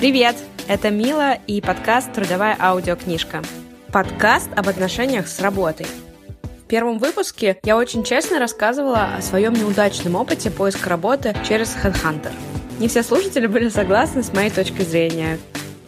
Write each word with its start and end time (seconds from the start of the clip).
Привет! 0.00 0.34
Это 0.66 0.88
Мила 0.88 1.34
и 1.46 1.60
подкаст 1.60 2.14
«Трудовая 2.14 2.56
аудиокнижка». 2.58 3.42
Подкаст 3.92 4.48
об 4.56 4.66
отношениях 4.66 5.28
с 5.28 5.40
работой. 5.40 5.86
В 6.42 6.66
первом 6.66 6.98
выпуске 6.98 7.58
я 7.64 7.76
очень 7.76 8.02
честно 8.02 8.38
рассказывала 8.38 9.16
о 9.18 9.20
своем 9.20 9.52
неудачном 9.52 10.14
опыте 10.14 10.50
поиска 10.50 10.88
работы 10.88 11.36
через 11.46 11.76
HeadHunter. 11.76 12.32
Не 12.78 12.88
все 12.88 13.02
слушатели 13.02 13.46
были 13.46 13.68
согласны 13.68 14.22
с 14.22 14.32
моей 14.32 14.48
точкой 14.48 14.84
зрения. 14.86 15.38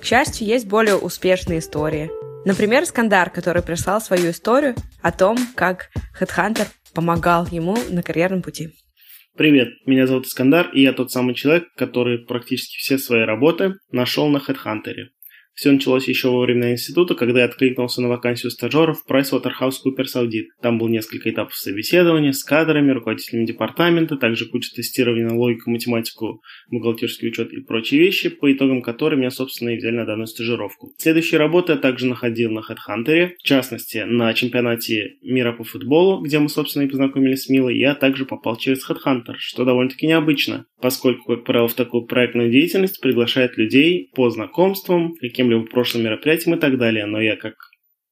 К 0.03 0.05
счастью, 0.05 0.47
есть 0.47 0.67
более 0.67 0.97
успешные 0.97 1.61
истории. 1.61 2.11
Например, 2.45 2.85
Скандар, 2.85 3.31
который 3.31 3.63
прислал 3.63 4.03
свою 4.03 4.33
историю 4.33 4.75
о 5.01 5.11
том, 5.11 5.39
как 5.55 5.89
HeadHunter 6.21 6.67
помогал 6.93 7.47
ему 7.47 7.79
на 7.89 8.03
карьерном 8.03 8.43
пути. 8.43 8.75
Привет, 9.35 9.87
меня 9.87 10.07
зовут 10.07 10.27
Искандар, 10.27 10.69
и 10.75 10.83
я 10.83 10.93
тот 10.93 11.11
самый 11.11 11.35
человек, 11.35 11.73
который 11.75 12.19
практически 12.19 12.77
все 12.77 12.99
свои 12.99 13.23
работы 13.23 13.77
нашел 13.91 14.29
на 14.29 14.37
HeadHunter. 14.37 15.07
Все 15.55 15.71
началось 15.71 16.09
еще 16.09 16.29
во 16.29 16.41
время 16.41 16.73
института, 16.73 17.15
когда 17.15 17.41
я 17.41 17.45
откликнулся 17.47 18.01
на 18.01 18.09
вакансию 18.09 18.51
стажеров 18.51 19.03
в 19.03 19.11
PricewaterhouseCoopers 19.11 20.17
Audit. 20.17 20.47
Там 20.63 20.79
было 20.79 20.89
несколько 20.89 21.31
этапов 21.31 21.55
собеседования 21.55 22.33
с 22.33 22.43
кадрами, 22.43 22.91
руководителями 22.91 23.45
департамента, 23.45 24.17
также 24.17 24.47
куча 24.47 24.71
тестирования 24.75 25.27
на 25.27 25.37
логику, 25.37 25.71
математику, 25.71 26.43
бухгалтерский 26.71 27.29
учет 27.29 27.53
и 27.53 27.61
прочие 27.61 28.01
вещи, 28.01 28.31
по 28.31 28.51
итогам 28.53 28.83
которой 28.83 29.17
меня, 29.17 29.31
собственно, 29.31 29.71
и 29.71 29.77
взяли 29.77 29.97
на 29.97 30.07
данную 30.07 30.27
стажировку. 30.27 30.95
Следующие 30.99 31.39
работы 31.39 31.73
я 31.73 31.79
также 31.79 32.07
находил 32.07 32.51
на 32.51 32.61
HeadHunter, 32.61 33.33
в 33.39 33.43
частности, 33.43 33.99
на 34.07 34.33
чемпионате 34.33 35.17
мира 35.23 35.53
по 35.53 35.65
футболу, 35.65 36.23
где 36.23 36.39
мы, 36.39 36.49
собственно, 36.49 36.85
и 36.85 36.89
познакомились 36.89 37.43
с 37.43 37.49
Милой, 37.49 37.79
я 37.79 37.95
также 37.95 38.25
попал 38.25 38.57
через 38.57 38.89
HeadHunter, 38.89 39.35
что 39.37 39.65
довольно-таки 39.65 40.07
необычно, 40.07 40.65
поскольку, 40.81 41.35
как 41.35 41.45
правило, 41.45 41.69
в 41.69 41.75
такую 41.75 42.07
проектную 42.07 42.51
деятельность 42.51 43.01
приглашают 43.01 43.59
людей 43.59 44.11
по 44.15 44.31
знакомствам, 44.31 45.15
каким 45.21 45.42
каким-либо 45.43 45.67
прошлым 45.67 46.05
мероприятием 46.05 46.57
и 46.57 46.61
так 46.61 46.79
далее, 46.79 47.07
но 47.07 47.21
я, 47.21 47.37
как 47.37 47.55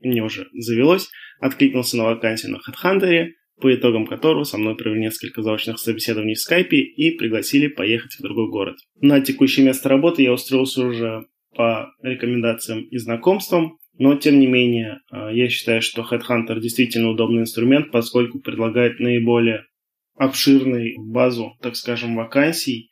мне 0.01 0.23
уже 0.23 0.49
завелось, 0.53 1.09
откликнулся 1.41 1.97
на 1.97 2.05
вакансию 2.05 2.53
на 2.53 2.57
HeadHunter, 2.59 3.29
по 3.61 3.73
итогам 3.75 4.07
которого 4.07 4.45
со 4.45 4.59
мной 4.59 4.75
провели 4.75 5.01
несколько 5.01 5.43
заочных 5.43 5.79
собеседований 5.79 6.35
в 6.35 6.41
скайпе 6.41 6.79
и 6.79 7.17
пригласили 7.17 7.69
поехать 7.69 8.15
в 8.15 8.23
другой 8.23 8.49
город. 8.51 8.77
На 9.01 9.21
текущее 9.21 9.67
место 9.67 9.89
работы 9.89 10.23
я 10.23 10.33
устроился 10.33 10.85
уже 10.87 11.27
по 11.55 11.93
рекомендациям 12.03 12.83
и 12.83 12.97
знакомствам, 12.97 13.77
но, 13.99 14.17
тем 14.17 14.39
не 14.39 14.47
менее, 14.47 15.01
э, 15.13 15.31
я 15.35 15.49
считаю, 15.51 15.83
что 15.83 16.03
Headhunter 16.03 16.59
действительно 16.59 17.11
удобный 17.11 17.43
инструмент, 17.43 17.91
поскольку 17.91 18.41
предлагает 18.41 18.99
наиболее 18.99 19.67
обширную 20.17 20.95
базу, 20.99 21.53
так 21.61 21.77
скажем, 21.77 22.17
вакансий, 22.17 22.90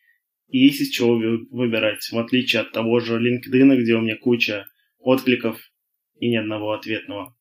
и 0.48 0.58
есть 0.58 0.80
из 0.80 0.88
чего 0.91 1.14
выбирать, 1.50 2.08
в 2.10 2.18
отличие 2.18 2.62
от 2.62 2.72
того 2.72 3.00
же 3.00 3.18
LinkedIn, 3.18 3.77
где 3.77 3.94
у 3.94 4.00
меня 4.00 4.16
куча 4.16 4.66
откликов 4.98 5.58
и 6.18 6.30
ни 6.30 6.36
одного 6.36 6.72
ответного. 6.72 7.34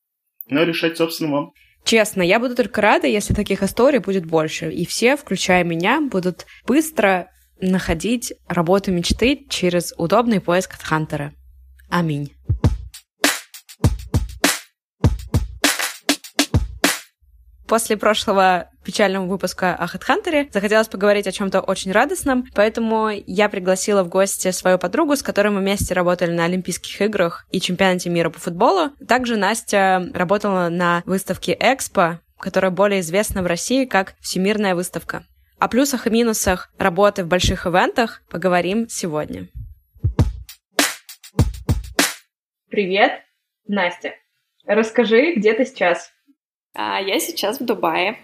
Но 0.50 0.64
решать, 0.64 0.98
собственно, 0.98 1.32
вам. 1.32 1.52
Честно, 1.84 2.22
я 2.22 2.40
буду 2.40 2.56
только 2.56 2.82
рада, 2.82 3.08
если 3.08 3.34
таких 3.34 3.64
историй 3.64 4.00
будет 4.00 4.26
больше. 4.26 4.72
И 4.72 4.86
все, 4.86 5.16
включая 5.16 5.64
меня, 5.64 6.02
будут 6.02 6.46
быстро 6.66 7.32
находить 7.62 8.34
работу 8.48 8.92
мечты 8.92 9.46
через 9.50 9.94
удобный 9.98 10.42
поиск 10.42 10.76
от 10.76 10.84
Хантера. 10.84 11.34
Аминь. 11.90 12.32
После 17.68 17.98
прошлого 17.98 18.70
печального 18.86 19.26
выпуска 19.26 19.76
о 19.76 19.86
HeadHunter 19.86 20.48
захотелось 20.54 20.88
поговорить 20.88 21.28
о 21.28 21.34
чем-то 21.34 21.60
очень 21.60 21.92
радостном, 21.92 22.46
поэтому 22.56 23.10
я 23.10 23.50
пригласила 23.50 24.04
в 24.04 24.08
гости 24.08 24.52
свою 24.52 24.80
подругу, 24.80 25.18
с 25.18 25.22
которой 25.22 25.50
мы 25.50 25.60
вместе 25.60 25.94
работали 25.94 26.32
на 26.32 26.46
Олимпийских 26.46 27.02
играх 27.02 27.46
и 27.52 27.60
чемпионате 27.60 28.10
мира 28.10 28.30
по 28.30 28.40
футболу. 28.40 28.92
Также 29.06 29.36
Настя 29.36 30.10
работала 30.14 30.70
на 30.70 31.04
выставке 31.06 31.58
Экспо, 31.60 32.22
которая 32.40 32.72
более 32.72 33.02
известна 33.02 33.44
в 33.44 33.48
России 33.48 33.84
как 33.84 34.16
Всемирная 34.22 34.74
выставка. 34.74 35.26
О 35.60 35.68
плюсах 35.68 36.08
и 36.08 36.10
минусах 36.10 36.72
работы 36.78 37.26
в 37.26 37.28
больших 37.28 37.66
ивентах 37.68 38.22
поговорим 38.30 38.88
сегодня. 38.88 39.50
Привет, 42.70 43.24
Настя. 43.68 44.14
Расскажи, 44.66 45.34
где 45.36 45.54
ты 45.54 45.66
сейчас? 45.66 46.14
А 46.80 47.02
я 47.02 47.20
сейчас 47.20 47.60
в 47.60 47.66
Дубае. 47.66 48.20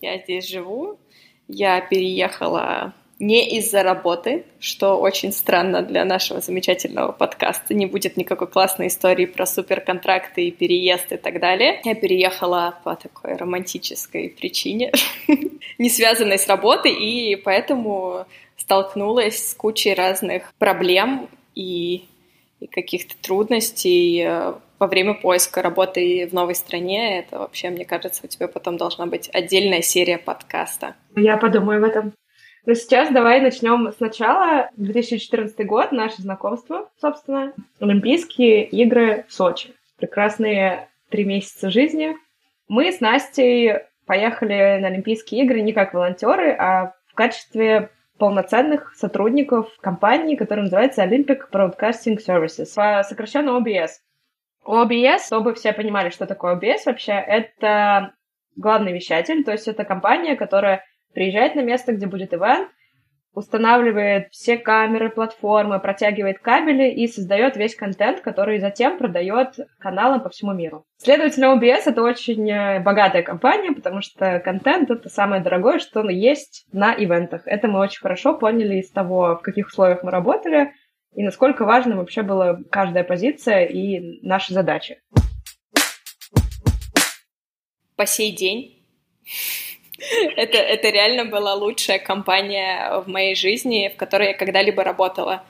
Я 0.00 0.18
здесь 0.18 0.48
живу. 0.48 0.98
Я 1.46 1.80
переехала 1.80 2.94
не 3.20 3.58
из-за 3.58 3.84
работы, 3.84 4.44
что 4.58 4.98
очень 4.98 5.32
странно 5.32 5.82
для 5.82 6.04
нашего 6.04 6.40
замечательного 6.40 7.12
подкаста. 7.12 7.74
Не 7.74 7.86
будет 7.86 8.16
никакой 8.16 8.48
классной 8.48 8.88
истории 8.88 9.26
про 9.26 9.46
суперконтракты 9.46 10.48
и 10.48 10.50
переезд 10.50 11.12
и 11.12 11.16
так 11.16 11.38
далее. 11.40 11.80
Я 11.84 11.94
переехала 11.94 12.76
по 12.82 12.96
такой 12.96 13.36
романтической 13.36 14.30
причине, 14.30 14.92
не 15.78 15.88
связанной 15.88 16.40
с 16.40 16.48
работой, 16.48 16.92
и 16.92 17.36
поэтому 17.36 18.26
столкнулась 18.56 19.50
с 19.50 19.54
кучей 19.54 19.94
разных 19.94 20.52
проблем 20.58 21.28
и, 21.54 22.04
каких-то 22.72 23.14
трудностей 23.22 24.24
э, 24.26 24.54
во 24.78 24.86
время 24.86 25.14
поиска 25.14 25.62
работы 25.62 26.28
в 26.30 26.34
новой 26.34 26.54
стране, 26.54 27.18
это 27.18 27.38
вообще, 27.38 27.70
мне 27.70 27.84
кажется, 27.84 28.22
у 28.24 28.28
тебя 28.28 28.48
потом 28.48 28.76
должна 28.76 29.06
быть 29.06 29.30
отдельная 29.32 29.82
серия 29.82 30.18
подкаста. 30.18 30.96
Я 31.14 31.36
подумаю 31.36 31.78
об 31.78 31.84
этом. 31.84 32.12
Но 32.66 32.74
сейчас 32.74 33.12
давай 33.12 33.40
начнем 33.40 33.92
сначала. 33.96 34.70
2014 34.76 35.64
год, 35.66 35.92
наше 35.92 36.20
знакомство, 36.22 36.90
собственно. 37.00 37.52
Олимпийские 37.80 38.64
игры 38.64 39.24
в 39.28 39.32
Сочи. 39.32 39.72
Прекрасные 39.98 40.88
три 41.08 41.24
месяца 41.24 41.70
жизни. 41.70 42.16
Мы 42.68 42.90
с 42.90 43.00
Настей 43.00 43.74
поехали 44.04 44.78
на 44.80 44.88
Олимпийские 44.88 45.44
игры 45.44 45.60
не 45.60 45.72
как 45.72 45.94
волонтеры, 45.94 46.50
а 46.52 46.94
в 47.06 47.14
качестве 47.14 47.90
полноценных 48.18 48.94
сотрудников 48.96 49.68
компании, 49.80 50.36
которая 50.36 50.64
называется 50.64 51.04
Olympic 51.04 51.42
Broadcasting 51.52 52.18
Services, 52.18 53.02
сокращенно 53.04 53.50
OBS. 53.50 53.90
OBS, 54.66 55.26
чтобы 55.26 55.54
все 55.54 55.72
понимали, 55.72 56.10
что 56.10 56.26
такое 56.26 56.56
OBS 56.56 56.82
вообще, 56.86 57.12
это 57.12 58.12
главный 58.56 58.92
вещатель, 58.92 59.44
то 59.44 59.52
есть 59.52 59.68
это 59.68 59.84
компания, 59.84 60.36
которая 60.36 60.84
приезжает 61.14 61.54
на 61.54 61.60
место, 61.60 61.92
где 61.92 62.06
будет 62.06 62.34
ивент, 62.34 62.68
устанавливает 63.32 64.28
все 64.30 64.56
камеры, 64.56 65.10
платформы, 65.10 65.78
протягивает 65.78 66.38
кабели 66.38 66.90
и 66.90 67.06
создает 67.06 67.56
весь 67.56 67.76
контент, 67.76 68.22
который 68.22 68.58
затем 68.58 68.96
продает 68.96 69.58
каналам 69.78 70.22
по 70.22 70.30
всему 70.30 70.54
миру. 70.54 70.86
Следовательно, 70.96 71.54
OBS— 71.54 71.82
это 71.86 72.02
очень 72.02 72.50
э, 72.50 72.80
богатая 72.80 73.22
компания, 73.22 73.72
потому 73.72 74.00
что 74.00 74.40
контент— 74.40 74.90
это 74.90 75.10
самое 75.10 75.42
дорогое, 75.42 75.78
что 75.80 76.08
есть 76.08 76.66
на 76.72 76.94
ивентах. 76.94 77.42
Это 77.44 77.68
мы 77.68 77.80
очень 77.80 78.00
хорошо 78.00 78.32
поняли 78.32 78.76
из 78.76 78.90
того, 78.90 79.36
в 79.36 79.42
каких 79.42 79.66
условиях 79.66 80.02
мы 80.02 80.10
работали— 80.10 80.72
и 81.16 81.22
насколько 81.22 81.64
важна 81.64 81.96
вообще 81.96 82.22
была 82.22 82.60
каждая 82.70 83.02
позиция 83.02 83.64
и 83.64 84.20
наши 84.20 84.52
задачи. 84.52 85.00
По 87.96 88.04
сей 88.04 88.32
день 88.32 88.84
это, 90.36 90.58
это 90.58 90.90
реально 90.90 91.24
была 91.24 91.54
лучшая 91.54 91.98
компания 91.98 93.00
в 93.00 93.08
моей 93.08 93.34
жизни, 93.34 93.90
в 93.92 93.96
которой 93.96 94.28
я 94.28 94.34
когда-либо 94.34 94.84
работала. 94.84 95.42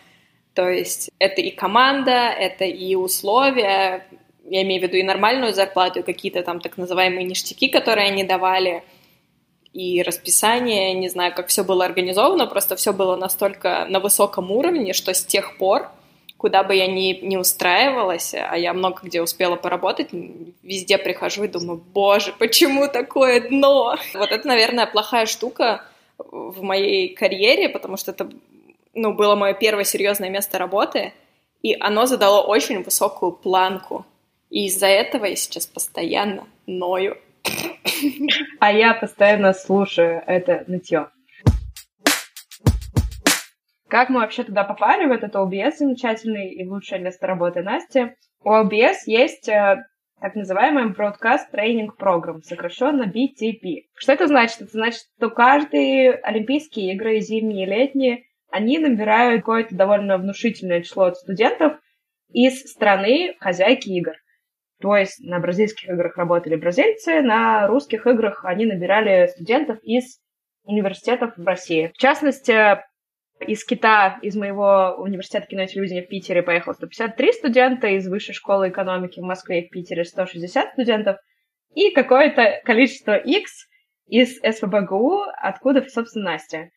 То 0.55 0.71
есть 0.71 1.10
это 1.19 1.41
и 1.41 1.50
команда, 1.50 2.31
это 2.31 2.65
и 2.65 2.94
условия, 2.94 4.06
я 4.44 4.62
имею 4.62 4.81
в 4.81 4.84
виду 4.84 4.97
и 4.97 5.03
нормальную 5.03 5.53
зарплату, 5.53 5.99
и 5.99 6.05
какие-то 6.05 6.44
там 6.44 6.60
так 6.60 6.78
называемые 6.78 7.26
ништяки, 7.26 7.69
которые 7.69 8.06
они 8.06 8.22
давали— 8.22 8.84
и 9.76 10.03
расписание, 10.03 10.94
не 10.94 11.10
знаю, 11.10 11.34
как 11.34 11.48
все 11.48 11.62
было 11.62 11.84
организовано, 11.84 12.47
просто 12.47 12.76
все 12.76 12.94
было 12.94 13.14
настолько 13.14 13.84
на 13.91 14.00
высоком 14.00 14.50
уровне, 14.50 14.94
что 14.94 15.12
с 15.12 15.23
тех 15.23 15.58
пор, 15.58 15.90
куда 16.38 16.62
бы 16.62 16.75
я 16.75 16.87
ни, 16.87 17.20
ни 17.23 17.37
устраивалась, 17.37 18.32
а 18.34 18.56
я 18.56 18.73
много 18.73 19.02
где 19.02 19.20
успела 19.20 19.56
поработать, 19.56 20.08
везде 20.62 20.96
прихожу 20.96 21.44
и 21.44 21.49
думаю, 21.49 21.82
боже, 21.93 22.32
почему 22.38 22.88
такое 22.88 23.46
дно? 23.50 23.96
Вот 24.14 24.31
это, 24.31 24.49
наверное, 24.49 24.87
плохая 24.87 25.26
штука 25.26 25.84
в 26.17 26.62
моей 26.62 27.14
карьере, 27.14 27.69
потому 27.69 27.99
что 27.99 28.12
это 28.12 28.31
ну, 28.94 29.12
было 29.12 29.34
мое 29.34 29.52
первое 29.52 29.84
серьезное 29.84 30.31
место 30.31 30.56
работы, 30.56 31.12
и 31.62 31.76
оно 31.79 32.06
задало 32.06 32.40
очень 32.40 32.82
высокую 32.82 33.32
планку. 33.32 34.06
И 34.49 34.69
из-за 34.69 34.87
этого 34.87 35.26
я 35.26 35.37
сейчас 35.37 35.67
постоянно 35.67 36.46
ною. 36.67 37.19
А 38.60 38.72
я 38.72 38.94
постоянно 38.94 39.52
слушаю 39.52 40.22
это 40.26 40.64
нытье. 40.66 41.08
Как 43.88 44.08
мы 44.08 44.20
вообще 44.20 44.43
туда 44.43 44.64
попали, 44.64 45.06
в 45.06 45.12
этот 45.12 45.34
OBS 45.37 45.76
замечательный 45.78 46.50
и 46.50 46.66
лучшее 46.66 47.00
место 47.00 47.26
работы 47.26 47.62
Насти? 47.62 48.14
У 48.43 48.50
OBS 48.50 48.96
есть 49.06 49.48
э, 49.48 49.84
так 50.20 50.34
называемый 50.34 50.93
Broadcast 50.93 51.52
Training 51.52 51.90
Program, 51.98 52.40
сокращенно 52.43 53.04
BTP. 53.04 53.84
Что 53.94 54.12
это 54.12 54.26
значит? 54.26 54.62
Это 54.62 54.72
значит, 54.72 55.02
что 55.16 55.31
каждые 55.31 56.14
Олимпийские 56.14 56.94
игры, 56.94 57.20
зимние 57.20 57.66
и 57.66 57.70
летние, 57.70 58.25
они 58.50 58.78
набирают 58.78 59.43
какое-то 59.43 59.75
довольно 59.75 60.19
внушительное 60.19 60.82
число 60.82 61.12
студентов 61.12 61.75
из 62.32 62.62
страны 62.70 63.37
хозяйки 63.38 63.88
игр. 63.90 64.12
То 64.81 64.96
есть 64.96 65.20
на 65.20 65.38
бразильских 65.38 65.88
играх 65.88 66.17
работали 66.17 66.56
бразильцы, 66.56 67.23
на 67.23 67.67
русских 67.67 68.06
играх 68.06 68.44
они 68.44 68.67
набирали 68.67 69.26
студентов 69.28 69.78
из 69.82 70.20
университетов 70.64 71.32
в 71.37 71.46
России. 71.46 71.90
В 71.94 71.99
частности, 71.99 72.82
из 73.40 73.64
Кита, 73.64 74.19
из 74.23 74.37
моего 74.37 74.96
университета 74.99 75.46
кино 75.46 75.62
и 75.62 75.67
телевидения 75.67 76.02
в 76.02 76.08
Питере 76.08 76.43
поехало 76.43 76.75
153 76.75 77.32
студента, 77.32 77.87
из 77.88 78.06
Высшей 78.08 78.34
школы 78.34 78.69
экономики 78.69 79.20
в 79.20 79.25
Москве 79.25 79.62
и 79.62 79.67
в 79.67 79.70
Питере 79.70 80.05
160 80.05 80.73
студентов, 80.73 81.17
и 81.75 81.90
какое-то 81.90 82.61
количество 82.64 83.17
X 83.17 83.69
из 84.06 84.38
СПБГУ, 84.40 85.22
откуда, 85.37 85.84
собственно, 85.88 86.32
Настя. 86.32 86.70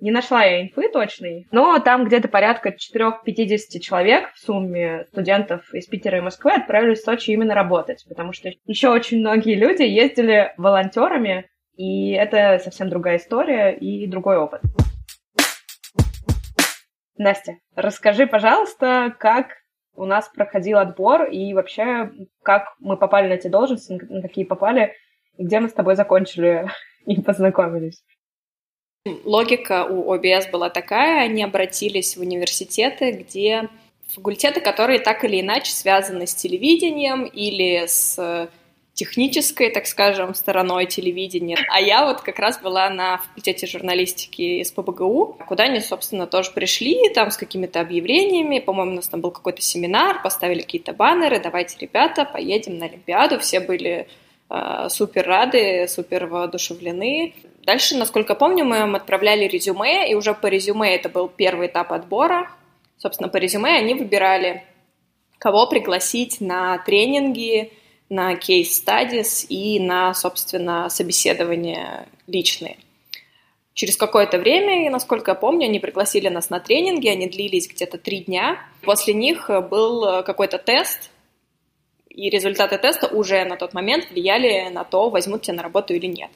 Не 0.00 0.10
нашла 0.10 0.42
я 0.42 0.62
инфы 0.62 0.88
точной, 0.88 1.46
но 1.50 1.78
там 1.78 2.06
где-то 2.06 2.28
порядка 2.28 2.70
4-50 2.70 3.80
человек 3.80 4.32
в 4.32 4.38
сумме 4.38 5.04
студентов 5.10 5.74
из 5.74 5.86
Питера 5.86 6.16
и 6.16 6.22
Москвы 6.22 6.52
отправились 6.52 7.00
в 7.00 7.04
Сочи 7.04 7.32
именно 7.32 7.54
работать, 7.54 8.06
потому 8.08 8.32
что 8.32 8.50
еще 8.64 8.88
очень 8.88 9.20
многие 9.20 9.56
люди 9.56 9.82
ездили 9.82 10.54
волонтерами, 10.56 11.50
и 11.76 12.12
это 12.12 12.58
совсем 12.64 12.88
другая 12.88 13.18
история 13.18 13.76
и 13.76 14.06
другой 14.06 14.38
опыт. 14.38 14.62
Настя, 17.18 17.58
расскажи, 17.76 18.26
пожалуйста, 18.26 19.14
как 19.18 19.48
у 19.94 20.06
нас 20.06 20.30
проходил 20.34 20.78
отбор 20.78 21.24
и 21.24 21.52
вообще, 21.52 22.10
как 22.42 22.74
мы 22.78 22.96
попали 22.96 23.28
на 23.28 23.34
эти 23.34 23.48
должности, 23.48 24.00
на 24.08 24.22
какие 24.22 24.46
попали, 24.46 24.94
и 25.36 25.44
где 25.44 25.60
мы 25.60 25.68
с 25.68 25.74
тобой 25.74 25.94
закончили 25.94 26.66
и 27.04 27.20
познакомились. 27.20 28.02
Логика 29.24 29.86
у 29.86 30.12
ОБС 30.12 30.48
была 30.52 30.68
такая, 30.68 31.22
они 31.22 31.42
обратились 31.42 32.18
в 32.18 32.20
университеты, 32.20 33.12
где 33.12 33.70
факультеты, 34.08 34.60
которые 34.60 34.98
так 34.98 35.24
или 35.24 35.40
иначе 35.40 35.72
связаны 35.72 36.26
с 36.26 36.34
телевидением 36.34 37.24
или 37.24 37.86
с 37.86 38.50
технической, 38.92 39.70
так 39.70 39.86
скажем, 39.86 40.34
стороной 40.34 40.84
телевидения. 40.84 41.56
А 41.70 41.80
я 41.80 42.04
вот 42.04 42.20
как 42.20 42.38
раз 42.38 42.60
была 42.60 42.90
на 42.90 43.16
факультете 43.16 43.66
журналистики 43.66 44.60
из 44.60 44.70
ПБГУ, 44.72 45.38
куда 45.48 45.64
они, 45.64 45.80
собственно, 45.80 46.26
тоже 46.26 46.50
пришли, 46.50 47.08
там 47.14 47.30
с 47.30 47.38
какими-то 47.38 47.80
объявлениями. 47.80 48.58
По-моему, 48.58 48.92
у 48.92 48.96
нас 48.96 49.08
там 49.08 49.22
был 49.22 49.30
какой-то 49.30 49.62
семинар, 49.62 50.20
поставили 50.22 50.60
какие-то 50.60 50.92
баннеры, 50.92 51.40
давайте, 51.40 51.78
ребята, 51.78 52.26
поедем 52.26 52.76
на 52.76 52.84
Олимпиаду. 52.84 53.38
Все 53.38 53.60
были 53.60 54.06
э, 54.50 54.88
супер 54.90 55.26
рады, 55.26 55.88
супер 55.88 56.26
воодушевлены. 56.26 57.32
Дальше, 57.70 57.96
насколько 57.96 58.34
помню, 58.34 58.64
мы 58.64 58.78
им 58.78 58.96
отправляли 58.96 59.46
резюме, 59.46 60.10
и 60.10 60.14
уже 60.16 60.34
по 60.34 60.48
резюме 60.48 60.92
это 60.96 61.08
был 61.08 61.28
первый 61.28 61.68
этап 61.68 61.92
отбора. 61.92 62.50
Собственно, 62.98 63.28
по 63.28 63.36
резюме 63.36 63.76
они 63.76 63.94
выбирали, 63.94 64.64
кого 65.38 65.68
пригласить 65.68 66.40
на 66.40 66.78
тренинги, 66.78 67.72
на 68.08 68.34
кейс-стадис 68.34 69.46
и 69.48 69.78
на, 69.78 70.14
собственно, 70.14 70.88
собеседование 70.88 72.08
личные. 72.26 72.76
Через 73.74 73.96
какое-то 73.96 74.38
время, 74.38 74.90
насколько 74.90 75.30
я 75.30 75.34
помню, 75.36 75.66
они 75.66 75.78
пригласили 75.78 76.26
нас 76.26 76.50
на 76.50 76.58
тренинги, 76.58 77.06
они 77.06 77.28
длились 77.28 77.68
где-то 77.68 77.98
три 77.98 78.24
дня. 78.24 78.58
После 78.82 79.14
них 79.14 79.48
был 79.70 80.24
какой-то 80.24 80.58
тест, 80.58 81.12
и 82.08 82.30
результаты 82.30 82.78
теста 82.78 83.06
уже 83.06 83.44
на 83.44 83.56
тот 83.56 83.74
момент 83.74 84.10
влияли 84.10 84.70
на 84.70 84.82
то, 84.82 85.08
возьмут 85.08 85.42
тебя 85.42 85.54
на 85.58 85.62
работу 85.62 85.94
или 85.94 86.06
нет. 86.06 86.30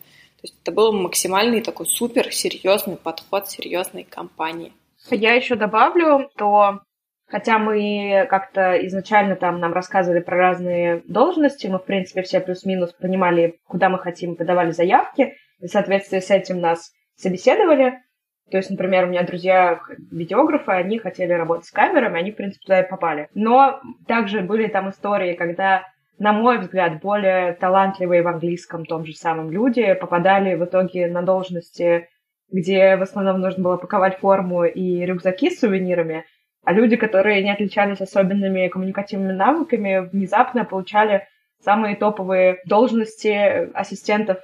То 0.45 0.49
есть 0.49 0.61
это 0.61 0.73
был 0.73 0.93
максимальный 0.93 1.63
такой 1.63 1.87
супер 1.87 2.31
серьезный 2.31 2.99
подход 2.99 3.49
серьезной 3.49 4.05
компании. 4.05 4.75
Я 5.11 5.33
еще 5.33 5.55
добавлю, 5.55 6.29
что 6.35 6.81
Хотя 7.27 7.59
мы 7.59 8.27
как-то 8.29 8.75
изначально 8.87 9.37
там 9.37 9.59
нам 9.59 9.73
рассказывали 9.73 10.21
про 10.21 10.37
разные 10.37 11.03
должности, 11.09 11.67
мы, 11.67 11.79
в 11.79 11.85
принципе, 11.85 12.21
все 12.21 12.41
плюс-минус 12.41 12.93
понимали, 12.93 13.59
куда 13.67 13.89
мы 13.89 13.99
хотим, 13.99 14.37
подавали 14.37 14.73
заявки, 14.73 15.35
и 15.61 15.67
в 15.67 15.71
с 15.71 16.31
этим 16.31 16.61
нас 16.61 16.93
собеседовали. 17.17 18.03
То 18.51 18.59
есть, 18.59 18.69
например, 18.69 19.05
у 19.05 19.09
меня 19.09 19.23
друзья 19.23 19.81
видеографы, 20.13 20.73
они 20.73 20.99
хотели 20.99 21.33
работать 21.33 21.65
с 21.65 21.71
камерами, 21.71 22.21
они, 22.21 22.33
в 22.33 22.37
принципе, 22.37 22.63
туда 22.63 22.81
и 22.83 22.89
попали. 22.89 23.29
Но 23.33 23.81
также 24.07 24.43
были 24.43 24.67
там 24.67 24.91
истории, 24.91 25.33
когда, 25.33 25.85
на 26.19 26.33
мой 26.33 26.59
взгляд, 26.59 27.01
более 27.01 27.55
талантливые 27.55 28.23
в 28.23 28.29
английском 28.29 28.85
том 28.85 29.05
же 29.05 29.15
самом 29.15 29.51
люди 29.51 29.95
попадали 29.95 30.55
в 30.55 30.65
итоге 30.65 31.09
на 31.09 31.23
должности, 31.23 32.09
где 32.51 32.97
в 32.97 33.03
основном 33.03 33.41
нужно 33.41 33.63
было 33.63 33.77
паковать 33.77 34.19
форму 34.19 34.65
и 34.65 35.05
рюкзаки 35.05 35.51
с 35.51 35.61
сувенирами, 35.61 36.25
а 36.65 36.73
люди, 36.73 36.97
которые 36.97 37.43
не 37.43 37.53
отличались 37.53 38.01
особенными 38.01 38.69
коммуникативными 38.69 39.33
навыками, 39.33 40.09
внезапно 40.11 40.65
получали 40.65 41.27
самые 41.63 41.97
топовые 41.97 42.61
должности 42.65 43.71
ассистентов 43.75 44.39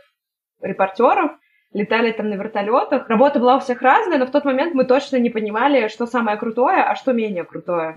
репортеров, 0.61 1.33
летали 1.73 2.13
там 2.13 2.29
на 2.29 2.35
вертолетах. 2.35 3.09
Работа 3.09 3.39
была 3.39 3.57
у 3.57 3.61
всех 3.61 3.81
разная, 3.81 4.19
но 4.19 4.27
в 4.27 4.31
тот 4.31 4.45
момент 4.45 4.75
мы 4.75 4.85
точно 4.85 5.17
не 5.17 5.31
понимали, 5.31 5.89
что 5.89 6.07
самое 6.07 6.37
крутое, 6.37 6.83
а 6.83 6.95
что 6.97 7.13
менее 7.13 7.45
крутое. 7.45 7.95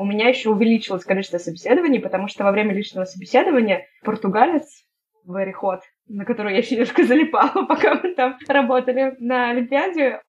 У 0.00 0.06
меня 0.06 0.30
еще 0.30 0.48
увеличилось 0.48 1.04
количество 1.04 1.36
собеседований, 1.36 2.00
потому 2.00 2.26
что 2.26 2.44
во 2.44 2.52
время 2.52 2.72
личного 2.72 3.04
собеседования 3.04 3.86
португалец 4.02 4.64
Вариход, 5.26 5.82
на 6.08 6.24
который 6.24 6.52
я 6.52 6.60
еще 6.60 6.76
немножко 6.76 7.04
залипала, 7.04 7.66
пока 7.66 7.96
мы 7.96 8.14
там 8.14 8.38
работали 8.48 9.14
на 9.18 9.50
Олимпиаде, 9.50 10.22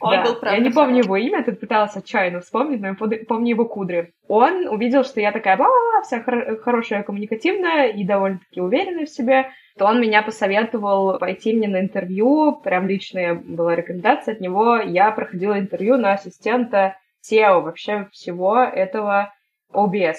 он 0.00 0.10
да. 0.10 0.24
был, 0.24 0.34
правда, 0.34 0.58
Я 0.58 0.64
не 0.64 0.70
помню 0.70 1.04
его 1.04 1.16
имя, 1.16 1.44
тут 1.44 1.60
пыталась 1.60 1.94
отчаянно 1.94 2.40
вспомнить, 2.40 2.80
но 2.80 2.88
я 2.88 2.94
помню 3.28 3.50
его 3.50 3.64
кудри. 3.64 4.12
Он 4.26 4.66
увидел, 4.66 5.04
что 5.04 5.20
я 5.20 5.30
такая 5.30 5.56
бла 5.56 5.68
вся 6.02 6.20
хор- 6.24 6.56
хорошая, 6.56 7.04
коммуникативная 7.04 7.90
и 7.92 8.02
довольно-таки 8.02 8.60
уверенная 8.60 9.06
в 9.06 9.10
себе, 9.10 9.50
то 9.78 9.84
он 9.84 10.00
меня 10.00 10.20
посоветовал 10.22 11.20
пойти 11.20 11.54
мне 11.54 11.68
на 11.68 11.80
интервью, 11.80 12.60
прям 12.64 12.88
личная 12.88 13.34
была 13.34 13.76
рекомендация 13.76 14.34
от 14.34 14.40
него. 14.40 14.78
Я 14.78 15.12
проходила 15.12 15.60
интервью 15.60 15.96
на 15.96 16.14
ассистента 16.14 16.96
SEO 17.30 17.62
вообще 17.62 18.08
всего 18.12 18.58
этого 18.58 19.32
OBS. 19.72 20.16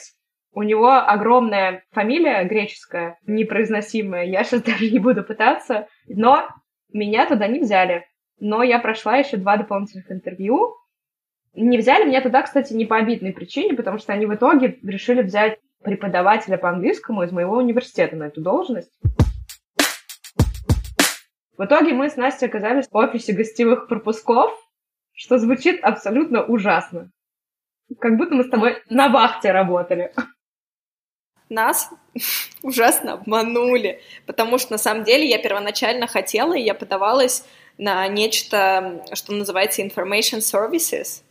У 0.53 0.63
него 0.63 0.91
огромная 0.93 1.83
фамилия 1.91 2.43
греческая, 2.45 3.19
непроизносимая, 3.25 4.25
я 4.25 4.43
сейчас 4.43 4.61
даже 4.63 4.89
не 4.89 4.99
буду 4.99 5.23
пытаться, 5.23 5.87
но 6.07 6.47
меня 6.91 7.25
туда 7.27 7.47
не 7.47 7.59
взяли 7.59 8.05
но 8.39 8.63
я 8.63 8.79
прошла 8.79 9.17
еще 9.17 9.37
два 9.37 9.57
дополнительных 9.57 10.11
интервью. 10.11 10.75
Не 11.53 11.77
взяли 11.77 12.05
меня 12.05 12.21
туда, 12.21 12.41
кстати, 12.41 12.73
не 12.73 12.85
по 12.85 12.97
обидной 12.97 13.31
причине, 13.31 13.75
потому 13.75 13.97
что 13.97 14.13
они 14.13 14.25
в 14.25 14.35
итоге 14.35 14.77
решили 14.83 15.21
взять 15.21 15.57
преподавателя 15.83 16.57
по 16.57 16.69
английскому 16.69 17.23
из 17.23 17.31
моего 17.31 17.57
университета 17.57 18.15
на 18.15 18.25
эту 18.25 18.41
должность. 18.41 18.91
В 21.57 21.63
итоге 21.63 21.93
мы 21.93 22.09
с 22.09 22.17
Настей 22.17 22.47
оказались 22.47 22.89
в 22.89 22.95
офисе 22.95 23.31
гостевых 23.31 23.87
пропусков, 23.87 24.51
что 25.15 25.39
звучит 25.39 25.83
абсолютно 25.83 26.43
ужасно. 26.43 27.09
Как 27.99 28.17
будто 28.17 28.35
мы 28.35 28.43
с 28.43 28.49
тобой 28.49 28.83
на 28.89 29.09
вахте 29.09 29.51
работали. 29.51 30.13
Нас 31.49 31.89
ужасно 32.61 33.13
обманули, 33.13 34.01
потому 34.25 34.57
что 34.57 34.73
на 34.73 34.77
самом 34.77 35.03
деле 35.03 35.27
я 35.27 35.37
первоначально 35.37 36.07
хотела, 36.07 36.53
и 36.53 36.63
я 36.63 36.73
подавалась 36.73 37.45
на 37.77 38.07
нечто, 38.07 39.05
что 39.13 39.33
называется 39.33 39.81
information 39.81 40.39
services. 40.39 41.21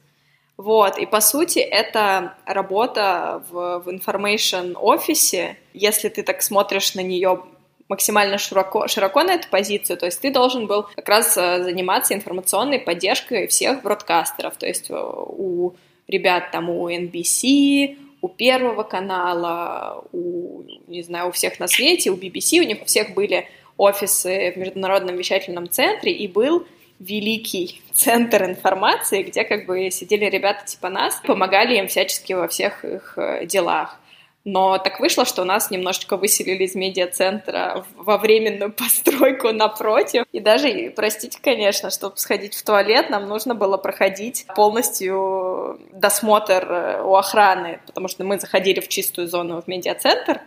Вот, 0.57 0.99
и 0.99 1.07
по 1.07 1.21
сути 1.21 1.59
это 1.59 2.37
работа 2.47 3.43
в, 3.51 3.81
в 3.81 3.89
information 3.89 4.75
офисе, 4.77 5.59
если 5.73 6.09
ты 6.09 6.23
так 6.23 6.43
смотришь 6.43 6.95
на 6.95 7.01
нее 7.01 7.45
максимально 7.89 8.39
широко, 8.39 8.89
широко 8.89 9.23
на 9.23 9.35
эту 9.35 9.49
позицию, 9.49 9.97
то 9.97 10.07
есть 10.07 10.21
ты 10.21 10.31
должен 10.31 10.67
был 10.67 10.87
как 10.95 11.09
раз 11.09 11.37
э, 11.37 11.63
заниматься 11.63 12.15
информационной 12.15 12.79
поддержкой 12.79 13.47
всех 13.47 13.83
бродкастеров, 13.83 14.57
то 14.57 14.67
есть 14.67 14.91
э, 14.91 14.95
у 14.95 15.75
ребят 16.09 16.51
там 16.51 16.71
у 16.71 16.89
NBC, 16.89 17.97
у 18.21 18.29
Первого 18.29 18.85
канала, 18.85 20.05
у, 20.13 20.63
не 20.87 21.03
знаю, 21.03 21.29
у 21.29 21.33
всех 21.33 21.61
на 21.61 21.69
свете, 21.69 22.11
у 22.11 22.17
BBC, 22.17 22.61
у 22.61 22.63
них 22.63 22.81
у 22.81 22.85
всех 22.87 23.13
были 23.13 23.47
офисы 23.77 24.53
в 24.55 24.59
Международном 24.59 25.17
вещательном 25.17 25.69
центре, 25.69 26.13
и 26.13 26.27
был 26.27 26.67
великий 27.01 27.83
центр 27.93 28.45
информации, 28.45 29.23
где 29.23 29.45
как 29.45 29.67
бы 29.67 29.91
сидели 29.91 30.25
ребята 30.25 30.65
типа 30.65 30.89
нас, 30.89 31.21
помогали 31.27 31.77
им 31.77 31.89
всячески 31.89 32.33
во 32.33 32.49
всех 32.49 32.85
их 32.85 33.15
э, 33.19 33.45
делах. 33.47 34.01
Но 34.45 34.77
так 34.77 35.01
вышло, 35.01 35.25
что 35.25 35.45
нас 35.45 35.71
немножечко 35.71 36.19
выселили 36.19 36.65
из 36.65 36.75
медиацентра 36.75 37.87
во 37.97 38.19
временную 38.19 38.73
постройку 38.77 39.53
напротив. 39.53 40.25
И 40.33 40.41
даже, 40.41 40.93
простите, 40.95 41.39
конечно, 41.43 41.91
чтобы 41.91 42.19
сходить 42.19 42.55
в 42.55 42.63
туалет, 42.63 43.09
нам 43.09 43.27
нужно 43.27 43.55
было 43.55 43.79
проходить 43.79 44.47
полностью 44.55 45.81
досмотр 45.93 46.67
э, 46.69 47.03
у 47.03 47.15
охраны, 47.15 47.81
потому 47.87 48.09
что 48.09 48.25
мы 48.25 48.39
заходили 48.39 48.81
в 48.81 48.89
чистую 48.89 49.29
зону 49.29 49.63
в 49.63 49.67
медиацентр, 49.67 50.41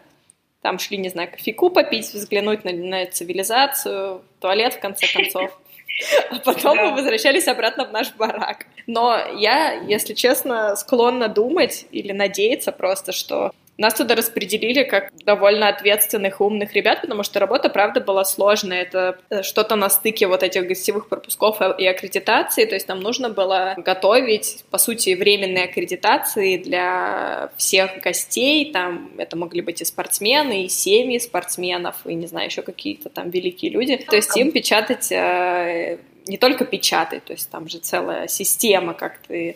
там 0.61 0.79
шли, 0.79 0.97
не 0.97 1.09
знаю, 1.09 1.31
кофейку 1.31 1.69
попить, 1.69 2.13
взглянуть 2.13 2.65
на, 2.65 2.73
на 2.73 3.05
цивилизацию, 3.05 4.21
туалет, 4.39 4.75
в 4.75 4.79
конце 4.79 5.07
концов. 5.11 5.59
а 6.29 6.39
потом 6.39 6.77
мы 6.77 6.91
возвращались 6.91 7.47
обратно 7.47 7.85
в 7.85 7.91
наш 7.91 8.13
барак. 8.13 8.65
Но 8.85 9.17
я, 9.37 9.71
если 9.71 10.13
честно, 10.13 10.75
склонна 10.75 11.27
думать 11.27 11.85
или 11.91 12.11
надеяться 12.11 12.71
просто, 12.71 13.11
что 13.11 13.51
нас 13.77 13.93
туда 13.93 14.15
распределили 14.15 14.84
как 14.84 15.12
довольно 15.24 15.69
ответственных 15.69 16.39
и 16.39 16.43
умных 16.43 16.74
ребят, 16.74 17.01
потому 17.01 17.24
что 17.24 17.39
работа, 17.39 17.69
правда, 17.69 18.01
была 18.01 18.25
сложная. 18.25 18.81
Это 18.81 19.19
э, 19.29 19.43
что-то 19.43 19.75
на 19.75 19.89
стыке 19.89 20.27
вот 20.27 20.43
этих 20.43 20.67
гостевых 20.67 21.10
пропусков 21.10 21.62
и 21.77 21.86
аккредитации. 21.86 22.65
То 22.65 22.75
есть 22.75 22.88
нам 22.88 23.00
нужно 23.00 23.29
было 23.29 23.75
готовить, 23.77 24.63
по 24.72 24.77
сути, 24.77 25.13
временные 25.13 25.65
аккредитации 25.65 26.57
для 26.57 27.51
всех 27.57 28.01
гостей. 28.01 28.72
Там 28.72 29.12
это 29.17 29.38
могли 29.38 29.62
быть 29.62 29.81
и 29.81 29.86
спортсмены, 29.86 30.65
и 30.65 30.69
семьи 30.69 31.19
спортсменов, 31.19 31.96
и, 32.05 32.15
не 32.15 32.27
знаю, 32.27 32.48
еще 32.48 32.63
какие-то 32.63 33.10
там 33.10 33.29
великие 33.29 33.72
люди. 33.72 33.98
То 33.98 34.15
есть 34.15 34.36
им 34.38 34.51
печатать 34.51 35.12
э, 35.12 36.00
не 36.27 36.38
только 36.38 36.65
печатать, 36.65 37.24
то 37.25 37.34
есть 37.34 37.50
там 37.50 37.69
же 37.69 37.77
целая 37.77 38.27
система, 38.27 38.93
как 38.93 39.19
ты 39.27 39.55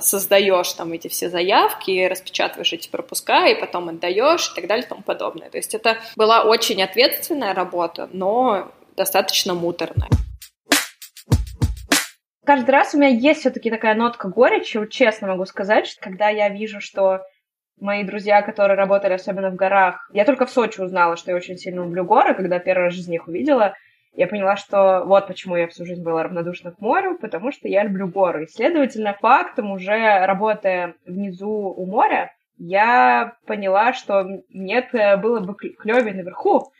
создаешь 0.00 0.72
там 0.72 0.92
эти 0.92 1.08
все 1.08 1.30
заявки, 1.30 2.06
распечатываешь 2.06 2.72
эти 2.72 2.88
пропуска 2.88 3.46
и 3.46 3.60
потом 3.60 3.88
отдаешь 3.88 4.50
и 4.50 4.54
так 4.54 4.66
далее 4.66 4.84
и 4.84 4.88
тому 4.88 5.02
подобное. 5.02 5.50
То 5.50 5.58
есть 5.58 5.74
это 5.74 5.98
была 6.16 6.42
очень 6.42 6.82
ответственная 6.82 7.54
работа, 7.54 8.08
но 8.12 8.72
достаточно 8.96 9.54
муторная. 9.54 10.08
Каждый 12.44 12.70
раз 12.70 12.94
у 12.94 12.98
меня 12.98 13.08
есть 13.08 13.40
все-таки 13.40 13.70
такая 13.70 13.94
нотка 13.94 14.28
горечи, 14.28 14.78
вот 14.78 14.90
честно 14.90 15.28
могу 15.28 15.44
сказать, 15.44 15.86
что 15.86 16.00
когда 16.00 16.30
я 16.30 16.48
вижу, 16.48 16.80
что 16.80 17.20
мои 17.78 18.04
друзья, 18.04 18.42
которые 18.42 18.76
работали 18.76 19.12
особенно 19.12 19.50
в 19.50 19.54
горах, 19.54 20.08
я 20.12 20.24
только 20.24 20.46
в 20.46 20.50
Сочи 20.50 20.80
узнала, 20.80 21.16
что 21.16 21.30
я 21.30 21.36
очень 21.36 21.58
сильно 21.58 21.82
люблю 21.82 22.04
горы, 22.04 22.34
когда 22.34 22.58
первый 22.58 22.84
раз 22.84 22.94
в 22.94 22.96
жизни 22.96 23.16
их 23.16 23.28
увидела, 23.28 23.74
я 24.12 24.26
поняла, 24.26 24.56
что 24.56 25.04
вот 25.04 25.26
почему 25.26 25.56
я 25.56 25.68
всю 25.68 25.84
жизнь 25.84 26.02
была 26.02 26.22
равнодушна 26.22 26.72
к 26.72 26.80
морю, 26.80 27.18
потому 27.18 27.52
что 27.52 27.68
я 27.68 27.84
люблю 27.84 28.08
горы. 28.08 28.44
И, 28.44 28.48
следовательно, 28.48 29.14
фактом, 29.14 29.70
уже 29.70 30.24
работая 30.26 30.94
внизу 31.06 31.50
у 31.50 31.86
моря, 31.86 32.32
я 32.56 33.36
поняла, 33.46 33.92
что 33.92 34.26
мне 34.48 34.88
было 35.22 35.40
бы 35.40 35.54
клевее 35.54 36.14
наверху, 36.14 36.72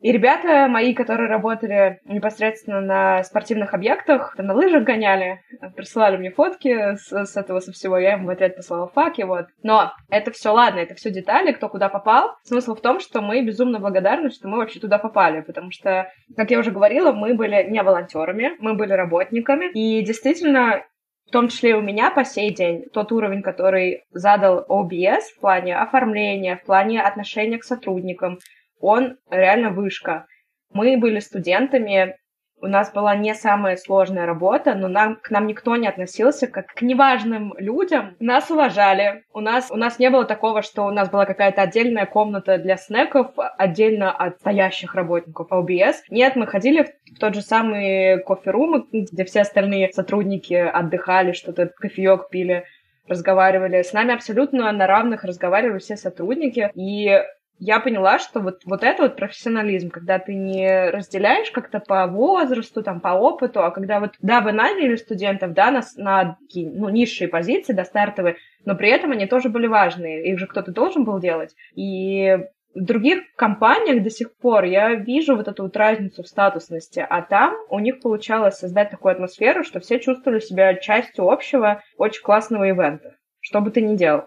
и 0.00 0.12
ребята 0.12 0.68
мои, 0.68 0.94
которые 0.94 1.28
работали 1.28 2.00
непосредственно 2.04 2.80
на 2.80 3.22
спортивных 3.24 3.72
объектах, 3.72 4.34
на 4.36 4.52
лыжах 4.52 4.84
гоняли, 4.84 5.40
присылали 5.74 6.16
мне 6.16 6.30
фотки 6.30 6.96
с, 6.96 7.10
с 7.10 7.36
этого 7.36 7.60
со 7.60 7.72
всего, 7.72 7.96
я 7.96 8.14
им 8.14 8.26
в 8.26 8.30
ответ 8.30 8.56
послала 8.56 8.88
факи, 8.88 9.22
вот. 9.22 9.46
Но 9.62 9.92
это 10.10 10.30
все 10.30 10.50
ладно, 10.50 10.80
это 10.80 10.94
все 10.94 11.10
детали, 11.10 11.52
кто 11.52 11.68
куда 11.68 11.88
попал. 11.88 12.36
Смысл 12.42 12.74
в 12.74 12.80
том, 12.80 13.00
что 13.00 13.22
мы 13.22 13.42
безумно 13.42 13.78
благодарны, 13.78 14.30
что 14.30 14.48
мы 14.48 14.58
вообще 14.58 14.80
туда 14.80 14.98
попали, 14.98 15.40
потому 15.40 15.70
что, 15.70 16.10
как 16.36 16.50
я 16.50 16.58
уже 16.58 16.70
говорила, 16.70 17.12
мы 17.12 17.34
были 17.34 17.66
не 17.68 17.82
волонтерами, 17.82 18.52
мы 18.58 18.74
были 18.74 18.92
работниками, 18.92 19.70
и 19.72 20.02
действительно 20.04 20.82
в 21.26 21.32
том 21.32 21.48
числе 21.48 21.70
и 21.70 21.74
у 21.74 21.80
меня 21.80 22.10
по 22.10 22.24
сей 22.24 22.54
день, 22.54 22.84
тот 22.92 23.10
уровень, 23.10 23.42
который 23.42 24.04
задал 24.12 24.64
OBS 24.68 25.22
в 25.36 25.40
плане 25.40 25.76
оформления, 25.76 26.56
в 26.56 26.64
плане 26.64 27.02
отношения 27.02 27.58
к 27.58 27.64
сотрудникам, 27.64 28.38
он 28.80 29.18
реально 29.30 29.70
вышка. 29.70 30.26
Мы 30.72 30.96
были 30.96 31.20
студентами, 31.20 32.16
у 32.58 32.68
нас 32.68 32.90
была 32.90 33.14
не 33.14 33.34
самая 33.34 33.76
сложная 33.76 34.24
работа, 34.24 34.74
но 34.74 34.88
нам, 34.88 35.16
к 35.16 35.30
нам 35.30 35.46
никто 35.46 35.76
не 35.76 35.86
относился 35.86 36.46
как 36.46 36.68
к 36.68 36.80
неважным 36.80 37.54
людям. 37.58 38.16
Нас 38.18 38.50
уважали. 38.50 39.24
У 39.34 39.40
нас, 39.40 39.70
у 39.70 39.76
нас 39.76 39.98
не 39.98 40.08
было 40.08 40.24
такого, 40.24 40.62
что 40.62 40.86
у 40.86 40.90
нас 40.90 41.10
была 41.10 41.26
какая-то 41.26 41.60
отдельная 41.60 42.06
комната 42.06 42.56
для 42.56 42.78
снеков, 42.78 43.32
отдельно 43.36 44.10
от 44.10 44.40
стоящих 44.40 44.94
работников 44.94 45.52
ЛБС. 45.52 46.04
Нет, 46.08 46.34
мы 46.34 46.46
ходили 46.46 46.94
в 47.14 47.18
тот 47.18 47.34
же 47.34 47.42
самый 47.42 48.22
кофе-рум, 48.22 48.88
где 48.90 49.24
все 49.26 49.42
остальные 49.42 49.92
сотрудники 49.92 50.54
отдыхали, 50.54 51.32
что-то 51.32 51.66
кофеек 51.66 52.30
пили 52.30 52.64
разговаривали. 53.06 53.82
С 53.82 53.92
нами 53.92 54.14
абсолютно 54.14 54.72
на 54.72 54.86
равных 54.86 55.24
разговаривали 55.24 55.78
все 55.78 55.96
сотрудники. 55.96 56.70
И 56.74 57.22
я 57.58 57.80
поняла, 57.80 58.18
что 58.18 58.40
вот, 58.40 58.62
вот 58.64 58.82
это 58.82 59.04
вот 59.04 59.16
профессионализм, 59.16 59.90
когда 59.90 60.18
ты 60.18 60.34
не 60.34 60.90
разделяешь 60.90 61.50
как-то 61.50 61.80
по 61.80 62.06
возрасту, 62.06 62.82
там, 62.82 63.00
по 63.00 63.08
опыту, 63.08 63.62
а 63.62 63.70
когда 63.70 64.00
вот, 64.00 64.14
да, 64.20 64.40
вы 64.40 64.52
наняли 64.52 64.96
студентов, 64.96 65.54
да, 65.54 65.70
на, 65.70 65.82
на 65.96 66.38
ну, 66.54 66.88
низшие 66.88 67.28
позиции, 67.28 67.72
да, 67.72 67.84
стартовые, 67.84 68.36
но 68.64 68.74
при 68.74 68.90
этом 68.90 69.12
они 69.12 69.26
тоже 69.26 69.48
были 69.48 69.66
важные, 69.66 70.30
их 70.30 70.38
же 70.38 70.46
кто-то 70.46 70.72
должен 70.72 71.04
был 71.04 71.18
делать. 71.18 71.54
И 71.74 72.38
в 72.74 72.84
других 72.84 73.20
компаниях 73.36 74.02
до 74.02 74.10
сих 74.10 74.36
пор 74.36 74.64
я 74.64 74.94
вижу 74.94 75.34
вот 75.34 75.48
эту 75.48 75.62
вот 75.62 75.76
разницу 75.76 76.22
в 76.22 76.28
статусности, 76.28 77.04
а 77.08 77.22
там 77.22 77.54
у 77.70 77.78
них 77.78 78.00
получалось 78.00 78.58
создать 78.58 78.90
такую 78.90 79.12
атмосферу, 79.12 79.64
что 79.64 79.80
все 79.80 79.98
чувствовали 79.98 80.40
себя 80.40 80.74
частью 80.74 81.30
общего, 81.30 81.82
очень 81.96 82.22
классного 82.22 82.64
ивента, 82.64 83.16
что 83.40 83.60
бы 83.62 83.70
ты 83.70 83.80
ни 83.80 83.96
делал 83.96 84.26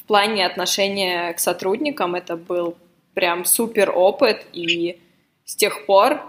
в 0.00 0.06
плане 0.06 0.46
отношения 0.46 1.32
к 1.32 1.38
сотрудникам. 1.38 2.14
Это 2.14 2.36
был 2.36 2.76
прям 3.14 3.44
супер 3.44 3.92
опыт, 3.94 4.46
и 4.52 4.98
с 5.44 5.54
тех 5.56 5.86
пор 5.86 6.20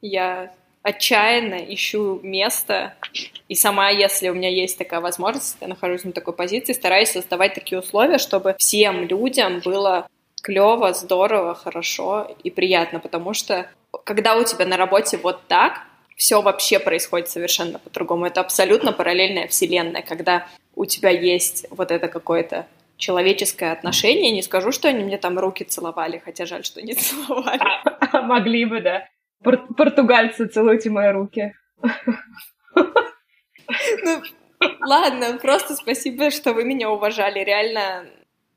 я 0.00 0.52
отчаянно 0.82 1.54
ищу 1.54 2.20
место, 2.22 2.94
и 3.48 3.54
сама, 3.54 3.90
если 3.90 4.28
у 4.28 4.34
меня 4.34 4.48
есть 4.48 4.78
такая 4.78 5.00
возможность, 5.00 5.56
я 5.60 5.68
нахожусь 5.68 6.04
на 6.04 6.12
такой 6.12 6.34
позиции, 6.34 6.72
стараюсь 6.72 7.10
создавать 7.10 7.54
такие 7.54 7.78
условия, 7.78 8.18
чтобы 8.18 8.56
всем 8.58 9.04
людям 9.04 9.60
было 9.60 10.08
клево, 10.42 10.92
здорово, 10.92 11.54
хорошо 11.54 12.36
и 12.42 12.50
приятно, 12.50 12.98
потому 12.98 13.32
что 13.32 13.68
когда 14.04 14.36
у 14.36 14.44
тебя 14.44 14.66
на 14.66 14.76
работе 14.76 15.18
вот 15.18 15.46
так, 15.46 15.82
все 16.16 16.42
вообще 16.42 16.78
происходит 16.78 17.28
совершенно 17.28 17.78
по-другому. 17.78 18.26
Это 18.26 18.40
абсолютно 18.40 18.92
параллельная 18.92 19.48
вселенная, 19.48 20.02
когда 20.02 20.46
у 20.74 20.84
тебя 20.84 21.10
есть 21.10 21.66
вот 21.70 21.90
это 21.90 22.08
какое-то 22.08 22.66
человеческое 23.02 23.72
отношение. 23.72 24.30
Не 24.30 24.42
скажу, 24.42 24.70
что 24.70 24.88
они 24.88 25.02
мне 25.02 25.18
там 25.18 25.36
руки 25.38 25.64
целовали, 25.64 26.22
хотя 26.24 26.46
жаль, 26.46 26.64
что 26.64 26.80
не 26.80 26.94
целовали. 27.06 27.60
Могли 28.12 28.64
бы, 28.64 28.80
да. 28.80 29.08
Португальцы, 29.42 30.46
целуйте 30.46 30.88
мои 30.88 31.10
руки. 31.10 31.52
Ну, 34.04 34.22
ладно, 34.80 35.38
просто 35.42 35.74
спасибо, 35.74 36.30
что 36.30 36.52
вы 36.52 36.64
меня 36.64 36.90
уважали. 36.90 37.40
Реально, 37.40 38.06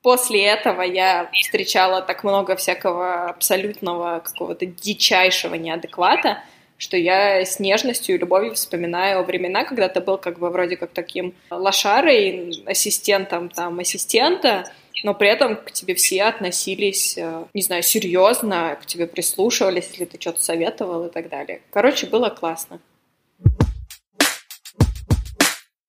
после 0.04 0.46
этого 0.46 0.84
я 0.84 1.28
встречала 1.34 2.04
так 2.04 2.24
много 2.24 2.56
всякого 2.56 3.30
абсолютного 3.30 4.20
какого-то 4.20 4.68
дичайшего 4.68 5.56
неадеквата, 5.56 6.44
что 6.78 6.98
я 6.98 7.46
с 7.46 7.60
нежностью 7.60 8.16
и 8.16 8.18
любовью 8.18 8.54
вспоминаю 8.54 9.24
времена, 9.24 9.64
когда 9.64 9.88
ты 9.88 10.02
был 10.02 10.18
как 10.18 10.40
бы 10.40 10.50
вроде 10.50 10.78
как 10.78 10.92
таким 10.92 11.34
лошарой, 11.50 12.64
ассистентом 12.66 13.50
там 13.50 13.80
ассистента, 13.80 14.72
но 15.04 15.14
при 15.14 15.30
этом 15.30 15.56
к 15.56 15.72
тебе 15.72 15.96
все 15.96 16.24
относились, 16.24 17.18
э, 17.18 17.46
не 17.54 17.62
знаю, 17.62 17.84
серьезно, 17.84 18.78
к 18.82 18.86
тебе 18.86 19.08
прислушивались, 19.08 19.90
если 19.92 20.06
ты 20.06 20.20
что-то 20.20 20.42
советовал 20.42 21.06
и 21.06 21.12
так 21.12 21.30
далее. 21.30 21.62
Короче, 21.72 22.08
было 22.08 22.30
классно. 22.30 22.80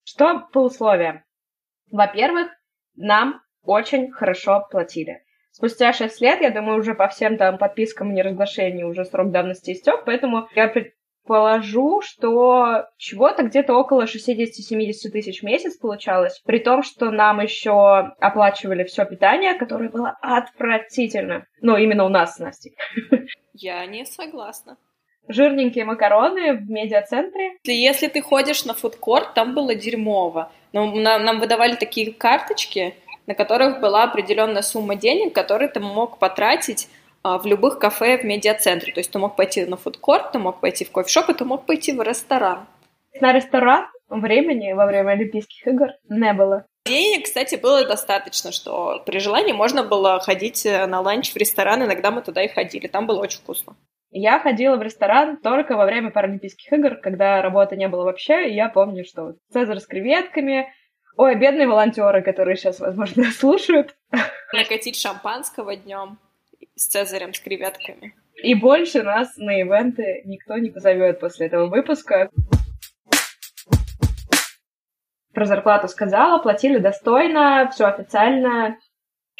Что 0.05 0.47
по 0.52 0.61
условиям? 0.61 1.23
Во-первых, 1.90 2.49
нам 2.97 3.43
очень 3.62 4.11
хорошо 4.12 4.66
платили. 4.71 5.25
Спустя 5.56 5.94
6 5.94 6.20
лет, 6.20 6.42
я 6.42 6.50
думаю, 6.50 6.78
уже 6.78 6.94
по 6.94 7.08
всем 7.08 7.38
там 7.38 7.56
подпискам 7.56 8.10
и 8.10 8.14
неразглашению 8.14 8.90
уже 8.90 9.06
срок 9.06 9.30
давности 9.30 9.70
истек, 9.70 10.04
поэтому 10.04 10.50
я 10.54 10.68
предположу, 10.68 12.02
что 12.02 12.84
чего-то 12.98 13.42
где-то 13.44 13.72
около 13.72 14.02
60-70 14.02 15.08
тысяч 15.10 15.40
в 15.40 15.44
месяц 15.44 15.78
получалось, 15.78 16.42
при 16.44 16.58
том, 16.58 16.82
что 16.82 17.10
нам 17.10 17.40
еще 17.40 17.72
оплачивали 18.20 18.84
все 18.84 19.06
питание, 19.06 19.54
которое 19.54 19.88
было 19.88 20.14
отвратительно. 20.20 21.46
Ну, 21.62 21.78
именно 21.78 22.04
у 22.04 22.10
нас 22.10 22.34
с 22.34 22.38
Настей. 22.38 22.76
Я 23.54 23.86
не 23.86 24.04
согласна. 24.04 24.76
Жирненькие 25.26 25.86
макароны 25.86 26.52
в 26.52 26.68
медиацентре. 26.68 27.52
Если 27.64 28.08
ты 28.08 28.20
ходишь 28.20 28.66
на 28.66 28.75
фудкорт, 28.75 29.32
там 29.32 29.54
было 29.54 29.75
дерьмово. 29.75 30.52
Но 30.75 30.84
нам, 30.92 31.25
нам 31.25 31.40
выдавали 31.40 31.76
такие 31.76 32.12
карточки, 32.12 32.94
на 33.26 33.35
которых 33.35 33.80
была 33.80 34.04
определенная 34.04 34.62
сумма 34.62 34.97
денег, 34.97 35.35
которые 35.35 35.68
ты 35.68 35.80
мог 35.80 36.18
потратить 36.18 36.88
а, 37.23 37.38
в 37.38 37.47
любых 37.47 37.78
кафе 37.78 38.18
в 38.18 38.25
медиацентре. 38.25 38.92
То 38.92 39.00
есть 39.00 39.11
ты 39.11 39.18
мог 39.18 39.37
пойти 39.37 39.64
на 39.64 39.76
фудкорт, 39.76 40.33
ты 40.33 40.38
мог 40.38 40.61
пойти 40.61 40.85
в 40.85 40.90
кофешоп, 40.92 41.30
и 41.30 41.35
ты 41.35 41.45
мог 41.45 41.66
пойти 41.66 41.92
в 41.92 42.00
ресторан. 42.02 42.66
На 43.21 43.33
ресторан 43.33 43.87
времени 44.09 44.73
во 44.73 44.87
время 44.87 45.11
Олимпийских 45.11 45.66
игр 45.66 45.88
не 46.09 46.33
было. 46.33 46.66
Денег, 46.87 47.25
кстати, 47.25 47.56
было 47.56 47.85
достаточно, 47.85 48.52
что 48.52 49.02
при 49.04 49.18
желании 49.18 49.52
можно 49.52 49.83
было 49.83 50.21
ходить 50.21 50.64
э, 50.64 50.87
на 50.87 51.00
ланч 51.00 51.33
в 51.33 51.37
ресторан, 51.37 51.83
иногда 51.83 52.12
мы 52.12 52.23
туда 52.23 52.45
и 52.45 52.49
ходили, 52.49 52.87
там 52.87 53.06
было 53.06 53.21
очень 53.21 53.40
вкусно. 53.40 53.75
Я 54.11 54.38
ходила 54.38 54.76
в 54.76 54.83
ресторан 54.83 55.37
только 55.38 55.76
во 55.76 55.85
время 55.85 56.11
Паралимпийских 56.11 56.73
игр, 56.73 56.97
когда 56.97 57.42
работы 57.42 57.76
не 57.76 57.88
было 57.88 58.04
вообще, 58.04 58.49
и 58.49 58.54
я 58.54 58.68
помню, 58.68 59.04
что 59.04 59.35
Цезарь 59.52 59.80
с 59.80 59.87
креветками, 59.87 60.73
Ой, 61.16 61.35
бедные 61.35 61.66
волонтеры, 61.66 62.23
которые 62.23 62.56
сейчас, 62.56 62.78
возможно, 62.78 63.25
слушают. 63.32 63.96
Накатить 64.52 65.00
шампанского 65.00 65.75
днем 65.75 66.18
с 66.75 66.88
Цезарем, 66.88 67.32
с 67.32 67.40
креветками. 67.40 68.14
И 68.35 68.54
больше 68.54 69.02
нас 69.02 69.35
на 69.38 69.61
ивенты 69.61 70.23
никто 70.26 70.58
не 70.58 70.70
позовет 70.70 71.18
после 71.20 71.46
этого 71.46 71.68
выпуска. 71.68 72.28
Про 75.32 75.46
зарплату 75.46 75.88
сказала, 75.88 76.38
платили 76.38 76.78
достойно, 76.78 77.70
все 77.73 77.87
официально. 77.87 78.76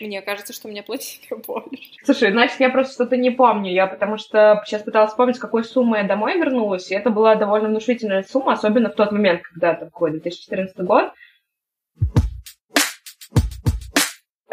Мне 0.00 0.23
кажется, 0.23 0.54
что 0.54 0.68
мне 0.68 0.83
платили 0.83 1.26
больше. 1.47 1.90
Слушай, 2.04 2.33
значит, 2.33 2.59
я 2.59 2.71
просто 2.71 2.95
что-то 2.95 3.18
не 3.18 3.30
помню. 3.30 3.71
Я 3.71 3.87
потому 3.87 4.16
что 4.16 4.62
сейчас 4.64 4.83
пыталась 4.83 5.11
вспомнить, 5.11 5.38
какой 5.38 5.62
суммой 5.62 6.00
я 6.00 6.09
домой 6.09 6.38
вернулась, 6.38 6.90
и 6.90 6.95
это 6.95 7.11
была 7.11 7.35
довольно 7.35 7.68
внушительная 7.68 8.23
сумма, 8.23 8.54
особенно 8.54 8.88
в 8.88 8.95
тот 8.95 9.12
момент, 9.12 9.42
когда 9.42 9.73
это 9.73 9.87
какой 9.87 10.12
2014 10.12 10.78
год. 10.78 11.12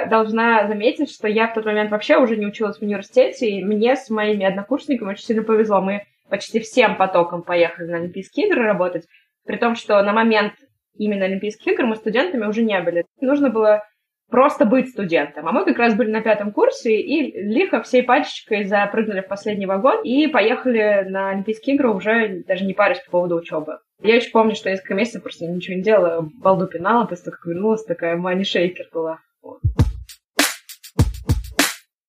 Должна 0.09 0.67
заметить, 0.67 1.11
что 1.11 1.27
я 1.27 1.47
в 1.47 1.53
тот 1.53 1.65
момент 1.65 1.91
вообще 1.91 2.17
уже 2.17 2.37
не 2.37 2.45
училась 2.45 2.77
в 2.77 2.81
университете, 2.81 3.49
и 3.49 3.63
мне 3.63 3.95
с 3.95 4.09
моими 4.09 4.45
однокурсниками 4.45 5.11
очень 5.11 5.25
сильно 5.25 5.43
повезло. 5.43 5.81
Мы 5.81 6.03
почти 6.29 6.59
всем 6.59 6.95
потоком 6.95 7.43
поехали 7.43 7.91
на 7.91 7.97
Олимпийские 7.97 8.47
игры 8.47 8.63
работать, 8.63 9.05
при 9.45 9.57
том, 9.57 9.75
что 9.75 10.01
на 10.01 10.13
момент 10.13 10.53
именно 10.95 11.25
Олимпийских 11.25 11.73
игр 11.73 11.85
мы 11.85 11.95
студентами 11.95 12.45
уже 12.45 12.63
не 12.63 12.79
были. 12.81 13.05
Нужно 13.19 13.49
было 13.49 13.83
просто 14.29 14.65
быть 14.65 14.89
студентом. 14.89 15.47
А 15.47 15.51
мы 15.51 15.63
как 15.63 15.77
раз 15.77 15.93
были 15.93 16.09
на 16.09 16.21
пятом 16.21 16.51
курсе 16.51 16.99
и 16.99 17.39
лихо 17.39 17.83
всей 17.83 18.01
пачечкой 18.01 18.63
запрыгнули 18.63 19.21
в 19.21 19.27
последний 19.27 19.67
вагон 19.67 20.01
и 20.03 20.25
поехали 20.27 21.05
на 21.07 21.29
Олимпийские 21.29 21.75
игры 21.75 21.89
уже 21.89 22.43
даже 22.47 22.65
не 22.65 22.73
парясь 22.73 23.01
по 23.01 23.11
поводу 23.11 23.35
учебы. 23.35 23.77
Я 24.01 24.15
еще 24.15 24.31
помню, 24.31 24.55
что 24.55 24.71
несколько 24.71 24.95
месяцев 24.95 25.21
просто 25.21 25.45
ничего 25.45 25.77
не 25.77 25.83
делала, 25.83 26.27
балду 26.41 26.67
пинала, 26.67 27.05
после 27.05 27.25
того, 27.25 27.37
как 27.37 27.45
вернулась, 27.45 27.85
такая 27.85 28.17
мани-шейкер 28.17 28.87
была. 28.91 29.19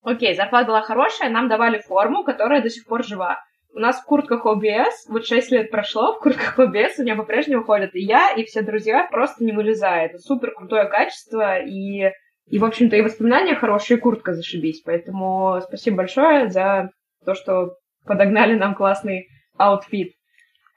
Окей, 0.04 0.36
зарплата 0.36 0.66
была 0.66 0.82
хорошая, 0.82 1.30
нам 1.30 1.48
давали 1.48 1.78
форму, 1.78 2.24
которая 2.24 2.60
до 2.60 2.68
сих 2.68 2.86
пор 2.86 3.02
жива. 3.02 3.42
У 3.74 3.78
нас 3.78 4.00
в 4.00 4.04
куртках 4.04 4.44
OBS, 4.44 4.92
вот 5.08 5.26
6 5.26 5.50
лет 5.50 5.70
прошло, 5.70 6.14
в 6.14 6.20
куртках 6.20 6.58
OBS 6.58 6.92
у 6.98 7.02
меня 7.02 7.16
по-прежнему 7.16 7.64
ходят 7.64 7.94
и 7.94 8.00
я, 8.00 8.30
и 8.32 8.44
все 8.44 8.60
друзья, 8.60 9.08
просто 9.10 9.42
не 9.42 9.52
вылезает. 9.52 10.12
Это 10.12 10.20
супер 10.20 10.52
крутое 10.52 10.84
качество, 10.84 11.58
и, 11.58 12.10
и 12.46 12.58
в 12.58 12.64
общем-то, 12.64 12.94
и 12.96 13.00
воспоминания 13.00 13.54
хорошие, 13.54 13.96
и 13.96 14.00
куртка 14.00 14.34
зашибись. 14.34 14.82
Поэтому 14.82 15.60
спасибо 15.62 15.96
большое 15.96 16.50
за 16.50 16.90
то, 17.24 17.34
что 17.34 17.76
подогнали 18.04 18.54
нам 18.54 18.74
классный 18.74 19.28
аутфит. 19.56 20.12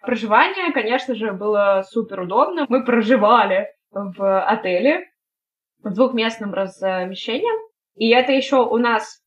Проживание, 0.01 0.71
конечно 0.71 1.15
же, 1.15 1.33
было 1.33 1.83
супер 1.85 2.21
удобно. 2.21 2.65
Мы 2.69 2.85
проживали 2.85 3.67
в 3.91 4.41
отеле 4.41 5.05
с 5.83 5.93
двухместным 5.93 6.53
размещением. 6.53 7.66
И 7.97 8.09
это 8.09 8.31
еще 8.31 8.57
у 8.65 8.77
нас 8.77 9.21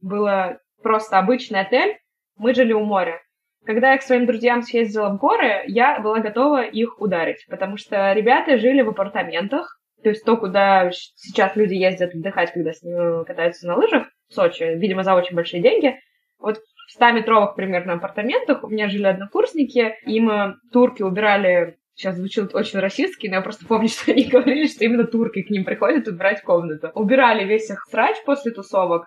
было 0.00 0.58
просто 0.82 1.18
обычный 1.18 1.60
отель, 1.60 1.98
мы 2.36 2.54
жили 2.54 2.72
у 2.72 2.84
моря. 2.84 3.20
Когда 3.64 3.92
я 3.92 3.98
к 3.98 4.02
своим 4.02 4.26
друзьям 4.26 4.62
съездила 4.62 5.08
в 5.10 5.18
горы, 5.18 5.64
я 5.66 5.98
была 5.98 6.20
готова 6.20 6.62
их 6.62 7.00
ударить, 7.00 7.44
потому 7.48 7.76
что 7.76 8.12
ребята 8.12 8.58
жили 8.58 8.82
в 8.82 8.90
апартаментах, 8.90 9.80
то 10.02 10.10
есть 10.10 10.24
то, 10.24 10.36
куда 10.36 10.90
сейчас 10.92 11.56
люди 11.56 11.74
ездят 11.74 12.14
отдыхать, 12.14 12.52
когда 12.52 12.72
с 12.72 12.82
ними 12.82 13.24
катаются 13.24 13.66
на 13.66 13.74
лыжах, 13.74 14.06
в 14.28 14.34
Сочи, 14.34 14.62
видимо, 14.62 15.02
за 15.02 15.14
очень 15.14 15.34
большие 15.34 15.62
деньги. 15.62 15.98
Вот 16.38 16.58
в 16.58 17.00
100-метровых 17.00 17.56
примерно 17.56 17.94
апартаментах 17.94 18.62
у 18.62 18.68
меня 18.68 18.88
жили 18.88 19.06
однокурсники, 19.06 19.96
им 20.04 20.56
турки 20.72 21.02
убирали 21.02 21.78
Сейчас 21.96 22.16
звучит 22.16 22.54
очень 22.54 22.78
расистски, 22.78 23.26
но 23.26 23.36
я 23.36 23.40
просто 23.40 23.66
помню, 23.66 23.88
что 23.88 24.12
они 24.12 24.24
говорили, 24.24 24.66
что 24.66 24.84
именно 24.84 25.04
турки 25.04 25.42
к 25.42 25.50
ним 25.50 25.64
приходят 25.64 26.06
убирать 26.06 26.42
комнату. 26.42 26.90
Убирали 26.94 27.44
весь 27.44 27.70
их 27.70 27.86
срач 27.90 28.16
после 28.24 28.52
тусовок, 28.52 29.06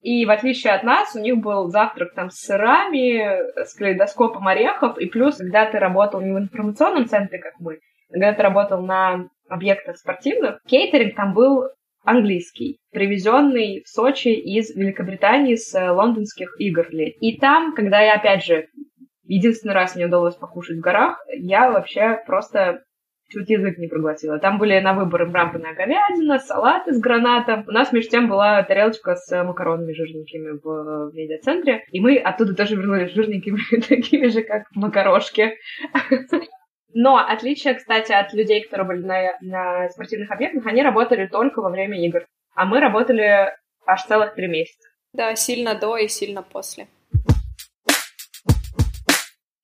и 0.00 0.24
в 0.24 0.30
отличие 0.30 0.72
от 0.72 0.82
нас, 0.82 1.14
у 1.14 1.18
них 1.18 1.38
был 1.38 1.68
завтрак 1.68 2.14
там 2.14 2.30
с 2.30 2.38
сырами, 2.38 3.62
с 3.64 3.74
калейдоскопом 3.74 4.46
орехов, 4.48 4.98
и 4.98 5.06
плюс, 5.06 5.36
когда 5.36 5.66
ты 5.66 5.78
работал 5.78 6.20
не 6.20 6.32
в 6.32 6.38
информационном 6.38 7.06
центре, 7.06 7.38
как 7.38 7.54
мы, 7.58 7.80
а 8.08 8.12
когда 8.12 8.32
ты 8.32 8.42
работал 8.42 8.80
на 8.80 9.28
объектах 9.48 9.98
спортивных, 9.98 10.60
кейтеринг 10.66 11.16
там 11.16 11.34
был 11.34 11.64
английский, 12.02 12.78
привезенный 12.92 13.82
в 13.84 13.88
Сочи 13.88 14.28
из 14.28 14.74
Великобритании 14.74 15.56
с 15.56 15.74
лондонских 15.92 16.58
игр. 16.58 16.86
И 16.90 17.36
там, 17.38 17.74
когда 17.74 18.00
я, 18.00 18.14
опять 18.14 18.44
же, 18.44 18.68
единственный 19.34 19.74
раз 19.74 19.94
мне 19.94 20.06
удалось 20.06 20.34
покушать 20.34 20.78
в 20.78 20.80
горах, 20.80 21.24
я 21.28 21.70
вообще 21.70 22.20
просто 22.26 22.82
чуть 23.28 23.48
язык 23.48 23.78
не 23.78 23.86
проглотила. 23.86 24.38
Там 24.38 24.58
были 24.58 24.78
на 24.80 24.92
выбор 24.92 25.26
мраморная 25.26 25.74
говядина, 25.74 26.38
салаты 26.38 26.92
с 26.92 27.00
гранатом. 27.00 27.64
У 27.68 27.70
нас 27.70 27.92
между 27.92 28.10
тем 28.10 28.28
была 28.28 28.62
тарелочка 28.64 29.14
с 29.14 29.44
макаронами 29.44 29.92
жирненькими 29.92 30.58
в 30.62 31.14
медиацентре, 31.14 31.84
и 31.92 32.00
мы 32.00 32.16
оттуда 32.16 32.54
тоже 32.54 32.74
вернулись 32.74 33.12
жирненькими, 33.12 33.80
такими 33.88 34.26
же, 34.26 34.42
как 34.42 34.64
макарошки. 34.74 35.54
Но 36.92 37.18
отличие, 37.18 37.74
кстати, 37.74 38.10
от 38.10 38.32
людей, 38.34 38.64
которые 38.64 38.88
были 38.88 39.06
на, 39.06 39.38
на 39.42 39.88
спортивных 39.90 40.30
объектах, 40.32 40.66
они 40.66 40.82
работали 40.82 41.28
только 41.28 41.60
во 41.62 41.70
время 41.70 42.04
игр. 42.04 42.26
А 42.56 42.66
мы 42.66 42.80
работали 42.80 43.54
аж 43.86 44.02
целых 44.02 44.34
три 44.34 44.48
месяца. 44.48 44.88
Да, 45.12 45.36
сильно 45.36 45.76
до 45.76 45.96
и 45.96 46.08
сильно 46.08 46.42
после. 46.42 46.88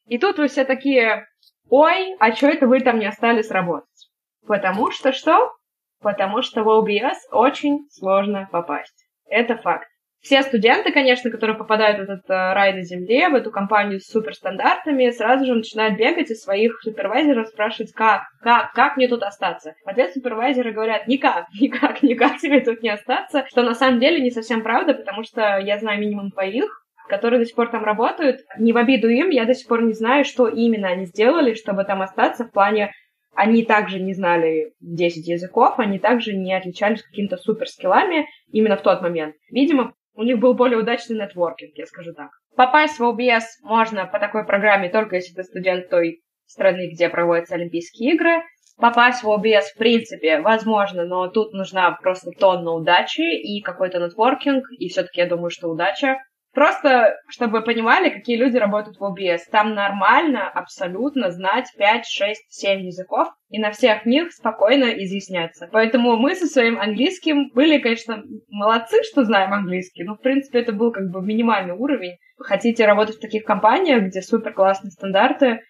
И 0.06 0.18
тут 0.18 0.38
вы 0.38 0.48
все 0.48 0.64
такие, 0.64 1.26
ой, 1.68 2.14
а 2.18 2.32
что 2.32 2.46
это 2.46 2.66
вы 2.66 2.80
там 2.80 2.98
не 2.98 3.06
остались 3.06 3.50
работать? 3.50 4.10
Потому 4.46 4.90
что 4.90 5.12
что? 5.12 5.52
Потому 6.00 6.42
что 6.42 6.62
в 6.62 6.68
OBS 6.68 7.32
очень 7.32 7.88
сложно 7.90 8.48
попасть. 8.50 9.06
Это 9.28 9.56
факт. 9.56 9.88
Все 10.20 10.42
студенты, 10.42 10.90
конечно, 10.90 11.30
которые 11.30 11.56
попадают 11.56 11.98
в 11.98 12.02
этот 12.02 12.28
э, 12.28 12.34
рай 12.34 12.72
на 12.72 12.82
земле, 12.82 13.28
в 13.28 13.34
эту 13.36 13.52
компанию 13.52 14.00
с 14.00 14.06
суперстандартами, 14.06 15.10
сразу 15.10 15.44
же 15.44 15.54
начинают 15.54 15.96
бегать 15.96 16.30
и 16.30 16.34
своих 16.34 16.80
супервайзеров 16.82 17.46
спрашивать, 17.46 17.92
как, 17.92 18.22
как, 18.40 18.72
как 18.72 18.96
мне 18.96 19.06
тут 19.06 19.22
остаться. 19.22 19.74
В 19.84 19.88
ответ 19.88 20.12
супервайзеры 20.14 20.72
говорят, 20.72 21.06
никак, 21.06 21.46
никак, 21.60 22.02
никак 22.02 22.38
тебе 22.38 22.60
тут 22.60 22.82
не 22.82 22.88
остаться, 22.88 23.44
что 23.48 23.62
на 23.62 23.74
самом 23.74 24.00
деле 24.00 24.20
не 24.20 24.30
совсем 24.30 24.62
правда, 24.62 24.94
потому 24.94 25.22
что 25.22 25.58
я 25.58 25.78
знаю 25.78 26.00
минимум 26.00 26.30
двоих, 26.30 26.85
которые 27.08 27.40
до 27.40 27.46
сих 27.46 27.54
пор 27.54 27.70
там 27.70 27.84
работают. 27.84 28.40
Не 28.58 28.72
в 28.72 28.76
обиду 28.76 29.08
им, 29.08 29.30
я 29.30 29.44
до 29.44 29.54
сих 29.54 29.68
пор 29.68 29.82
не 29.82 29.92
знаю, 29.92 30.24
что 30.24 30.48
именно 30.48 30.88
они 30.88 31.06
сделали, 31.06 31.54
чтобы 31.54 31.84
там 31.84 32.02
остаться 32.02 32.44
в 32.44 32.52
плане 32.52 32.92
они 33.36 33.64
также 33.64 34.00
не 34.00 34.14
знали 34.14 34.72
10 34.80 35.28
языков, 35.28 35.74
они 35.78 35.98
также 35.98 36.34
не 36.34 36.54
отличались 36.54 37.02
какими-то 37.02 37.36
суперскиллами 37.36 38.26
именно 38.50 38.76
в 38.76 38.82
тот 38.82 39.02
момент. 39.02 39.34
Видимо, 39.50 39.92
у 40.14 40.22
них 40.22 40.38
был 40.38 40.54
более 40.54 40.78
удачный 40.78 41.18
нетворкинг, 41.18 41.72
я 41.76 41.84
скажу 41.84 42.14
так. 42.14 42.30
Попасть 42.56 42.98
в 42.98 43.02
OBS 43.02 43.42
можно 43.62 44.06
по 44.06 44.18
такой 44.18 44.46
программе 44.46 44.88
только 44.88 45.16
если 45.16 45.34
ты 45.34 45.44
студент 45.44 45.90
той 45.90 46.22
страны, 46.46 46.90
где 46.90 47.10
проводятся 47.10 47.56
Олимпийские 47.56 48.14
игры. 48.14 48.42
Попасть 48.78 49.22
в 49.22 49.28
OBS, 49.28 49.74
в 49.74 49.78
принципе, 49.78 50.40
возможно, 50.40 51.04
но 51.04 51.28
тут 51.28 51.52
нужна 51.52 51.92
просто 51.92 52.30
тонна 52.30 52.72
удачи 52.72 53.20
и 53.20 53.62
какой-то 53.62 53.98
нетворкинг, 53.98 54.64
и 54.78 54.88
все-таки 54.88 55.20
я 55.20 55.26
думаю, 55.26 55.50
что 55.50 55.68
удача 55.68 56.18
Просто, 56.56 57.18
чтобы 57.28 57.58
вы 57.58 57.64
понимали, 57.64 58.08
какие 58.08 58.38
люди 58.38 58.56
работают 58.56 58.96
в 58.96 59.02
OBS. 59.02 59.40
Там 59.52 59.74
нормально 59.74 60.48
абсолютно 60.48 61.30
знать 61.30 61.66
5, 61.76 62.06
6, 62.06 62.46
7 62.48 62.80
языков 62.80 63.28
и 63.50 63.58
на 63.58 63.72
всех 63.72 64.06
них 64.06 64.32
спокойно 64.32 64.86
изъясняться. 64.86 65.68
Поэтому 65.70 66.16
мы 66.16 66.34
со 66.34 66.46
своим 66.46 66.80
английским 66.80 67.50
были, 67.50 67.76
конечно, 67.76 68.24
молодцы, 68.48 69.02
что 69.02 69.24
знаем 69.24 69.52
английский, 69.52 70.04
но, 70.04 70.14
в 70.14 70.22
принципе, 70.22 70.60
это 70.60 70.72
был 70.72 70.92
как 70.92 71.10
бы 71.10 71.20
минимальный 71.20 71.74
уровень. 71.74 72.16
Хотите 72.38 72.86
работать 72.86 73.16
в 73.16 73.20
таких 73.20 73.44
компаниях, 73.44 74.04
где 74.04 74.22
супер 74.22 74.54
классные 74.54 74.92
стандарты, 74.92 75.60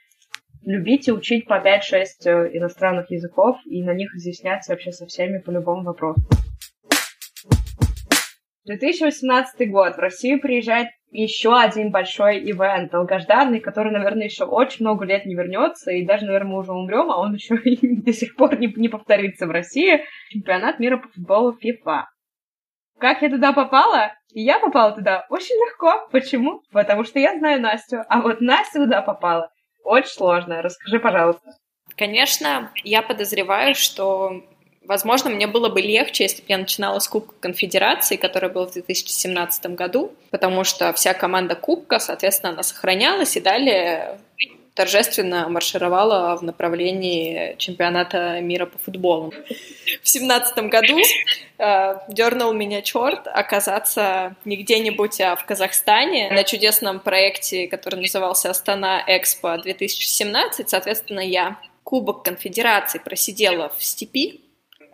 любите 0.62 1.12
учить 1.12 1.48
по 1.48 1.54
5-6 1.54 1.80
э, 2.26 2.56
иностранных 2.58 3.10
языков 3.10 3.56
и 3.64 3.82
на 3.82 3.92
них 3.92 4.14
изъясняться 4.14 4.70
вообще 4.70 4.92
со 4.92 5.04
всеми 5.06 5.38
по 5.38 5.50
любому 5.50 5.82
вопросу. 5.82 6.22
2018 8.66 9.70
год. 9.70 9.96
В 9.96 9.98
Россию 9.98 10.40
приезжает 10.40 10.88
еще 11.10 11.56
один 11.56 11.90
большой 11.90 12.38
ивент, 12.38 12.90
долгожданный, 12.90 13.60
который, 13.60 13.92
наверное, 13.92 14.24
еще 14.24 14.44
очень 14.44 14.84
много 14.84 15.04
лет 15.04 15.24
не 15.24 15.34
вернется, 15.34 15.92
и 15.92 16.04
даже, 16.04 16.26
наверное, 16.26 16.52
мы 16.52 16.58
уже 16.58 16.72
умрем, 16.72 17.10
а 17.10 17.20
он 17.20 17.34
еще 17.34 17.56
до 18.02 18.12
сих 18.12 18.36
пор 18.36 18.58
не, 18.58 18.72
не 18.76 18.88
повторится 18.88 19.46
в 19.46 19.50
России. 19.50 20.04
Чемпионат 20.30 20.80
мира 20.80 20.98
по 20.98 21.08
футболу 21.08 21.56
FIFA. 21.56 22.04
Как 22.98 23.22
я 23.22 23.30
туда 23.30 23.52
попала? 23.52 24.12
Я 24.30 24.58
попала 24.58 24.92
туда 24.92 25.26
очень 25.30 25.54
легко. 25.54 26.08
Почему? 26.10 26.62
Потому 26.72 27.04
что 27.04 27.18
я 27.18 27.38
знаю 27.38 27.60
Настю. 27.60 28.04
А 28.08 28.20
вот 28.20 28.40
Настя 28.40 28.80
туда 28.80 29.02
попала 29.02 29.50
очень 29.84 30.10
сложно. 30.10 30.62
Расскажи, 30.62 30.98
пожалуйста. 30.98 31.52
Конечно, 31.96 32.72
я 32.84 33.02
подозреваю, 33.02 33.74
что 33.74 34.42
Возможно, 34.86 35.30
мне 35.30 35.46
было 35.46 35.68
бы 35.68 35.80
легче, 35.80 36.24
если 36.24 36.42
бы 36.42 36.46
я 36.48 36.58
начинала 36.58 36.98
с 36.98 37.08
Кубка 37.08 37.34
Конфедерации, 37.40 38.16
который 38.16 38.50
был 38.50 38.66
в 38.66 38.72
2017 38.72 39.66
году, 39.74 40.12
потому 40.30 40.64
что 40.64 40.92
вся 40.92 41.12
команда 41.12 41.54
Кубка, 41.56 41.98
соответственно, 41.98 42.52
она 42.52 42.62
сохранялась, 42.62 43.36
и 43.36 43.40
далее 43.40 44.18
торжественно 44.76 45.48
маршировала 45.48 46.36
в 46.36 46.42
направлении 46.42 47.56
чемпионата 47.56 48.40
мира 48.42 48.66
по 48.66 48.76
футболу. 48.78 49.32
В 50.02 50.08
семнадцатом 50.08 50.68
году 50.68 50.98
э, 51.58 51.94
дернул 52.08 52.52
меня 52.52 52.82
черт 52.82 53.26
оказаться 53.26 54.36
не 54.44 54.56
где-нибудь, 54.56 55.18
а 55.22 55.34
в 55.34 55.46
Казахстане 55.46 56.30
на 56.30 56.44
чудесном 56.44 57.00
проекте, 57.00 57.68
который 57.68 58.00
назывался 58.00 58.50
Астана 58.50 59.02
Экспо 59.06 59.56
2017. 59.56 60.68
Соответственно, 60.68 61.20
я 61.20 61.58
Кубок 61.82 62.22
Конфедерации 62.22 62.98
просидела 62.98 63.72
в 63.78 63.82
степи, 63.82 64.42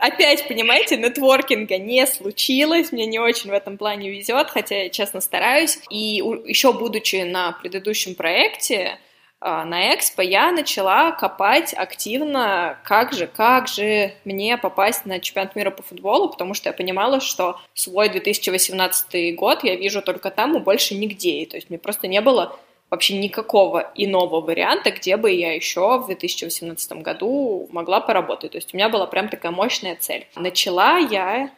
опять, 0.02 0.48
понимаете, 0.48 0.96
нетворкинга 0.96 1.78
не 1.78 2.06
случилось, 2.06 2.90
мне 2.90 3.06
не 3.06 3.20
очень 3.20 3.50
в 3.50 3.54
этом 3.54 3.78
плане 3.78 4.10
везет, 4.10 4.50
хотя 4.50 4.82
я 4.82 4.88
честно 4.90 5.20
стараюсь. 5.20 5.78
И 5.90 6.16
еще 6.44 6.72
будучи 6.72 7.22
на 7.22 7.52
предыдущем 7.52 8.16
проекте, 8.16 8.98
а, 9.40 9.64
на 9.64 9.94
Экспо 9.94 10.22
я 10.22 10.50
начала 10.50 11.12
копать 11.12 11.72
активно, 11.72 12.78
как 12.84 13.12
же, 13.12 13.28
как 13.28 13.68
же 13.68 14.12
мне 14.24 14.58
попасть 14.58 15.06
на 15.06 15.20
чемпионат 15.20 15.54
мира 15.54 15.70
по 15.70 15.82
футболу, 15.82 16.28
потому 16.28 16.54
что 16.54 16.68
я 16.68 16.72
понимала, 16.72 17.20
что 17.20 17.60
свой 17.72 18.08
2018 18.08 19.36
год 19.36 19.62
я 19.62 19.76
вижу 19.76 20.02
только 20.02 20.30
там 20.30 20.56
и 20.56 20.60
больше 20.60 20.94
нигде. 20.94 21.42
И, 21.42 21.46
то 21.46 21.56
есть 21.56 21.70
мне 21.70 21.78
просто 21.78 22.08
не 22.08 22.20
было 22.20 22.58
вообще 22.92 23.16
никакого 23.16 23.90
иного 23.94 24.42
варианта, 24.42 24.90
где 24.90 25.16
бы 25.16 25.32
я 25.32 25.54
еще 25.54 25.98
в 25.98 26.06
2018 26.06 26.92
году 27.00 27.66
могла 27.72 28.00
поработать. 28.00 28.52
То 28.52 28.58
есть 28.58 28.74
у 28.74 28.76
меня 28.76 28.90
была 28.90 29.06
прям 29.06 29.30
такая 29.30 29.50
мощная 29.50 29.96
цель. 29.96 30.26
Начала 30.36 30.98
я 30.98 31.50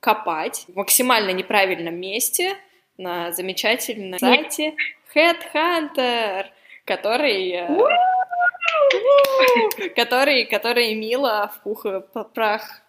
копать 0.00 0.64
в 0.66 0.76
максимально 0.76 1.30
неправильном 1.30 1.94
месте 1.94 2.56
на 2.98 3.30
замечательном 3.32 4.18
сайте 4.18 4.74
Headhunter— 5.14 6.46
который... 6.84 7.52
Э, 7.52 7.68
который, 9.96 10.46
который 10.46 10.94
Мила 10.94 11.52
в 11.54 11.62
пух 11.62 11.86
и 11.86 12.00
прах 12.34 12.82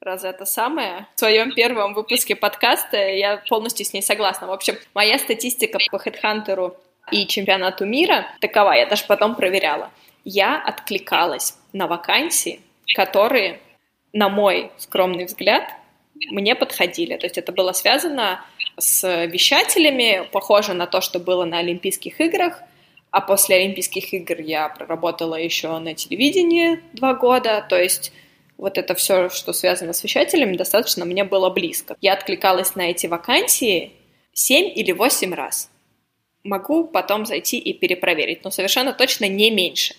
раз 0.00 0.24
это 0.24 0.44
самое. 0.44 1.06
В 1.14 1.18
своем 1.18 1.52
первом 1.52 1.94
выпуске 1.94 2.36
подкаста 2.36 2.96
я 2.96 3.42
полностью 3.48 3.84
с 3.84 3.92
ней 3.92 4.02
согласна. 4.02 4.46
В 4.46 4.52
общем, 4.52 4.76
моя 4.94 5.18
статистика 5.18 5.78
по 5.90 5.96
HeadHunter 5.96 6.74
и 7.10 7.26
чемпионату 7.26 7.84
мира 7.84 8.26
такова, 8.40 8.72
я 8.72 8.86
даже 8.86 9.04
потом 9.06 9.34
проверяла. 9.34 9.90
Я 10.24 10.60
откликалась 10.60 11.56
на 11.72 11.86
вакансии, 11.86 12.60
которые, 12.94 13.60
на 14.12 14.28
мой 14.28 14.70
скромный 14.76 15.24
взгляд, 15.24 15.64
мне 16.30 16.54
подходили. 16.54 17.16
То 17.16 17.26
есть 17.26 17.38
это 17.38 17.52
было 17.52 17.72
связано 17.72 18.44
с 18.78 19.26
вещателями, 19.26 20.28
похоже 20.32 20.74
на 20.74 20.86
то, 20.86 21.00
что 21.00 21.18
было 21.18 21.44
на 21.44 21.58
Олимпийских 21.58 22.20
играх, 22.20 22.62
а 23.10 23.20
после 23.20 23.56
Олимпийских 23.56 24.12
игр 24.12 24.40
я 24.40 24.68
проработала 24.68 25.34
еще 25.34 25.78
на 25.78 25.94
телевидении 25.94 26.80
два 26.92 27.14
года, 27.14 27.64
то 27.68 27.76
есть 27.76 28.12
вот 28.56 28.76
это 28.78 28.94
все, 28.94 29.30
что 29.30 29.52
связано 29.52 29.92
с 29.92 30.04
вещателями, 30.04 30.56
достаточно 30.56 31.04
мне 31.04 31.24
было 31.24 31.50
близко. 31.50 31.96
Я 32.00 32.12
откликалась 32.12 32.74
на 32.74 32.82
эти 32.82 33.06
вакансии 33.06 33.92
7 34.34 34.70
или 34.74 34.92
8 34.92 35.34
раз. 35.34 35.69
Могу 36.44 36.84
потом 36.84 37.26
зайти 37.26 37.58
и 37.58 37.72
перепроверить, 37.72 38.44
но 38.44 38.50
совершенно 38.50 38.92
точно 38.92 39.26
не 39.26 39.50
меньше. 39.50 39.94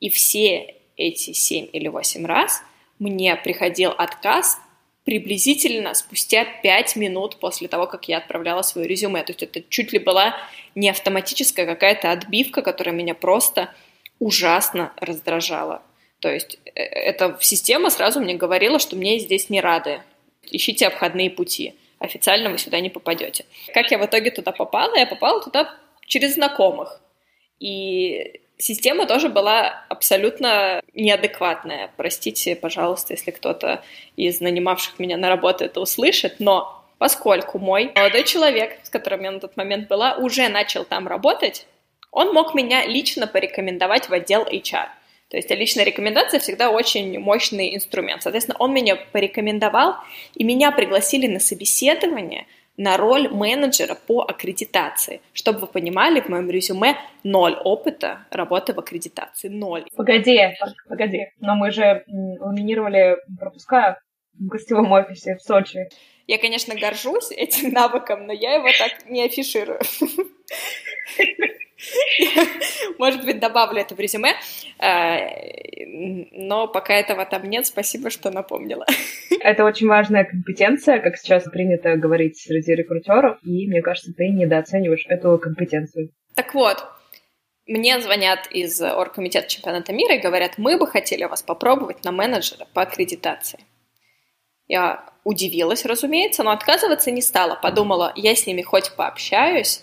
И 0.00 0.08
все 0.08 0.76
эти 0.96 1.32
7 1.32 1.68
или 1.72 1.88
8 1.88 2.24
раз 2.26 2.62
мне 2.98 3.36
приходил 3.36 3.90
отказ 3.90 4.58
приблизительно 5.04 5.92
спустя 5.94 6.46
5 6.62 6.96
минут 6.96 7.36
после 7.38 7.68
того, 7.68 7.86
как 7.86 8.08
я 8.08 8.18
отправляла 8.18 8.62
свое 8.62 8.88
резюме. 8.88 9.22
То 9.22 9.32
есть 9.32 9.42
это 9.42 9.62
чуть 9.68 9.92
ли 9.92 9.98
была 9.98 10.34
не 10.74 10.88
автоматическая 10.88 11.66
какая-то 11.66 12.10
отбивка, 12.10 12.62
которая 12.62 12.94
меня 12.94 13.14
просто 13.14 13.74
ужасно 14.18 14.92
раздражала. 14.96 15.82
То 16.20 16.32
есть 16.32 16.58
э, 16.64 16.80
эта 16.80 17.36
система 17.40 17.90
сразу 17.90 18.20
мне 18.20 18.34
говорила, 18.34 18.78
что 18.78 18.96
мне 18.96 19.18
здесь 19.18 19.50
не 19.50 19.60
рады. 19.60 20.00
Ищите 20.42 20.86
обходные 20.86 21.30
пути. 21.30 21.74
Официально 22.04 22.50
вы 22.50 22.58
сюда 22.58 22.80
не 22.80 22.90
попадете. 22.90 23.44
Как 23.72 23.90
я 23.90 23.98
в 23.98 24.04
итоге 24.04 24.30
туда 24.30 24.52
попала? 24.52 24.94
Я 24.96 25.06
попала 25.06 25.42
туда 25.42 25.74
через 26.06 26.34
знакомых. 26.34 27.00
И 27.60 28.40
Система 28.56 29.06
тоже 29.06 29.28
была 29.28 29.84
абсолютно 29.88 30.80
неадекватная. 30.94 31.90
Простите, 31.96 32.54
пожалуйста, 32.54 33.14
если 33.14 33.32
кто-то 33.32 33.82
из 34.14 34.40
нанимавших 34.40 35.00
меня 35.00 35.16
на 35.16 35.28
работу 35.28 35.64
это 35.64 35.80
услышит, 35.80 36.36
но 36.38 36.84
поскольку 36.98 37.58
мой 37.58 37.90
молодой 37.94 38.22
человек, 38.22 38.78
с 38.84 38.90
которым 38.90 39.24
я 39.24 39.32
на 39.32 39.40
тот 39.40 39.56
момент 39.56 39.88
была, 39.88 40.14
уже 40.14 40.48
начал 40.48 40.84
там 40.84 41.08
работать, 41.08 41.66
он 42.12 42.32
мог 42.32 42.54
меня 42.54 42.86
лично 42.86 43.26
порекомендовать 43.26 44.08
в 44.08 44.12
отдел 44.12 44.44
HR. 44.44 44.86
То 45.34 45.38
есть 45.38 45.50
личная 45.50 45.84
рекомендация 45.84 46.38
всегда 46.38 46.70
очень 46.70 47.18
мощный 47.18 47.74
инструмент. 47.74 48.22
Соответственно, 48.22 48.56
он 48.60 48.72
меня 48.72 48.94
порекомендовал, 48.94 49.96
и 50.36 50.44
меня 50.44 50.70
пригласили 50.70 51.26
на 51.26 51.40
собеседование– 51.40 52.46
на 52.76 52.96
роль 52.96 53.28
менеджера 53.28 53.94
по 53.94 54.22
аккредитации. 54.22 55.20
Чтобы 55.32 55.60
вы 55.60 55.66
понимали, 55.66 56.20
в 56.20 56.28
моем 56.28 56.50
резюме 56.50 56.96
ноль 57.22 57.54
опыта 57.54 58.26
работы 58.30 58.72
в 58.72 58.78
аккредитации. 58.78 59.48
Ноль. 59.48 59.84
Погоди, 59.96 60.40
погоди. 60.88 61.28
Но 61.38 61.54
мы 61.54 61.70
же 61.70 62.04
ламинировали 62.06 63.16
пропуска 63.38 64.00
в 64.38 64.46
гостевом 64.46 64.90
офисе 64.92 65.36
в 65.36 65.42
Сочи. 65.42 65.88
Я, 66.26 66.38
конечно, 66.38 66.74
горжусь 66.74 67.30
этим 67.30 67.70
навыком, 67.70 68.26
но 68.26 68.32
я 68.32 68.54
его 68.54 68.68
так 68.78 69.08
не 69.08 69.24
афиширую. 69.24 69.80
Может 72.98 73.24
быть, 73.24 73.40
добавлю 73.40 73.80
это 73.80 73.94
в 73.94 74.00
резюме, 74.00 74.34
э, 74.78 75.84
но 76.32 76.68
пока 76.68 76.94
этого 76.94 77.24
там 77.26 77.44
нет, 77.44 77.66
спасибо, 77.66 78.10
что 78.10 78.30
напомнила. 78.30 78.86
Это 79.40 79.64
очень 79.64 79.88
важная 79.88 80.24
компетенция, 80.24 81.00
как 81.00 81.16
сейчас 81.16 81.44
принято 81.44 81.96
говорить 81.96 82.38
среди 82.38 82.74
рекрутеров, 82.74 83.38
и 83.42 83.66
мне 83.66 83.82
кажется, 83.82 84.12
ты 84.16 84.28
недооцениваешь 84.28 85.04
эту 85.08 85.38
компетенцию. 85.38 86.10
Так 86.34 86.54
вот, 86.54 86.84
мне 87.66 87.98
звонят 88.00 88.46
из 88.50 88.80
оргкомитета 88.80 89.48
чемпионата 89.48 89.92
мира 89.92 90.14
и 90.14 90.20
говорят, 90.20 90.58
мы 90.58 90.78
бы 90.78 90.86
хотели 90.86 91.24
вас 91.24 91.42
попробовать 91.42 92.04
на 92.04 92.12
менеджера 92.12 92.66
по 92.72 92.82
аккредитации. 92.82 93.60
Я 94.66 95.04
удивилась, 95.24 95.84
разумеется, 95.84 96.42
но 96.42 96.50
отказываться 96.50 97.10
не 97.10 97.20
стала. 97.22 97.54
Подумала, 97.54 98.12
я 98.16 98.34
с 98.34 98.46
ними 98.46 98.62
хоть 98.62 98.94
пообщаюсь, 98.96 99.82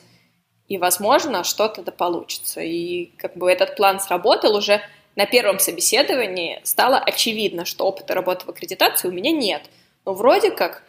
и, 0.72 0.78
возможно, 0.78 1.44
что-то 1.44 1.82
да 1.82 1.92
получится. 1.92 2.62
И 2.62 3.08
как 3.18 3.36
бы 3.36 3.52
этот 3.52 3.76
план 3.76 4.00
сработал 4.00 4.56
уже 4.56 4.82
на 5.18 5.26
первом 5.26 5.60
собеседовании. 5.60 6.62
Стало 6.64 6.98
очевидно, 6.98 7.66
что 7.66 7.86
опыта 7.86 8.14
работы 8.14 8.46
в 8.46 8.50
аккредитации 8.50 9.10
у 9.10 9.12
меня 9.12 9.34
нет. 9.34 9.64
Но 10.06 10.14
вроде 10.14 10.50
как 10.50 10.84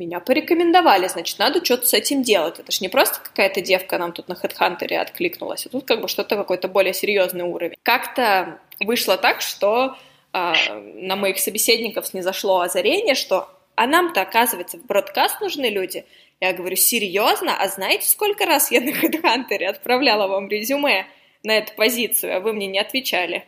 меня 0.00 0.18
порекомендовали, 0.18 1.06
значит, 1.06 1.38
надо 1.38 1.64
что-то 1.64 1.86
с 1.86 1.94
этим 1.94 2.24
делать. 2.24 2.58
Это 2.58 2.72
же 2.72 2.78
не 2.80 2.88
просто 2.88 3.20
какая-то 3.22 3.60
девка 3.60 3.98
нам 3.98 4.10
тут 4.10 4.26
на 4.26 4.32
HeadHunter 4.32 4.92
откликнулась, 4.96 5.64
а 5.66 5.68
тут 5.68 5.84
как 5.84 6.00
бы 6.00 6.08
что-то 6.08 6.34
какой-то 6.34 6.66
более 6.66 6.92
серьезный 6.92 7.44
уровень. 7.44 7.76
Как-то 7.84 8.58
вышло 8.80 9.16
так, 9.16 9.42
что 9.42 9.96
э, 10.32 10.52
на 10.96 11.14
моих 11.14 11.38
собеседников 11.38 12.08
снизошло 12.08 12.62
озарение, 12.62 13.14
что 13.14 13.48
а 13.76 13.86
нам-то, 13.86 14.22
оказывается, 14.22 14.78
в 14.78 14.86
бродкаст 14.86 15.40
нужны 15.40 15.66
люди– 15.66 16.04
я 16.40 16.52
говорю, 16.52 16.76
серьезно? 16.76 17.56
А 17.56 17.68
знаете, 17.68 18.06
сколько 18.06 18.44
раз 18.44 18.70
я 18.70 18.80
на 18.80 18.90
HeadHunter 18.90 19.64
отправляла 19.64 20.26
вам 20.26 20.48
резюме 20.48 21.06
на 21.42 21.56
эту 21.56 21.74
позицию, 21.74 22.36
а 22.36 22.40
вы 22.40 22.52
мне 22.52 22.66
не 22.66 22.78
отвечали? 22.78 23.46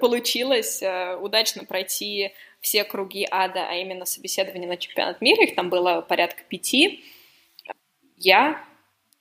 Получилось 0.00 0.82
э, 0.82 1.16
удачно 1.16 1.64
пройти 1.64 2.32
все 2.60 2.84
круги 2.84 3.26
ада, 3.30 3.66
а 3.68 3.74
именно 3.76 4.04
собеседование 4.04 4.68
на 4.68 4.76
чемпионат 4.76 5.20
мира, 5.20 5.44
их 5.44 5.54
там 5.54 5.70
было 5.70 6.02
порядка 6.02 6.42
пяти. 6.42 7.04
Я 8.16 8.62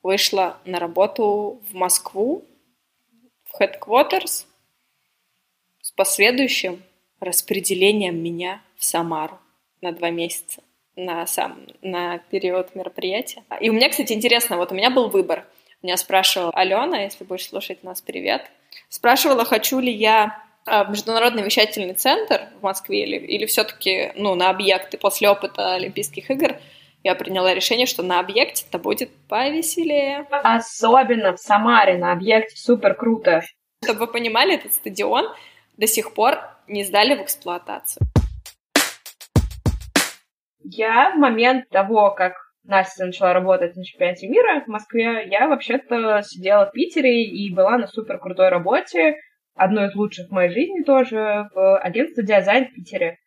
вышла 0.01 0.60
на 0.65 0.79
работу 0.79 1.62
в 1.69 1.75
Москву, 1.75 2.45
в 3.45 3.62
Headquarters, 3.62 4.45
с 5.82 5.91
последующим 5.91 6.84
распределением 7.19 8.21
меня 8.21 8.62
в 8.77 8.84
Самару 8.84 9.39
на 9.82 9.91
два 9.91 10.10
месяца 10.10 10.62
на 10.95 11.25
сам 11.25 11.65
на 11.82 12.17
период 12.17 12.75
мероприятия. 12.75 13.43
И 13.62 13.69
у 13.69 13.73
меня, 13.73 13.89
кстати, 13.89 14.13
интересно, 14.13 14.58
вот 14.58 14.71
у 14.71 14.75
меня 14.75 14.89
был 14.89 15.10
выбор. 15.10 15.45
Меня 15.82 15.95
спрашивала 15.95 16.51
Алена, 16.51 17.03
если 17.03 17.23
будешь 17.23 17.47
слушать 17.47 17.84
нас, 17.84 18.01
привет. 18.01 18.51
Спрашивала, 18.89 19.45
хочу 19.45 19.79
ли 19.79 19.91
я 19.91 20.43
а, 20.65 20.84
в 20.84 20.89
Международный 20.89 21.41
вещательный 21.41 21.93
центр 21.93 22.49
в 22.60 22.63
Москве 22.63 23.03
или, 23.03 23.15
или 23.15 23.45
все-таки 23.45 24.12
ну, 24.15 24.36
на 24.36 24.49
объекты 24.49 24.97
после 24.97 25.29
опыта 25.29 25.75
Олимпийских 25.75 26.29
игр 26.29 26.58
я 27.03 27.15
приняла 27.15 27.53
решение, 27.53 27.86
что 27.86 28.03
на 28.03 28.19
объекте 28.19 28.65
это 28.67 28.77
будет 28.77 29.10
повеселее. 29.29 30.27
Особенно 30.43 31.36
в 31.36 31.39
Самаре 31.39 31.97
на 31.97 32.12
объекте 32.12 32.58
супер 32.58 32.93
круто. 32.93 33.41
Чтобы 33.82 34.01
вы 34.01 34.08
понимали, 34.08 34.55
этот 34.55 34.73
стадион 34.73 35.34
до 35.79 35.87
сих 35.87 36.13
пор 36.13 36.39
не 36.67 36.83
сдали 36.83 37.15
в 37.15 37.23
эксплуатацию. 37.23 38.05
Я 40.61 41.11
в 41.15 41.17
момент 41.17 41.69
того, 41.69 42.11
как 42.11 42.33
Настя 42.63 43.05
начала 43.05 43.33
работать 43.33 43.75
на 43.77 43.85
чемпионате 43.85 44.27
мира 44.27 44.61
в 44.65 44.67
Москве, 44.67 45.27
я 45.29 45.47
вообще-то 45.47 46.21
сидела 46.21 46.65
в 46.65 46.73
Питере 46.73 47.23
и 47.23 47.53
была 47.53 47.77
на 47.77 47.87
супер 47.87 48.19
крутой 48.19 48.49
работе, 48.49 49.15
одной 49.55 49.87
из 49.87 49.95
лучших 49.95 50.27
в 50.27 50.31
моей 50.31 50.51
жизни 50.51 50.83
тоже, 50.83 51.47
в 51.55 51.77
агентстве 51.79 52.25
Диазайн 52.25 52.67
в 52.67 52.73
Питере. 52.73 53.17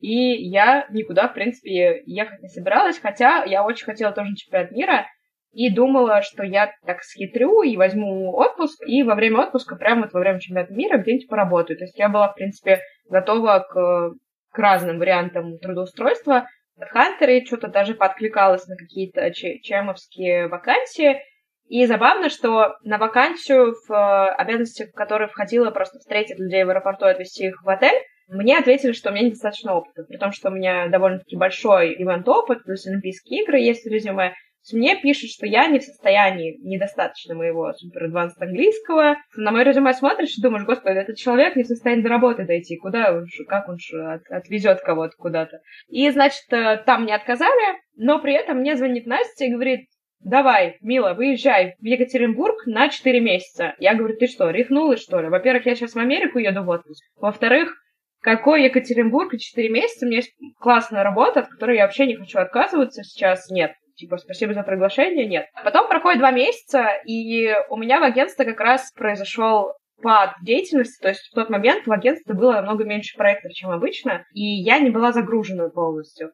И 0.00 0.48
я 0.48 0.86
никуда, 0.90 1.28
в 1.28 1.34
принципе, 1.34 2.02
ехать 2.06 2.42
не 2.42 2.48
собиралась, 2.48 2.98
хотя 2.98 3.44
я 3.44 3.64
очень 3.64 3.84
хотела 3.84 4.12
тоже 4.12 4.30
на 4.30 4.36
чемпионат 4.36 4.72
мира, 4.72 5.06
и 5.52 5.70
думала, 5.70 6.22
что 6.22 6.44
я 6.44 6.72
так 6.86 7.02
схитрю 7.02 7.62
и 7.62 7.76
возьму 7.76 8.32
отпуск, 8.36 8.82
и 8.86 9.02
во 9.02 9.14
время 9.14 9.40
отпуска, 9.40 9.76
прямо 9.76 10.02
вот 10.02 10.12
во 10.12 10.20
время 10.20 10.40
чемпионата 10.40 10.72
мира, 10.72 10.98
где-нибудь 10.98 11.28
поработаю. 11.28 11.78
То 11.78 11.84
есть 11.84 11.98
я 11.98 12.08
была, 12.08 12.28
в 12.28 12.34
принципе, 12.34 12.80
готова 13.08 13.66
к, 13.68 14.14
к 14.52 14.58
разным 14.58 14.98
вариантам 14.98 15.58
трудоустройства. 15.58 16.46
В 16.76 16.86
Хантере 16.86 17.44
что-то 17.44 17.68
даже 17.68 17.94
подкликалась 17.94 18.66
на 18.66 18.76
какие-то 18.76 19.32
чемовские 19.32 20.48
вакансии. 20.48 21.20
И 21.68 21.84
забавно, 21.86 22.30
что 22.30 22.76
на 22.82 22.98
вакансию, 22.98 23.74
в 23.86 23.92
э, 23.92 24.32
обязанности 24.32 24.86
в 24.86 24.92
которой 24.92 25.28
входила 25.28 25.70
просто 25.70 25.98
встретить 25.98 26.38
людей 26.38 26.64
в 26.64 26.70
аэропорту 26.70 27.06
и 27.06 27.10
отвезти 27.10 27.46
их 27.46 27.62
в 27.62 27.68
отель, 27.68 28.02
мне 28.26 28.58
ответили, 28.58 28.92
что 28.92 29.10
у 29.10 29.12
меня 29.12 29.26
недостаточно 29.26 29.74
опыта, 29.74 30.04
при 30.04 30.16
том, 30.16 30.32
что 30.32 30.48
у 30.48 30.52
меня 30.52 30.88
довольно-таки 30.88 31.36
большой 31.36 31.94
ивент-опыт, 31.94 32.64
плюс 32.64 32.86
Олимпийские 32.86 33.42
игры 33.42 33.58
есть 33.58 33.86
резюме, 33.86 34.34
мне 34.72 34.96
пишут, 35.00 35.30
что 35.30 35.46
я 35.46 35.66
не 35.66 35.78
в 35.78 35.82
состоянии, 35.82 36.58
недостаточно 36.60 37.34
моего 37.34 37.72
супер 37.72 38.10
английского. 38.38 39.16
На 39.36 39.52
мое 39.52 39.64
резюме 39.64 39.92
смотришь 39.94 40.36
и 40.36 40.42
думаешь, 40.42 40.66
господи, 40.66 40.98
этот 40.98 41.16
человек 41.16 41.56
не 41.56 41.62
в 41.62 41.66
состоянии 41.66 42.02
до 42.02 42.10
работы 42.10 42.44
дойти. 42.44 42.76
Куда 42.76 43.14
он, 43.14 43.26
как 43.48 43.68
он 43.68 43.78
от, 44.06 44.22
отвезет 44.30 44.80
кого-то 44.80 45.16
куда-то. 45.16 45.60
И, 45.88 46.08
значит, 46.10 46.44
э, 46.52 46.82
там 46.84 47.06
не 47.06 47.12
отказали, 47.12 47.78
но 47.96 48.20
при 48.20 48.34
этом 48.34 48.58
мне 48.58 48.76
звонит 48.76 49.06
Настя 49.06 49.46
и 49.46 49.52
говорит, 49.52 49.88
давай, 50.20 50.76
мила, 50.82 51.14
выезжай 51.14 51.74
в 51.80 51.84
Екатеринбург 51.84 52.66
на 52.66 52.90
4 52.90 53.20
месяца. 53.20 53.74
Я 53.78 53.94
говорю, 53.94 54.16
ты 54.16 54.26
что, 54.26 54.50
рехнулась, 54.50 55.02
что 55.02 55.20
ли? 55.20 55.28
Во-первых, 55.28 55.66
я 55.66 55.74
сейчас 55.74 55.94
в 55.94 55.98
Америку 55.98 56.38
еду 56.38 56.62
в 56.62 56.68
отпуск. 56.68 57.02
Во-вторых, 57.16 57.74
какой 58.20 58.64
Екатеринбург 58.64 59.32
и 59.32 59.38
4 59.38 59.68
месяца? 59.70 60.04
У 60.04 60.08
меня 60.08 60.18
есть 60.18 60.34
классная 60.58 61.02
работа, 61.02 61.40
от 61.40 61.48
которой 61.48 61.78
я 61.78 61.84
вообще 61.84 62.06
не 62.06 62.16
хочу 62.16 62.38
отказываться 62.38 63.02
сейчас. 63.02 63.50
Нет 63.50 63.72
типа, 64.00 64.16
спасибо 64.16 64.54
за 64.54 64.62
приглашение, 64.62 65.26
нет. 65.26 65.46
Потом 65.64 65.88
проходит 65.88 66.18
два 66.18 66.30
месяца, 66.30 66.88
и 67.06 67.54
у 67.68 67.76
меня 67.76 68.00
в 68.00 68.02
агентстве 68.02 68.44
как 68.44 68.60
раз 68.60 68.90
произошел 68.92 69.72
пад 70.02 70.34
деятельности, 70.42 71.00
то 71.00 71.08
есть 71.08 71.28
в 71.28 71.34
тот 71.34 71.50
момент 71.50 71.86
в 71.86 71.92
агентстве 71.92 72.34
было 72.34 72.52
намного 72.52 72.84
меньше 72.84 73.16
проектов, 73.16 73.52
чем 73.52 73.70
обычно, 73.70 74.24
и 74.32 74.42
я 74.42 74.78
не 74.78 74.90
была 74.90 75.12
загружена 75.12 75.68
полностью. 75.68 76.32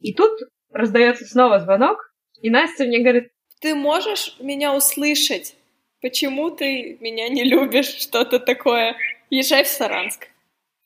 И 0.00 0.14
тут 0.14 0.30
раздается 0.72 1.24
снова 1.24 1.58
звонок, 1.58 1.98
и 2.40 2.50
Настя 2.50 2.84
мне 2.84 3.00
говорит, 3.00 3.32
ты 3.60 3.74
можешь 3.74 4.36
меня 4.40 4.74
услышать? 4.74 5.56
Почему 6.00 6.50
ты 6.50 6.96
меня 7.00 7.28
не 7.28 7.44
любишь? 7.44 7.94
Что-то 7.94 8.38
такое. 8.38 8.96
Езжай 9.28 9.64
в 9.64 9.66
Саранск. 9.66 10.28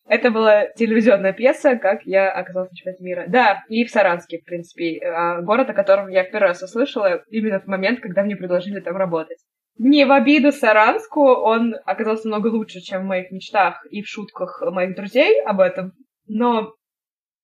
Это 0.06 0.30
была 0.30 0.66
телевизионная 0.66 1.32
пьеса, 1.32 1.76
как 1.76 2.02
я 2.04 2.30
оказалась 2.30 2.70
на 2.70 2.76
чемпионате 2.76 3.04
мира. 3.04 3.24
Да, 3.26 3.64
и 3.68 3.84
в 3.84 3.90
Саранске, 3.90 4.38
в 4.38 4.44
принципе. 4.44 5.00
А, 5.00 5.40
город, 5.40 5.70
о 5.70 5.74
котором 5.74 6.08
я 6.08 6.24
первый 6.24 6.48
раз 6.48 6.62
услышала 6.62 7.22
именно 7.30 7.60
в 7.60 7.66
момент, 7.66 8.00
когда 8.00 8.22
мне 8.22 8.36
предложили 8.36 8.80
там 8.80 8.96
работать. 8.96 9.38
Не 9.78 10.04
в 10.04 10.12
обиду 10.12 10.52
Саранску, 10.52 11.22
он 11.22 11.74
оказался 11.84 12.28
много 12.28 12.48
лучше, 12.48 12.80
чем 12.80 13.02
в 13.02 13.06
моих 13.06 13.30
мечтах 13.30 13.84
и 13.90 14.02
в 14.02 14.06
шутках 14.06 14.62
моих 14.62 14.94
друзей 14.94 15.42
об 15.42 15.60
этом. 15.60 15.92
Но 16.26 16.74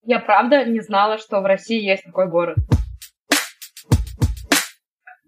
я 0.05 0.20
правда 0.20 0.64
не 0.64 0.81
знала, 0.81 1.18
что 1.18 1.40
в 1.40 1.46
России 1.46 1.81
есть 1.81 2.05
такой 2.05 2.29
город. 2.29 2.59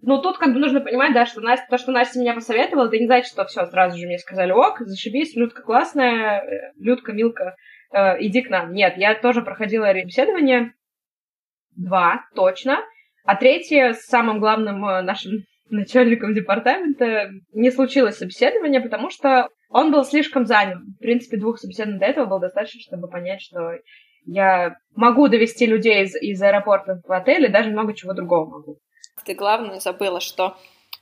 Ну, 0.05 0.21
тут 0.21 0.37
как 0.37 0.53
бы 0.53 0.59
нужно 0.59 0.81
понимать, 0.81 1.13
да, 1.13 1.25
что 1.25 1.39
Настя, 1.39 1.65
то, 1.69 1.77
что 1.77 1.93
Настя 1.93 2.19
меня 2.19 2.33
посоветовала, 2.33 2.87
это 2.87 2.97
не 2.97 3.05
значит, 3.05 3.31
что 3.31 3.45
все, 3.45 3.65
сразу 3.67 3.97
же 3.97 4.05
мне 4.05 4.17
сказали, 4.17 4.51
ок, 4.51 4.81
зашибись, 4.81 5.33
Людка 5.33 5.61
классная, 5.61 6.41
э, 6.41 6.73
Людка, 6.77 7.13
Милка, 7.13 7.55
э, 7.93 8.17
иди 8.19 8.41
к 8.41 8.49
нам. 8.49 8.73
Нет, 8.73 8.97
я 8.97 9.15
тоже 9.15 9.41
проходила 9.41 9.85
собеседование, 9.85 10.73
два, 11.77 12.25
точно, 12.35 12.79
а 13.23 13.37
третье 13.37 13.93
с 13.93 14.05
самым 14.07 14.41
главным 14.41 14.85
э, 14.85 15.03
нашим 15.03 15.45
начальником 15.69 16.33
департамента 16.33 17.29
не 17.53 17.71
случилось 17.71 18.17
собеседование, 18.17 18.81
потому 18.81 19.09
что 19.09 19.47
он 19.69 19.89
был 19.93 20.03
слишком 20.03 20.45
занят. 20.45 20.79
В 20.79 20.99
принципе, 20.99 21.37
двух 21.37 21.59
собеседований 21.59 21.99
до 21.99 22.07
этого 22.07 22.25
было 22.25 22.41
достаточно, 22.41 22.81
чтобы 22.81 23.07
понять, 23.07 23.39
что 23.39 23.71
я 24.25 24.75
могу 24.95 25.29
довести 25.29 25.65
людей 25.65 26.03
из, 26.03 26.13
из 26.21 26.41
аэропорта 26.41 26.99
в 27.07 27.11
отель 27.13 27.45
и 27.45 27.51
даже 27.51 27.69
много 27.69 27.93
чего 27.93 28.13
другого 28.13 28.49
могу. 28.49 28.79
Ты 29.25 29.33
главное 29.33 29.79
забыла, 29.79 30.19
что 30.19 30.57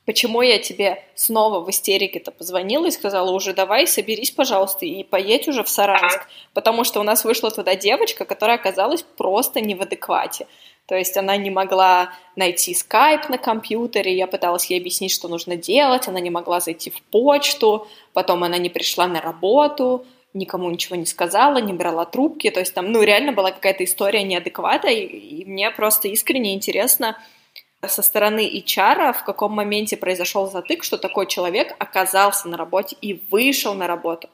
почему 0.05 0.41
я 0.41 0.59
тебе 0.59 1.03
снова 1.15 1.59
в 1.59 1.69
истерике-то 1.69 2.31
позвонила 2.31 2.87
и 2.87 2.91
сказала, 2.91 3.31
уже 3.31 3.53
давай, 3.53 3.87
соберись, 3.87 4.31
пожалуйста, 4.31 4.85
и 4.85 5.03
поедь 5.03 5.47
уже 5.47 5.63
в 5.63 5.69
Саранск, 5.69 6.27
потому 6.53 6.83
что 6.83 6.99
у 6.99 7.03
нас 7.03 7.23
вышла 7.23 7.51
туда 7.51 7.75
девочка, 7.75 8.25
которая 8.25 8.57
оказалась 8.57 9.03
просто 9.03 9.61
не 9.61 9.75
в 9.75 9.81
адеквате. 9.81 10.47
То 10.87 10.95
есть 10.95 11.15
она 11.15 11.37
не 11.37 11.49
могла 11.49 12.11
найти 12.35 12.73
скайп 12.73 13.29
на 13.29 13.37
компьютере, 13.37 14.13
я 14.15 14.27
пыталась 14.27 14.65
ей 14.65 14.79
объяснить, 14.79 15.11
что 15.11 15.27
нужно 15.27 15.55
делать, 15.55 16.07
она 16.07 16.19
не 16.19 16.29
могла 16.29 16.59
зайти 16.59 16.89
в 16.89 17.01
почту, 17.03 17.87
потом 18.13 18.43
она 18.43 18.57
не 18.57 18.69
пришла 18.69 19.07
на 19.07 19.21
работу, 19.21 20.05
никому 20.33 20.69
ничего 20.69 20.95
не 20.95 21.05
сказала, 21.05 21.59
не 21.59 21.73
брала 21.73 22.05
трубки, 22.05 22.49
то 22.49 22.59
есть 22.59 22.73
там, 22.73 22.91
ну, 22.91 23.01
реально 23.03 23.31
была 23.31 23.51
какая-то 23.51 23.83
история 23.83 24.23
неадеквата, 24.23 24.89
и, 24.89 25.05
и 25.05 25.45
мне 25.45 25.71
просто 25.71 26.07
искренне 26.07 26.53
интересно, 26.53 27.17
со 27.87 28.01
стороны 28.01 28.47
HR, 28.47 29.13
в 29.13 29.23
каком 29.23 29.53
моменте 29.53 29.97
произошел 29.97 30.49
затык, 30.49 30.83
что 30.83 30.97
такой 30.97 31.27
человек 31.27 31.75
оказался 31.79 32.47
на 32.47 32.57
работе 32.57 32.95
и 33.01 33.21
вышел 33.31 33.73
на 33.73 33.87
работу. 33.87 34.29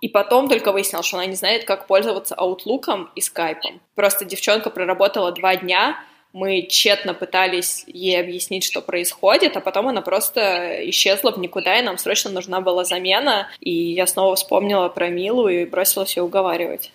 И 0.00 0.08
потом 0.08 0.48
только 0.48 0.72
выяснил, 0.72 1.02
что 1.02 1.16
она 1.16 1.26
не 1.26 1.34
знает, 1.34 1.64
как 1.64 1.86
пользоваться 1.86 2.34
Outlook 2.34 3.08
и 3.14 3.20
Skype. 3.20 3.80
Просто 3.94 4.24
девчонка 4.24 4.68
проработала 4.70 5.32
два 5.32 5.56
дня, 5.56 5.98
мы 6.34 6.62
тщетно 6.62 7.14
пытались 7.14 7.84
ей 7.86 8.20
объяснить, 8.20 8.64
что 8.64 8.82
происходит, 8.82 9.56
а 9.56 9.60
потом 9.60 9.86
она 9.86 10.02
просто 10.02 10.80
исчезла 10.90 11.30
в 11.30 11.38
никуда, 11.38 11.78
и 11.78 11.82
нам 11.82 11.96
срочно 11.96 12.28
нужна 12.28 12.60
была 12.60 12.84
замена. 12.84 13.48
И 13.60 13.70
я 13.70 14.06
снова 14.08 14.34
вспомнила 14.34 14.88
про 14.88 15.08
Милу 15.08 15.46
и 15.48 15.64
бросилась 15.64 16.16
ее 16.16 16.24
уговаривать. 16.24 16.90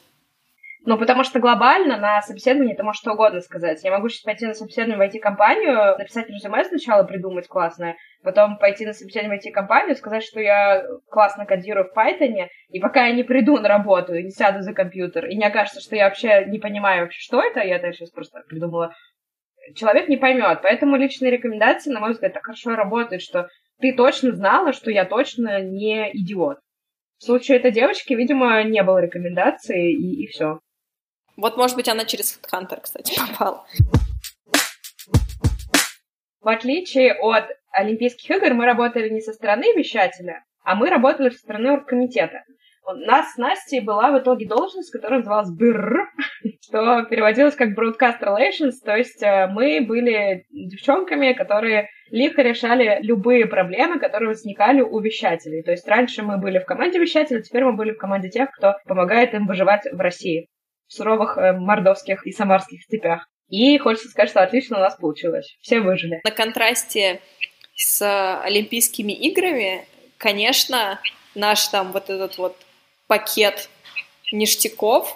Ну, 0.90 0.98
потому 0.98 1.24
что 1.24 1.40
глобально 1.40 1.98
на 1.98 2.20
собеседовании 2.24 2.74
ты 2.74 2.82
можешь 2.82 3.02
что 3.02 3.12
угодно 3.12 3.42
сказать. 3.42 3.84
Я 3.84 3.92
могу 3.92 4.10
сейчас 4.10 4.24
пойти 4.24 4.48
на 4.48 4.56
собеседование 4.56 4.98
в 4.98 5.16
IT-компанию, 5.16 5.96
написать 6.00 6.28
резюме 6.28 6.66
сначала, 6.66 7.04
придумать 7.04 7.48
классное, 7.48 7.96
потом 8.24 8.58
пойти 8.58 8.88
на 8.88 8.94
собеседование 8.94 9.40
в 9.40 9.46
IT-компанию, 9.46 9.96
сказать, 9.96 10.24
что 10.24 10.40
я 10.40 10.84
классно 11.12 11.46
кодирую 11.46 11.86
в 11.86 11.96
Python, 11.96 12.48
и 12.70 12.80
пока 12.80 13.06
я 13.06 13.14
не 13.14 13.22
приду 13.22 13.60
на 13.60 13.70
работу 13.70 14.16
не 14.16 14.32
сяду 14.32 14.62
за 14.62 14.74
компьютер, 14.74 15.28
и 15.28 15.36
не 15.36 15.46
окажется, 15.46 15.80
что 15.80 15.96
я 15.96 16.06
вообще 16.06 16.46
не 16.48 16.58
понимаю 16.58 17.04
вообще, 17.04 17.22
что 17.22 17.40
это, 17.40 17.60
я 17.60 17.76
это 17.76 17.92
сейчас 17.92 18.10
просто 18.10 18.42
придумала, 18.50 18.92
человек 19.76 20.10
не 20.10 20.18
поймет. 20.18 20.62
Поэтому 20.64 20.96
личные 20.96 21.30
рекомендации, 21.30 21.92
на 21.92 22.00
мой 22.00 22.14
взгляд, 22.14 22.34
так 22.34 22.46
хорошо 22.46 22.76
работают, 22.76 23.22
что 23.22 23.48
ты 23.80 23.94
точно 23.94 24.32
знала, 24.32 24.74
что 24.74 24.90
я 24.90 25.06
точно 25.06 25.62
не 25.62 26.10
идиот. 26.14 26.58
В 27.20 27.26
случае 27.26 27.58
этой 27.58 27.70
девочки, 27.70 28.16
видимо, 28.16 28.64
не 28.64 28.82
было 28.82 28.98
рекомендации, 28.98 29.92
и, 29.94 30.24
и 30.24 30.28
все. 30.30 30.62
Вот, 31.40 31.56
может 31.56 31.78
быть, 31.78 31.88
она 31.88 32.04
через 32.04 32.38
Хантер, 32.50 32.82
кстати, 32.82 33.18
попала. 33.32 33.66
В 36.42 36.48
отличие 36.48 37.14
от 37.14 37.46
Олимпийских 37.72 38.30
игр, 38.30 38.54
мы 38.54 38.66
работали 38.66 39.10
не 39.10 39.22
со 39.22 39.32
стороны 39.32 39.74
вещателя, 39.74 40.44
а 40.64 40.76
мы 40.76 40.90
работали 40.90 41.30
со 41.30 41.38
стороны 41.38 41.72
оргкомитета. 41.72 42.44
У 42.86 42.92
нас 42.92 43.34
с 43.34 43.38
Настей 43.38 43.80
была 43.80 44.12
в 44.12 44.20
итоге 44.20 44.48
должность, 44.48 44.92
которая 44.92 45.20
называлась 45.20 45.52
БР, 45.52 46.10
что 46.62 47.04
переводилось 47.04 47.56
как 47.56 47.70
Broadcast 47.70 48.20
Relations, 48.22 48.74
то 48.84 48.98
есть 48.98 49.22
э, 49.24 49.48
мы 49.48 49.80
были 49.88 50.46
девчонками, 50.50 51.34
которые 51.34 51.90
лихо 52.10 52.42
решали 52.42 53.00
любые 53.02 53.46
проблемы, 53.46 54.00
которые 54.00 54.30
возникали 54.30 54.82
у 54.82 55.00
вещателей. 55.00 55.64
То 55.64 55.72
есть 55.72 55.88
раньше 55.88 56.24
мы 56.24 56.38
были 56.38 56.60
в 56.60 56.66
команде 56.66 57.00
вещателя, 57.00 57.42
теперь 57.42 57.64
мы 57.64 57.74
были 57.74 57.92
в 57.92 57.98
команде 57.98 58.30
тех, 58.30 58.50
кто 58.52 58.76
помогает 58.86 59.34
им 59.34 59.46
выживать 59.46 59.84
в 59.90 60.00
России 60.00 60.50
в 60.90 60.94
суровых 60.94 61.38
э, 61.38 61.54
мордовских 61.54 62.26
и 62.28 62.32
самарских 62.32 62.84
степях. 62.84 63.28
И 63.48 63.78
хочется 63.78 64.10
сказать, 64.10 64.30
что 64.30 64.44
отлично 64.44 64.78
у 64.78 64.82
нас 64.82 64.96
получилось. 64.96 65.58
Все 65.62 65.80
выжили. 65.80 66.20
На 66.24 66.32
контрасте 66.32 67.22
с 67.76 68.42
Олимпийскими 68.44 69.14
играми, 69.14 69.88
конечно, 70.18 71.00
наш 71.36 71.68
там 71.68 71.92
вот 71.92 72.10
этот 72.10 72.38
вот 72.38 72.58
пакет 73.08 73.70
ништяков, 74.32 75.16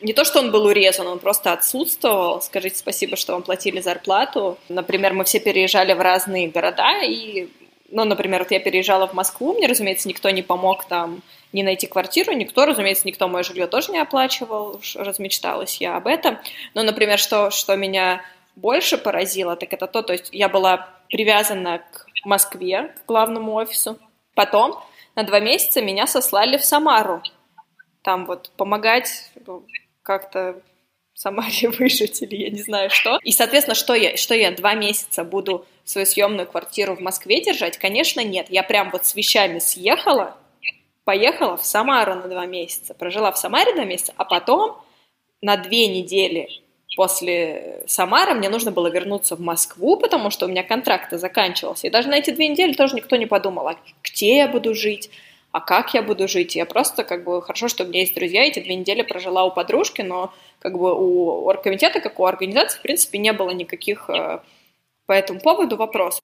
не 0.00 0.12
то, 0.12 0.24
что 0.24 0.40
он 0.40 0.50
был 0.50 0.66
урезан, 0.66 1.06
он 1.06 1.18
просто 1.18 1.52
отсутствовал. 1.52 2.42
Скажите 2.42 2.76
спасибо, 2.76 3.16
что 3.16 3.32
вам 3.32 3.42
платили 3.42 3.80
зарплату. 3.80 4.58
Например, 4.68 5.12
мы 5.14 5.24
все 5.24 5.40
переезжали 5.40 5.94
в 5.94 6.00
разные 6.00 6.48
города, 6.48 7.02
и, 7.02 7.48
ну, 7.90 8.04
например, 8.04 8.40
вот 8.40 8.50
я 8.50 8.60
переезжала 8.60 9.06
в 9.06 9.14
Москву, 9.14 9.54
мне, 9.54 9.66
разумеется, 9.66 10.08
никто 10.08 10.28
не 10.30 10.42
помог 10.42 10.84
там 10.84 11.22
не 11.56 11.62
найти 11.62 11.86
квартиру, 11.86 12.32
никто, 12.32 12.66
разумеется, 12.66 13.08
никто 13.08 13.28
мое 13.28 13.42
жилье 13.42 13.66
тоже 13.66 13.90
не 13.90 13.98
оплачивал, 13.98 14.78
размечталась 14.94 15.80
я 15.80 15.96
об 15.96 16.06
этом. 16.06 16.38
Но, 16.74 16.82
например, 16.82 17.18
что, 17.18 17.50
что 17.50 17.74
меня 17.76 18.22
больше 18.56 18.98
поразило, 18.98 19.56
так 19.56 19.72
это 19.72 19.86
то, 19.86 20.02
то 20.02 20.12
есть 20.12 20.28
я 20.32 20.50
была 20.50 20.90
привязана 21.08 21.78
к 21.78 22.06
Москве, 22.26 22.94
к 23.02 23.08
главному 23.08 23.54
офису. 23.54 23.98
Потом 24.34 24.78
на 25.14 25.22
два 25.22 25.40
месяца 25.40 25.80
меня 25.80 26.06
сослали 26.06 26.58
в 26.58 26.64
Самару. 26.64 27.22
Там 28.02 28.26
вот 28.26 28.50
помогать 28.58 29.30
ну, 29.46 29.64
как-то 30.02 30.60
Самаре 31.14 31.70
выжить 31.78 32.20
или 32.20 32.36
я 32.36 32.50
не 32.50 32.62
знаю 32.62 32.90
что. 32.90 33.18
И, 33.22 33.32
соответственно, 33.32 33.74
что 33.74 33.94
я, 33.94 34.18
что 34.18 34.34
я 34.34 34.50
два 34.50 34.74
месяца 34.74 35.24
буду 35.24 35.64
свою 35.86 36.06
съемную 36.06 36.46
квартиру 36.46 36.96
в 36.96 37.00
Москве 37.00 37.42
держать? 37.42 37.78
Конечно, 37.78 38.22
нет. 38.22 38.48
Я 38.50 38.62
прям 38.62 38.90
вот 38.90 39.06
с 39.06 39.14
вещами 39.14 39.58
съехала, 39.58 40.36
поехала 41.06 41.56
в 41.56 41.64
Самару 41.64 42.16
на 42.16 42.28
два 42.28 42.46
месяца, 42.46 42.92
прожила 42.92 43.30
в 43.30 43.38
Самаре 43.38 43.72
два 43.74 43.84
месяца, 43.84 44.12
а 44.16 44.24
потом 44.24 44.76
на 45.40 45.56
две 45.56 45.86
недели 45.86 46.48
после 46.96 47.84
Самары 47.86 48.34
мне 48.34 48.48
нужно 48.48 48.72
было 48.72 48.88
вернуться 48.88 49.36
в 49.36 49.40
Москву, 49.40 49.96
потому 49.98 50.30
что 50.30 50.46
у 50.46 50.48
меня 50.48 50.64
контракт 50.64 51.12
заканчивался. 51.12 51.86
И 51.86 51.90
даже 51.90 52.08
на 52.08 52.16
эти 52.16 52.30
две 52.30 52.48
недели 52.48 52.72
тоже 52.72 52.96
никто 52.96 53.14
не 53.14 53.26
подумал, 53.26 53.68
а 53.68 53.76
где 54.02 54.38
я 54.38 54.48
буду 54.48 54.74
жить, 54.74 55.08
а 55.52 55.60
как 55.60 55.94
я 55.94 56.02
буду 56.02 56.26
жить. 56.26 56.56
Я 56.56 56.66
просто, 56.66 57.04
как 57.04 57.22
бы, 57.22 57.40
хорошо, 57.40 57.68
что 57.68 57.84
у 57.84 57.86
меня 57.86 58.00
есть 58.00 58.14
друзья, 58.16 58.42
эти 58.42 58.58
две 58.58 58.74
недели 58.74 59.02
прожила 59.02 59.44
у 59.44 59.52
подружки, 59.52 60.02
но 60.02 60.34
как 60.58 60.76
бы 60.76 60.92
у 60.92 61.46
оргкомитета, 61.46 62.00
как 62.00 62.18
у 62.18 62.24
организации, 62.24 62.78
в 62.78 62.82
принципе, 62.82 63.18
не 63.18 63.32
было 63.32 63.50
никаких 63.50 64.10
э, 64.10 64.40
по 65.06 65.12
этому 65.12 65.38
поводу 65.38 65.76
вопросов. 65.76 66.22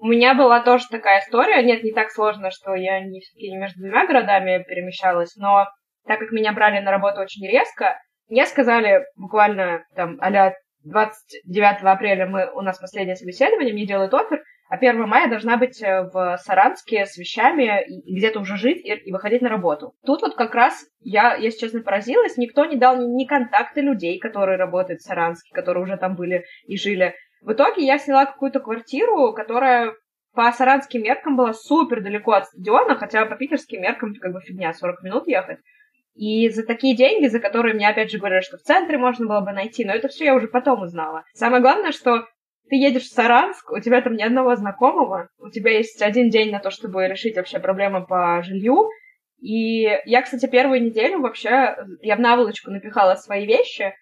У 0.00 0.06
меня 0.06 0.34
была 0.34 0.60
тоже 0.60 0.84
такая 0.90 1.20
история. 1.20 1.62
Нет, 1.62 1.82
не 1.82 1.92
так 1.92 2.10
сложно, 2.10 2.50
что 2.50 2.74
я 2.74 3.00
не, 3.00 3.20
не 3.36 3.56
между 3.56 3.80
двумя 3.80 4.06
городами 4.06 4.64
перемещалась, 4.66 5.34
но 5.36 5.66
так 6.06 6.20
как 6.20 6.30
меня 6.30 6.52
брали 6.52 6.80
на 6.80 6.90
работу 6.90 7.20
очень 7.20 7.46
резко, 7.46 7.98
мне 8.28 8.46
сказали 8.46 9.04
буквально 9.16 9.84
там 9.94 10.18
а 10.20 10.52
29 10.84 11.82
апреля 11.82 12.26
мы, 12.26 12.50
у 12.52 12.60
нас 12.60 12.78
последнее 12.78 13.16
собеседование, 13.16 13.74
мне 13.74 13.86
делают 13.86 14.14
офер, 14.14 14.42
а 14.70 14.76
1 14.76 15.08
мая 15.08 15.28
должна 15.28 15.56
быть 15.56 15.82
э, 15.82 16.08
в 16.12 16.38
Саранске 16.44 17.06
с 17.06 17.16
вещами 17.16 17.84
и 17.86 18.16
где-то 18.16 18.40
уже 18.40 18.56
жить 18.56 18.84
и, 18.84 18.92
и 18.92 19.12
выходить 19.12 19.40
на 19.40 19.48
работу. 19.48 19.94
Тут 20.04 20.20
вот 20.20 20.34
как 20.34 20.54
раз 20.54 20.84
я, 21.00 21.34
если 21.34 21.60
честно, 21.60 21.80
поразилась, 21.80 22.36
никто 22.36 22.66
не 22.66 22.76
дал 22.76 22.98
ни, 22.98 23.22
ни 23.22 23.26
контакты 23.26 23.80
людей, 23.80 24.18
которые 24.18 24.58
работают 24.58 25.00
в 25.00 25.04
Саранске, 25.04 25.50
которые 25.54 25.82
уже 25.82 25.96
там 25.96 26.16
были 26.16 26.44
и 26.66 26.76
жили. 26.76 27.14
В 27.42 27.52
итоге 27.52 27.84
я 27.84 27.98
сняла 27.98 28.26
какую-то 28.26 28.60
квартиру, 28.60 29.32
которая 29.32 29.94
по 30.34 30.52
саранским 30.52 31.02
меркам 31.02 31.36
была 31.36 31.52
супер 31.52 32.02
далеко 32.02 32.32
от 32.32 32.46
стадиона, 32.46 32.96
хотя 32.96 33.26
по 33.26 33.36
питерским 33.36 33.82
меркам 33.82 34.14
как 34.14 34.32
бы 34.32 34.40
фигня, 34.40 34.72
40 34.72 35.02
минут 35.02 35.26
ехать. 35.26 35.58
И 36.14 36.48
за 36.48 36.64
такие 36.66 36.96
деньги, 36.96 37.28
за 37.28 37.38
которые 37.38 37.74
мне 37.74 37.88
опять 37.88 38.10
же 38.10 38.18
говорят, 38.18 38.44
что 38.44 38.56
в 38.56 38.62
центре 38.62 38.98
можно 38.98 39.26
было 39.26 39.40
бы 39.40 39.52
найти, 39.52 39.84
но 39.84 39.92
это 39.92 40.08
все 40.08 40.26
я 40.26 40.34
уже 40.34 40.48
потом 40.48 40.82
узнала. 40.82 41.24
Самое 41.32 41.62
главное, 41.62 41.92
что 41.92 42.26
ты 42.68 42.76
едешь 42.76 43.04
в 43.04 43.12
Саранск, 43.12 43.70
у 43.70 43.80
тебя 43.80 44.02
там 44.02 44.14
ни 44.14 44.22
одного 44.22 44.56
знакомого, 44.56 45.28
у 45.38 45.48
тебя 45.50 45.72
есть 45.72 46.02
один 46.02 46.28
день 46.28 46.50
на 46.50 46.58
то, 46.58 46.70
чтобы 46.70 47.06
решить 47.06 47.36
вообще 47.36 47.60
проблемы 47.60 48.04
по 48.04 48.42
жилью. 48.42 48.88
И 49.40 49.82
я, 50.04 50.22
кстати, 50.22 50.46
первую 50.46 50.82
неделю 50.82 51.20
вообще, 51.20 51.76
я 52.02 52.16
в 52.16 52.20
наволочку 52.20 52.70
напихала 52.70 53.14
свои 53.14 53.46
вещи, 53.46 53.94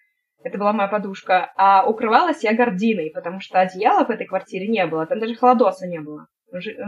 это 0.43 0.57
была 0.57 0.73
моя 0.73 0.87
подушка, 0.87 1.51
а 1.57 1.87
укрывалась 1.87 2.43
я 2.43 2.53
гординой, 2.53 3.11
потому 3.13 3.39
что 3.39 3.59
одеяла 3.59 4.05
в 4.05 4.09
этой 4.09 4.27
квартире 4.27 4.67
не 4.67 4.85
было, 4.85 5.05
там 5.05 5.19
даже 5.19 5.35
холодоса 5.35 5.87
не 5.87 5.99
было. 5.99 6.27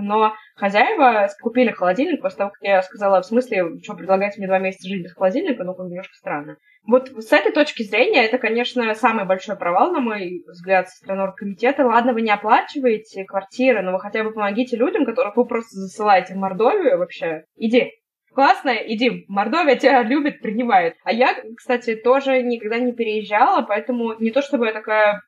Но 0.02 0.34
хозяева 0.56 1.28
купили 1.42 1.72
холодильник 1.72 2.22
после 2.22 2.38
того, 2.38 2.52
как 2.52 2.62
я 2.62 2.82
сказала, 2.82 3.22
в 3.22 3.26
смысле, 3.26 3.80
что, 3.84 3.94
предлагаете 3.94 4.38
мне 4.38 4.48
два 4.48 4.60
месяца 4.60 4.88
жить 4.88 5.04
без 5.04 5.14
холодильника? 5.14 5.64
Ну, 5.64 5.76
немножко 5.78 6.16
странно. 6.16 6.56
Вот 6.88 7.10
с 7.10 7.34
этой 7.34 7.52
точки 7.52 7.84
зрения, 7.84 8.26
это, 8.26 8.38
конечно, 8.38 8.94
самый 8.96 9.26
большой 9.26 9.58
провал, 9.58 9.92
на 9.92 10.00
мой 10.00 10.44
взгляд, 10.48 10.88
со 10.88 10.96
стороны 10.96 11.24
оргкомитета. 11.24 11.86
Ладно, 11.86 12.14
вы 12.14 12.22
не 12.22 12.32
оплачиваете 12.32 13.26
квартиры, 13.26 13.82
но 13.82 13.92
вы 13.92 14.00
хотя 14.00 14.24
бы 14.24 14.32
помогите 14.32 14.78
людям, 14.78 15.06
которых 15.06 15.36
вы 15.36 15.46
просто 15.46 15.76
засылаете 15.76 16.36
в 16.36 16.38
Мордовию 16.38 16.98
вообще. 16.98 17.44
Иди, 17.58 17.92
классно, 18.40 18.70
иди, 18.70 19.26
Мордовия 19.28 19.76
тебя 19.76 20.02
любит, 20.02 20.40
принимает. 20.40 20.96
А 21.04 21.12
я, 21.12 21.36
кстати, 21.58 21.96
тоже 21.98 22.42
никогда 22.42 22.80
не 22.80 22.94
переезжала, 22.94 23.64
поэтому 23.64 24.14
не 24.18 24.32
то 24.32 24.42
чтобы 24.42 24.68
я 24.68 24.72
такая 24.72 25.22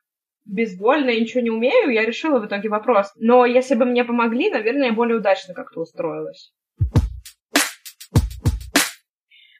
безвольно 0.46 1.10
и 1.10 1.20
ничего 1.20 1.42
не 1.42 1.50
умею, 1.50 1.90
я 1.90 2.06
решила 2.06 2.40
в 2.40 2.46
итоге 2.46 2.70
вопрос. 2.70 3.12
Но 3.18 3.46
если 3.46 3.76
бы 3.76 3.84
мне 3.84 4.06
помогли, 4.06 4.50
наверное, 4.50 4.88
я 4.88 4.94
более 4.94 5.18
удачно 5.18 5.54
как-то 5.54 5.82
устроилась. 5.82 6.54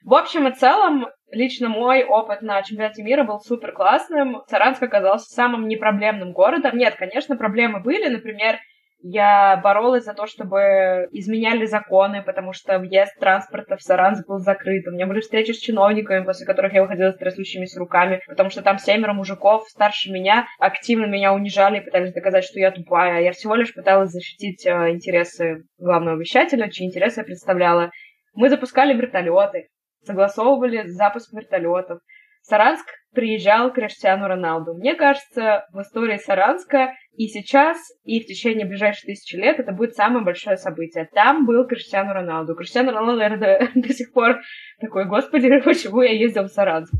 В 0.02 0.14
общем 0.14 0.48
и 0.48 0.54
целом, 0.54 1.08
лично 1.30 1.68
мой 1.68 2.04
опыт 2.04 2.40
на 2.40 2.62
чемпионате 2.62 3.02
мира 3.02 3.22
был 3.22 3.38
супер 3.38 3.72
классным. 3.72 4.44
Саранск 4.48 4.82
оказался 4.82 5.30
самым 5.30 5.68
непроблемным 5.68 6.32
городом. 6.32 6.78
Нет, 6.78 6.94
конечно, 6.96 7.36
проблемы 7.36 7.80
были. 7.80 8.08
Например, 8.08 8.56
я 9.02 9.56
боролась 9.56 10.04
за 10.04 10.14
то, 10.14 10.26
чтобы 10.26 11.08
изменяли 11.10 11.66
законы, 11.66 12.22
потому 12.22 12.52
что 12.52 12.78
въезд 12.78 13.18
транспорта 13.18 13.76
в 13.76 13.82
Саранск 13.82 14.26
был 14.26 14.38
закрыт. 14.38 14.86
У 14.86 14.92
меня 14.92 15.06
были 15.06 15.20
встречи 15.20 15.52
с 15.52 15.58
чиновниками, 15.58 16.24
после 16.24 16.46
которых 16.46 16.72
я 16.72 16.82
выходила 16.82 17.10
с 17.10 17.18
трясущимися 17.18 17.80
руками, 17.80 18.20
потому 18.28 18.50
что 18.50 18.62
там 18.62 18.78
семеро 18.78 19.12
мужиков 19.12 19.68
старше 19.68 20.10
меня 20.10 20.46
активно 20.58 21.06
меня 21.06 21.34
унижали 21.34 21.78
и 21.78 21.84
пытались 21.84 22.12
доказать, 22.12 22.44
что 22.44 22.60
я 22.60 22.70
тупая. 22.70 23.22
Я 23.22 23.32
всего 23.32 23.56
лишь 23.56 23.74
пыталась 23.74 24.10
защитить 24.10 24.64
э, 24.66 24.90
интересы 24.90 25.64
главного 25.78 26.18
вещателя, 26.18 26.70
чьи 26.70 26.86
интересы 26.86 27.20
я 27.20 27.24
представляла. 27.24 27.90
Мы 28.34 28.48
запускали 28.48 28.94
вертолеты, 28.94 29.68
согласовывали 30.04 30.86
запуск 30.86 31.32
вертолетов. 31.32 31.98
Саранск 32.42 32.86
приезжал 33.12 33.72
Криштиану 33.72 34.26
Роналду. 34.26 34.74
Мне 34.74 34.94
кажется, 34.94 35.66
в 35.72 35.80
истории 35.80 36.16
Саранска 36.16 36.94
и 37.16 37.28
сейчас, 37.28 37.78
и 38.04 38.20
в 38.20 38.26
течение 38.26 38.66
ближайших 38.66 39.04
тысячи 39.04 39.36
лет 39.36 39.58
это 39.58 39.72
будет 39.72 39.94
самое 39.94 40.24
большое 40.24 40.56
событие. 40.56 41.08
Там 41.12 41.46
был 41.46 41.66
Криштиану 41.66 42.12
Роналду. 42.12 42.54
Криштиану 42.54 42.92
Роналду, 42.92 43.18
наверное, 43.18 43.70
до, 43.74 43.80
до 43.80 43.94
сих 43.94 44.12
пор 44.12 44.40
такой, 44.80 45.06
господи, 45.06 45.60
почему 45.64 46.02
я 46.02 46.12
ездил 46.12 46.44
в 46.44 46.48
Саранск? 46.48 46.92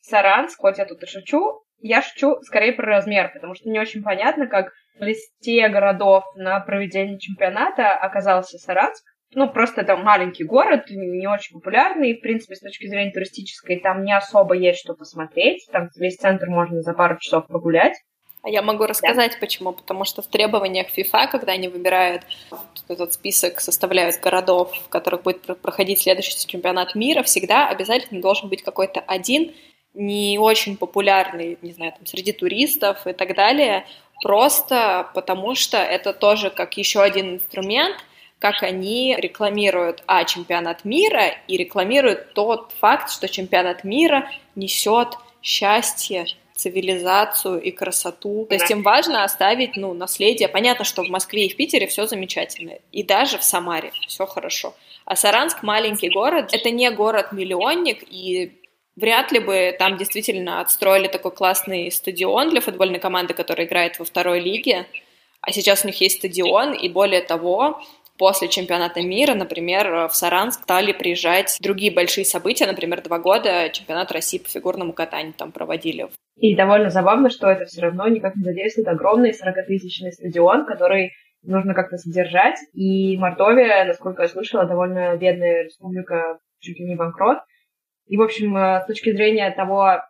Саранск, 0.00 0.58
хоть 0.58 0.78
я 0.78 0.86
тут 0.86 1.02
и 1.02 1.06
шучу, 1.06 1.62
я 1.80 2.02
шучу 2.02 2.40
скорее 2.42 2.72
про 2.72 2.86
размер, 2.86 3.30
потому 3.32 3.54
что 3.54 3.68
не 3.68 3.78
очень 3.78 4.02
понятно, 4.02 4.46
как 4.46 4.72
в 4.98 5.02
листе 5.02 5.68
городов 5.68 6.24
на 6.34 6.58
проведение 6.60 7.18
чемпионата 7.18 7.92
оказался 7.92 8.58
Саранск. 8.58 9.04
Ну, 9.34 9.48
просто 9.48 9.82
это 9.82 9.96
маленький 9.96 10.44
город, 10.44 10.86
не 10.88 11.26
очень 11.26 11.54
популярный, 11.54 12.14
в 12.14 12.20
принципе, 12.20 12.56
с 12.56 12.60
точки 12.60 12.86
зрения 12.86 13.10
туристической, 13.10 13.78
там 13.78 14.02
не 14.04 14.16
особо 14.16 14.54
есть 14.54 14.80
что 14.80 14.94
посмотреть, 14.94 15.66
там 15.70 15.90
весь 15.96 16.16
центр 16.16 16.48
можно 16.48 16.80
за 16.80 16.94
пару 16.94 17.18
часов 17.18 17.46
прогулять. 17.46 17.94
А 18.42 18.48
я 18.48 18.62
могу 18.62 18.86
рассказать, 18.86 19.32
да. 19.32 19.38
почему. 19.40 19.72
Потому 19.72 20.04
что 20.04 20.22
в 20.22 20.28
требованиях 20.28 20.86
FIFA, 20.96 21.28
когда 21.30 21.52
они 21.52 21.68
выбирают 21.68 22.22
этот 22.88 23.12
список, 23.12 23.60
составляют 23.60 24.20
городов, 24.20 24.72
в 24.86 24.88
которых 24.88 25.24
будет 25.24 25.42
проходить 25.60 26.00
следующий 26.00 26.46
чемпионат 26.46 26.94
мира, 26.94 27.22
всегда 27.22 27.68
обязательно 27.68 28.22
должен 28.22 28.48
быть 28.48 28.62
какой-то 28.62 29.00
один 29.00 29.54
не 29.92 30.38
очень 30.38 30.76
популярный, 30.76 31.58
не 31.60 31.72
знаю, 31.72 31.92
там, 31.92 32.06
среди 32.06 32.32
туристов 32.32 33.06
и 33.06 33.12
так 33.12 33.34
далее, 33.34 33.84
просто 34.22 35.08
потому 35.14 35.54
что 35.56 35.76
это 35.78 36.12
тоже 36.12 36.50
как 36.50 36.78
еще 36.78 37.02
один 37.02 37.34
инструмент– 37.34 37.96
как 38.38 38.62
они 38.62 39.16
рекламируют, 39.18 40.02
а, 40.06 40.24
чемпионат 40.24 40.84
мира, 40.84 41.34
и 41.48 41.56
рекламируют 41.56 42.34
тот 42.34 42.72
факт, 42.80 43.10
что 43.10 43.28
чемпионат 43.28 43.84
мира 43.84 44.30
несет 44.54 45.16
счастье, 45.42 46.26
цивилизацию 46.58 47.62
и 47.62 47.70
красоту. 47.70 48.46
То 48.48 48.56
есть 48.56 48.70
им 48.70 48.82
важно 48.82 49.22
оставить, 49.22 49.76
ну, 49.76 49.94
наследие. 49.94 50.48
Понятно, 50.48 50.84
что 50.84 51.04
в 51.04 51.08
Москве 51.08 51.46
и 51.46 51.52
в 51.52 51.56
Питере 51.56 51.86
все 51.86 52.06
замечательно, 52.06 52.72
и 52.90 53.04
даже 53.04 53.38
в 53.38 53.44
Самаре 53.44 53.92
все 54.08 54.26
хорошо. 54.26 54.74
А 55.04 55.14
Саранск 55.14 55.62
маленький 55.62 56.10
город, 56.10 56.50
это 56.52 56.70
не 56.70 56.90
город-миллионник, 56.90 58.02
и 58.10 58.60
вряд 58.96 59.30
ли 59.30 59.38
бы 59.38 59.74
там 59.78 59.96
действительно 59.96 60.60
отстроили 60.60 61.06
такой 61.06 61.30
классный 61.30 61.92
стадион 61.92 62.50
для 62.50 62.60
футбольной 62.60 62.98
команды, 62.98 63.34
которая 63.34 63.66
играет 63.66 63.98
во 64.00 64.04
второй 64.04 64.40
лиге. 64.40 64.86
А 65.40 65.52
сейчас 65.52 65.84
у 65.84 65.86
них 65.86 66.00
есть 66.00 66.18
стадион, 66.18 66.72
и 66.72 66.88
более 66.88 67.22
того, 67.22 67.80
после 68.18 68.48
чемпионата 68.48 69.00
мира, 69.00 69.34
например, 69.34 70.08
в 70.08 70.14
Саранск 70.14 70.62
стали 70.62 70.92
приезжать 70.92 71.56
другие 71.60 71.92
большие 71.92 72.24
события, 72.24 72.66
например, 72.66 73.02
два 73.02 73.18
года 73.18 73.70
чемпионат 73.70 74.12
России 74.12 74.38
по 74.38 74.48
фигурному 74.48 74.92
катанию 74.92 75.32
там 75.32 75.52
проводили. 75.52 76.08
И 76.36 76.54
довольно 76.54 76.90
забавно, 76.90 77.30
что 77.30 77.48
это 77.48 77.64
все 77.64 77.80
равно 77.82 78.06
никак 78.08 78.36
не 78.36 78.44
задействует 78.44 78.88
огромный 78.88 79.30
40-тысячный 79.30 80.12
стадион, 80.12 80.66
который 80.66 81.12
нужно 81.42 81.74
как-то 81.74 81.96
содержать. 81.96 82.58
И 82.74 83.16
Мордовия, 83.16 83.84
насколько 83.84 84.22
я 84.22 84.28
слышала, 84.28 84.64
довольно 84.64 85.16
бедная 85.16 85.64
республика, 85.64 86.38
чуть 86.60 86.78
ли 86.78 86.86
не 86.86 86.96
банкрот. 86.96 87.38
И, 88.06 88.16
в 88.16 88.22
общем, 88.22 88.56
э, 88.56 88.80
с 88.82 88.86
точки 88.86 89.12
зрения 89.12 89.50
того, 89.50 90.02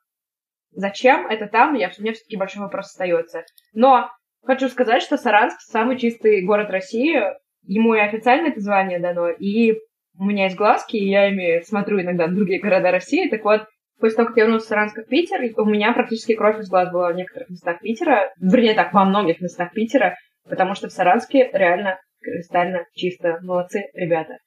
зачем 0.72 1.26
это 1.26 1.46
там, 1.46 1.74
я, 1.74 1.90
у 1.98 2.02
меня 2.02 2.12
все-таки 2.12 2.36
большой 2.36 2.62
вопрос 2.62 2.86
остается. 2.86 3.44
Но 3.72 4.10
хочу 4.44 4.68
сказать, 4.68 5.02
что 5.02 5.16
Саранск 5.16 5.60
самый 5.60 5.98
чистый 5.98 6.44
город 6.44 6.70
России, 6.70 7.20
ему 7.68 7.94
и 7.94 8.00
официально 8.00 8.48
это 8.48 8.60
звание 8.60 8.98
дано, 8.98 9.28
и 9.28 9.74
у 10.18 10.24
меня 10.24 10.44
есть 10.44 10.56
глазки, 10.56 10.96
и 10.96 11.08
я 11.08 11.28
ими 11.28 11.62
смотрю 11.64 12.00
иногда 12.00 12.26
в 12.26 12.34
другие 12.34 12.60
города 12.60 12.90
России. 12.90 13.28
Так 13.28 13.44
вот, 13.44 13.66
После 14.00 14.16
того, 14.16 14.28
как 14.28 14.36
я 14.36 14.44
вернулась 14.44 14.64
в 14.64 14.68
Саранск 14.68 14.96
в 14.96 15.08
Питер, 15.08 15.40
у 15.56 15.64
меня 15.64 15.92
практически 15.92 16.36
кровь 16.36 16.60
из 16.60 16.68
глаз 16.68 16.92
была 16.92 17.10
в 17.10 17.16
некоторых 17.16 17.50
местах 17.50 17.80
Питера. 17.80 18.32
Вернее, 18.40 18.74
так, 18.74 18.94
во 18.94 19.04
многих 19.04 19.40
местах 19.40 19.72
Питера, 19.72 20.16
потому 20.48 20.76
что 20.76 20.86
в 20.88 20.92
Саранске 20.92 21.50
реально 21.52 21.98
кристально 22.20 22.84
чисто. 22.94 23.40
Молодцы, 23.42 23.90
ребята. 23.94 24.38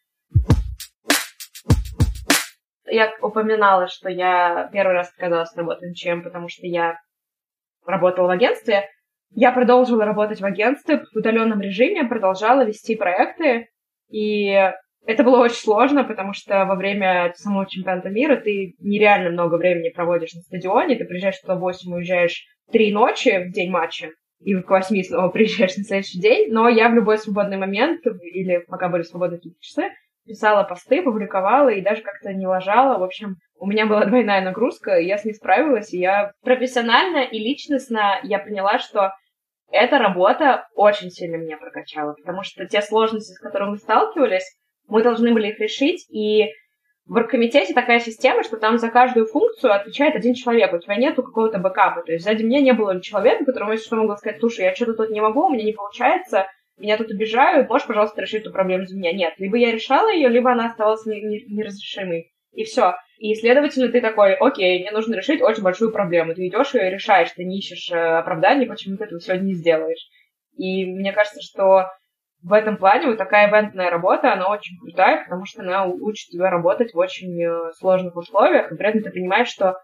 Я 2.86 3.14
упоминала, 3.22 3.88
что 3.88 4.10
я 4.10 4.70
первый 4.72 4.94
раз 4.94 5.10
отказалась 5.10 5.56
работать 5.58 5.92
МЧМ, 5.92 6.24
потому 6.24 6.48
что 6.48 6.66
я 6.66 6.98
работала 7.86 8.28
в 8.28 8.32
агентстве. 8.32 8.86
Я 9.34 9.52
продолжила 9.52 10.06
работать 10.06 10.42
в 10.42 10.46
агентстве 10.46 11.00
в 11.00 11.16
удаленном 11.16 11.62
режиме, 11.62 12.04
продолжала 12.04 12.66
вести 12.66 12.96
проекты, 12.96 13.68
и 14.10 14.72
это 15.06 15.24
было 15.24 15.40
очень 15.40 15.56
сложно, 15.56 16.04
потому 16.04 16.34
что 16.34 16.66
во 16.66 16.76
время 16.76 17.34
самого 17.36 17.66
чемпионата 17.66 18.10
мира 18.10 18.36
ты 18.36 18.76
нереально 18.80 19.32
много 19.32 19.56
времени 19.56 19.90
проводишь 19.90 20.34
на 20.34 20.42
стадионе, 20.42 20.96
ты 20.96 21.06
приезжаешь 21.06 21.40
в 21.42 21.48
8, 21.48 21.94
уезжаешь 21.94 22.46
три 22.72 22.94
ночи 22.94 23.46
в 23.48 23.52
день 23.52 23.72
матча, 23.72 24.10
и 24.42 24.54
к 24.56 24.70
восьми 24.70 25.04
снова 25.04 25.30
приезжаешь 25.32 25.78
на 25.78 25.84
следующий 25.84 26.20
день, 26.20 26.52
но 26.52 26.68
я 26.70 26.90
в 26.90 26.94
любой 26.94 27.18
свободный 27.18 27.58
момент, 27.58 28.06
или 28.06 28.64
пока 28.68 28.90
были 28.90 29.04
свободные 29.04 29.40
часы, 29.60 29.90
писала 30.26 30.64
посты, 30.64 31.02
публиковала 31.02 31.70
и 31.70 31.82
даже 31.82 32.02
как-то 32.02 32.34
не 32.34 32.48
ложала. 32.48 32.98
В 32.98 33.04
общем, 33.04 33.38
у 33.60 33.66
меня 33.66 33.86
была 33.86 34.06
двойная 34.06 34.42
нагрузка, 34.42 34.98
и 34.98 35.06
я 35.06 35.18
с 35.18 35.26
ней 35.26 35.34
справилась, 35.34 35.94
и 35.94 36.00
я 36.00 36.32
профессионально 36.44 37.20
и 37.20 37.40
личностно 37.40 38.20
я 38.24 38.40
поняла, 38.40 38.80
что 38.80 39.14
эта 39.72 39.98
работа 39.98 40.68
очень 40.76 41.10
сильно 41.10 41.38
меня 41.38 41.58
прокачала, 41.58 42.14
потому 42.14 42.44
что 42.44 42.66
те 42.66 42.82
сложности, 42.82 43.34
с 43.34 43.40
которыми 43.40 43.72
мы 43.72 43.78
сталкивались, 43.78 44.58
мы 44.88 45.02
должны 45.02 45.34
были 45.34 45.48
их 45.48 45.60
решить, 45.60 46.06
и 46.10 46.50
в 47.06 47.16
оргкомитете 47.16 47.74
такая 47.74 48.00
система, 48.00 48.44
что 48.44 48.58
там 48.58 48.78
за 48.78 48.90
каждую 48.90 49.26
функцию 49.26 49.74
отвечает 49.74 50.16
один 50.16 50.34
человек, 50.34 50.74
у 50.74 50.80
тебя 50.80 50.96
нету 50.96 51.24
какого-то 51.24 51.58
бэкапа, 51.58 52.04
то 52.04 52.12
есть 52.12 52.26
сзади 52.26 52.44
меня 52.44 52.62
не 52.62 52.74
было 52.74 53.02
человека, 53.02 53.46
которому 53.46 53.72
если 53.72 53.86
что 53.86 53.96
могла 53.96 54.18
сказать, 54.18 54.40
слушай, 54.40 54.66
я 54.66 54.76
что-то 54.76 54.94
тут 54.94 55.10
не 55.10 55.22
могу, 55.22 55.46
у 55.46 55.50
меня 55.50 55.64
не 55.64 55.74
получается, 55.74 56.48
меня 56.82 56.98
тут 56.98 57.12
обижают, 57.12 57.70
можешь, 57.70 57.88
пожалуйста, 57.88 58.22
решить 58.22 58.42
эту 58.42 58.52
проблему 58.52 58.86
за 58.86 58.96
меня? 58.96 59.14
Нет, 59.14 59.34
либо 59.38 59.58
я 59.58 59.72
решала 59.72 60.12
ее, 60.12 60.30
либо 60.30 60.52
она 60.52 60.68
оставалась 60.68 61.06
неразрешимой, 61.06 62.32
и 62.52 62.64
все. 62.64 62.96
И, 63.18 63.36
следовательно, 63.36 63.90
ты 63.90 64.02
такой, 64.02 64.34
окей, 64.34 64.82
мне 64.82 64.92
нужно 64.92 65.16
решить 65.16 65.42
очень 65.42 65.62
большую 65.62 65.92
проблему. 65.92 66.34
Ты 66.34 66.48
идешь 66.48 66.74
и 66.74 66.80
решаешь, 66.80 67.32
ты 67.32 67.44
не 67.44 67.60
ищешь 67.60 67.92
э, 67.92 67.96
оправданий, 67.96 68.66
почему 68.66 68.98
ты 68.98 69.04
этого 69.04 69.22
сегодня 69.22 69.46
не 69.46 69.54
сделаешь. 69.54 70.10
И 70.58 70.86
мне 70.86 71.14
кажется, 71.14 71.40
что 71.42 71.86
в 72.42 72.54
этом 72.54 72.78
плане 72.78 73.08
вот 73.08 73.18
такая 73.18 73.50
ивентная 73.50 73.92
работа, 73.92 74.34
она 74.34 74.50
очень 74.50 74.80
крутая, 74.80 75.24
потому 75.24 75.46
что 75.46 75.62
она 75.62 75.86
учит 75.86 76.30
тебя 76.30 76.50
работать 76.50 76.94
в 76.94 76.98
очень 76.98 77.40
э, 77.44 77.72
сложных 77.78 78.16
условиях, 78.16 78.72
и 78.72 78.76
при 78.76 78.90
этом 78.90 79.04
ты 79.04 79.12
понимаешь, 79.12 79.50
что 79.50 79.76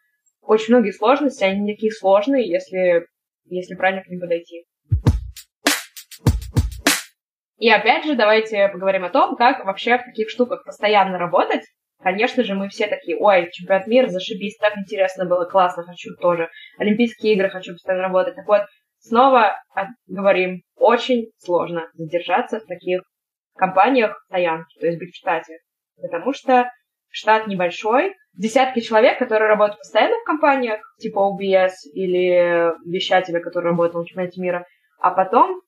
очень 0.41 0.73
многие 0.73 0.91
сложности, 0.91 1.43
они 1.43 1.61
не 1.61 1.73
такие 1.73 1.91
сложные, 1.91 2.49
если, 2.49 3.05
если 3.45 3.75
правильно 3.75 4.03
к 4.03 4.07
ним 4.07 4.19
подойти. 4.19 4.65
И 7.57 7.69
опять 7.69 8.05
же, 8.05 8.15
давайте 8.15 8.69
поговорим 8.69 9.03
о 9.03 9.09
том, 9.09 9.35
как 9.35 9.65
вообще 9.65 9.97
в 9.97 10.03
таких 10.03 10.29
штуках 10.29 10.63
постоянно 10.63 11.17
работать. 11.17 11.63
Конечно 11.99 12.43
же, 12.43 12.53
мы 12.53 12.69
все 12.69 12.87
такие, 12.87 13.17
ой, 13.17 13.49
чемпионат 13.51 13.87
мира, 13.87 14.07
зашибись, 14.07 14.57
так 14.57 14.77
интересно 14.77 15.25
было, 15.25 15.45
классно, 15.45 15.83
хочу 15.83 16.15
тоже. 16.21 16.49
Олимпийские 16.77 17.33
игры 17.33 17.49
хочу 17.49 17.73
постоянно 17.73 18.03
работать. 18.03 18.35
Так 18.35 18.47
вот, 18.47 18.61
снова 18.99 19.55
говорим, 20.05 20.61
очень 20.75 21.31
сложно 21.37 21.89
задержаться 21.93 22.59
в 22.59 22.65
таких 22.65 23.01
компаниях 23.55 24.21
стоянки, 24.27 24.79
то 24.79 24.85
есть 24.85 24.99
быть 24.99 25.13
в 25.13 25.17
штате. 25.17 25.57
Потому 25.99 26.33
что 26.33 26.71
штат 27.09 27.47
небольшой, 27.47 28.13
десятки 28.37 28.81
человек, 28.81 29.17
которые 29.17 29.49
работают 29.49 29.79
постоянно 29.79 30.15
в 30.19 30.25
компаниях, 30.25 30.81
типа 30.99 31.17
OBS 31.17 31.73
или 31.93 32.71
вещателя, 32.87 33.39
который 33.39 33.71
работает 33.71 33.95
на 33.95 34.05
чемпионате 34.05 34.39
мира, 34.39 34.65
а 34.99 35.09
потом 35.09 35.61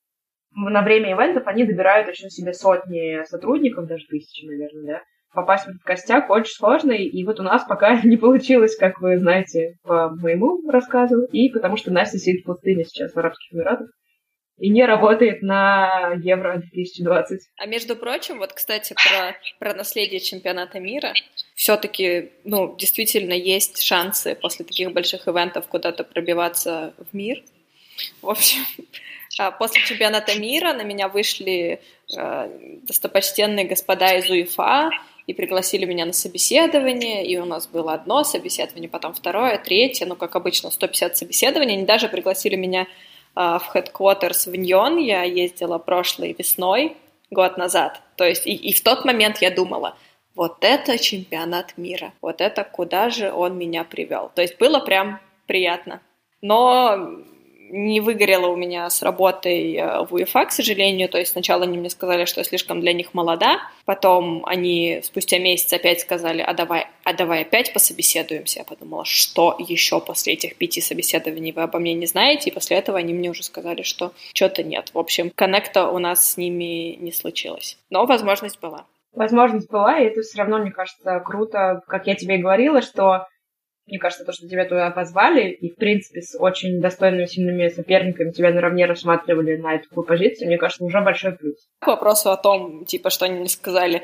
на 0.51 0.81
время 0.81 1.13
ивентов 1.13 1.47
они 1.47 1.63
добирают 1.63 2.09
еще 2.09 2.29
себе 2.29 2.53
сотни 2.53 3.23
сотрудников, 3.25 3.87
даже 3.87 4.05
тысячи, 4.07 4.45
наверное, 4.45 4.85
да, 4.85 5.01
попасть 5.33 5.65
в 5.65 5.69
этот 5.69 5.83
костяк 5.83 6.29
очень 6.29 6.53
сложно, 6.53 6.91
и 6.91 7.23
вот 7.23 7.39
у 7.39 7.43
нас 7.43 7.63
пока 7.63 8.01
не 8.03 8.17
получилось, 8.17 8.75
как 8.75 8.99
вы 9.01 9.17
знаете, 9.17 9.75
по 9.83 10.09
моему 10.09 10.67
рассказу, 10.69 11.23
и 11.31 11.49
потому 11.49 11.77
что 11.77 11.91
Настя 11.91 12.17
сидит 12.17 12.43
в 12.43 12.45
пустыне 12.45 12.83
сейчас 12.83 13.13
в 13.13 13.17
Арабских 13.17 13.53
Эмиратах 13.53 13.89
и 14.57 14.69
не 14.69 14.85
работает 14.85 15.41
на 15.41 16.13
Евро 16.21 16.57
2020. 16.57 17.39
А 17.57 17.65
между 17.65 17.95
прочим, 17.95 18.39
вот, 18.39 18.51
кстати, 18.51 18.93
про, 18.93 19.35
про 19.57 19.73
наследие 19.73 20.19
чемпионата 20.19 20.79
мира, 20.79 21.13
все-таки, 21.55 22.31
ну, 22.43 22.75
действительно 22.77 23.33
есть 23.33 23.81
шансы 23.81 24.35
после 24.35 24.65
таких 24.65 24.91
больших 24.91 25.27
ивентов 25.27 25.67
куда-то 25.67 26.03
пробиваться 26.03 26.93
в 26.97 27.15
мир. 27.15 27.41
В 28.21 28.29
общем, 28.29 28.61
после 29.57 29.81
чемпионата 29.83 30.37
мира 30.37 30.73
на 30.73 30.83
меня 30.83 31.07
вышли 31.07 31.81
э, 32.15 32.79
достопочтенные 32.83 33.65
господа 33.65 34.13
из 34.15 34.29
УЕФА 34.29 34.89
и 35.27 35.33
пригласили 35.33 35.85
меня 35.85 36.05
на 36.05 36.13
собеседование, 36.13 37.25
и 37.25 37.37
у 37.37 37.45
нас 37.45 37.67
было 37.67 37.93
одно 37.93 38.23
собеседование, 38.23 38.89
потом 38.89 39.13
второе, 39.13 39.57
третье, 39.57 40.05
ну, 40.05 40.15
как 40.15 40.35
обычно, 40.35 40.71
150 40.71 41.17
собеседований. 41.17 41.75
Они 41.75 41.85
даже 41.85 42.09
пригласили 42.09 42.55
меня 42.55 42.81
э, 42.81 42.85
в 43.35 43.71
headquarters 43.73 44.49
в 44.49 44.55
Ньон, 44.55 44.97
я 44.97 45.23
ездила 45.23 45.77
прошлой 45.77 46.35
весной, 46.37 46.97
год 47.31 47.57
назад. 47.57 48.01
То 48.15 48.25
есть 48.25 48.45
и, 48.47 48.53
и 48.53 48.73
в 48.73 48.81
тот 48.81 49.05
момент 49.05 49.37
я 49.37 49.51
думала, 49.51 49.95
вот 50.35 50.57
это 50.61 50.97
чемпионат 50.97 51.77
мира, 51.77 52.13
вот 52.21 52.41
это 52.41 52.63
куда 52.63 53.09
же 53.09 53.31
он 53.31 53.57
меня 53.57 53.83
привел. 53.83 54.31
То 54.33 54.41
есть 54.41 54.57
было 54.57 54.79
прям 54.79 55.19
приятно. 55.47 56.01
Но 56.41 57.23
не 57.71 58.01
выгорело 58.01 58.47
у 58.47 58.55
меня 58.55 58.89
с 58.89 59.01
работой 59.01 59.75
э, 59.75 60.05
в 60.05 60.13
УЕФА, 60.13 60.45
к 60.45 60.51
сожалению. 60.51 61.09
То 61.09 61.17
есть 61.17 61.31
сначала 61.31 61.63
они 61.63 61.77
мне 61.77 61.89
сказали, 61.89 62.25
что 62.25 62.39
я 62.41 62.43
слишком 62.43 62.81
для 62.81 62.93
них 62.93 63.13
молода, 63.13 63.59
потом 63.85 64.45
они 64.45 65.01
спустя 65.03 65.39
месяц 65.39 65.71
опять 65.73 66.01
сказали, 66.01 66.41
а 66.41 66.53
давай, 66.53 66.87
а 67.03 67.13
давай 67.13 67.41
опять 67.41 67.73
пособеседуемся. 67.73 68.59
Я 68.59 68.65
подумала, 68.65 69.05
что 69.05 69.55
еще 69.59 69.99
после 70.01 70.33
этих 70.33 70.55
пяти 70.55 70.81
собеседований 70.81 71.51
вы 71.51 71.61
обо 71.61 71.79
мне 71.79 71.93
не 71.93 72.05
знаете, 72.05 72.49
и 72.49 72.53
после 72.53 72.77
этого 72.77 72.97
они 72.97 73.13
мне 73.13 73.29
уже 73.29 73.43
сказали, 73.43 73.83
что 73.83 74.11
что-то 74.33 74.63
нет. 74.63 74.91
В 74.93 74.99
общем, 74.99 75.31
коннекта 75.35 75.89
у 75.89 75.99
нас 75.99 76.31
с 76.31 76.37
ними 76.37 76.95
не 76.95 77.11
случилось. 77.11 77.77
Но 77.89 78.05
возможность 78.05 78.59
была. 78.59 78.85
Возможность 79.13 79.69
была, 79.69 79.99
и 79.99 80.05
это 80.05 80.21
все 80.21 80.37
равно, 80.37 80.59
мне 80.59 80.71
кажется, 80.71 81.19
круто, 81.25 81.81
как 81.87 82.05
я 82.05 82.15
тебе 82.15 82.35
и 82.35 82.41
говорила, 82.41 82.81
что 82.81 83.27
мне 83.89 83.99
кажется, 83.99 84.25
то, 84.25 84.31
что 84.31 84.47
тебя 84.47 84.65
туда 84.65 84.89
позвали, 84.91 85.49
и, 85.49 85.69
в 85.69 85.75
принципе, 85.75 86.21
с 86.21 86.37
очень 86.39 86.79
достойными, 86.79 87.25
сильными 87.25 87.67
соперниками 87.69 88.31
тебя 88.31 88.51
наравне 88.51 88.85
рассматривали 88.85 89.57
на 89.57 89.75
эту 89.75 90.03
позицию, 90.03 90.47
мне 90.47 90.57
кажется, 90.57 90.83
уже 90.83 91.01
большой 91.01 91.33
плюс. 91.33 91.67
К 91.79 91.87
вопросу 91.87 92.31
о 92.31 92.37
том, 92.37 92.85
типа, 92.85 93.09
что 93.09 93.25
они 93.25 93.39
мне 93.39 93.49
сказали 93.49 94.03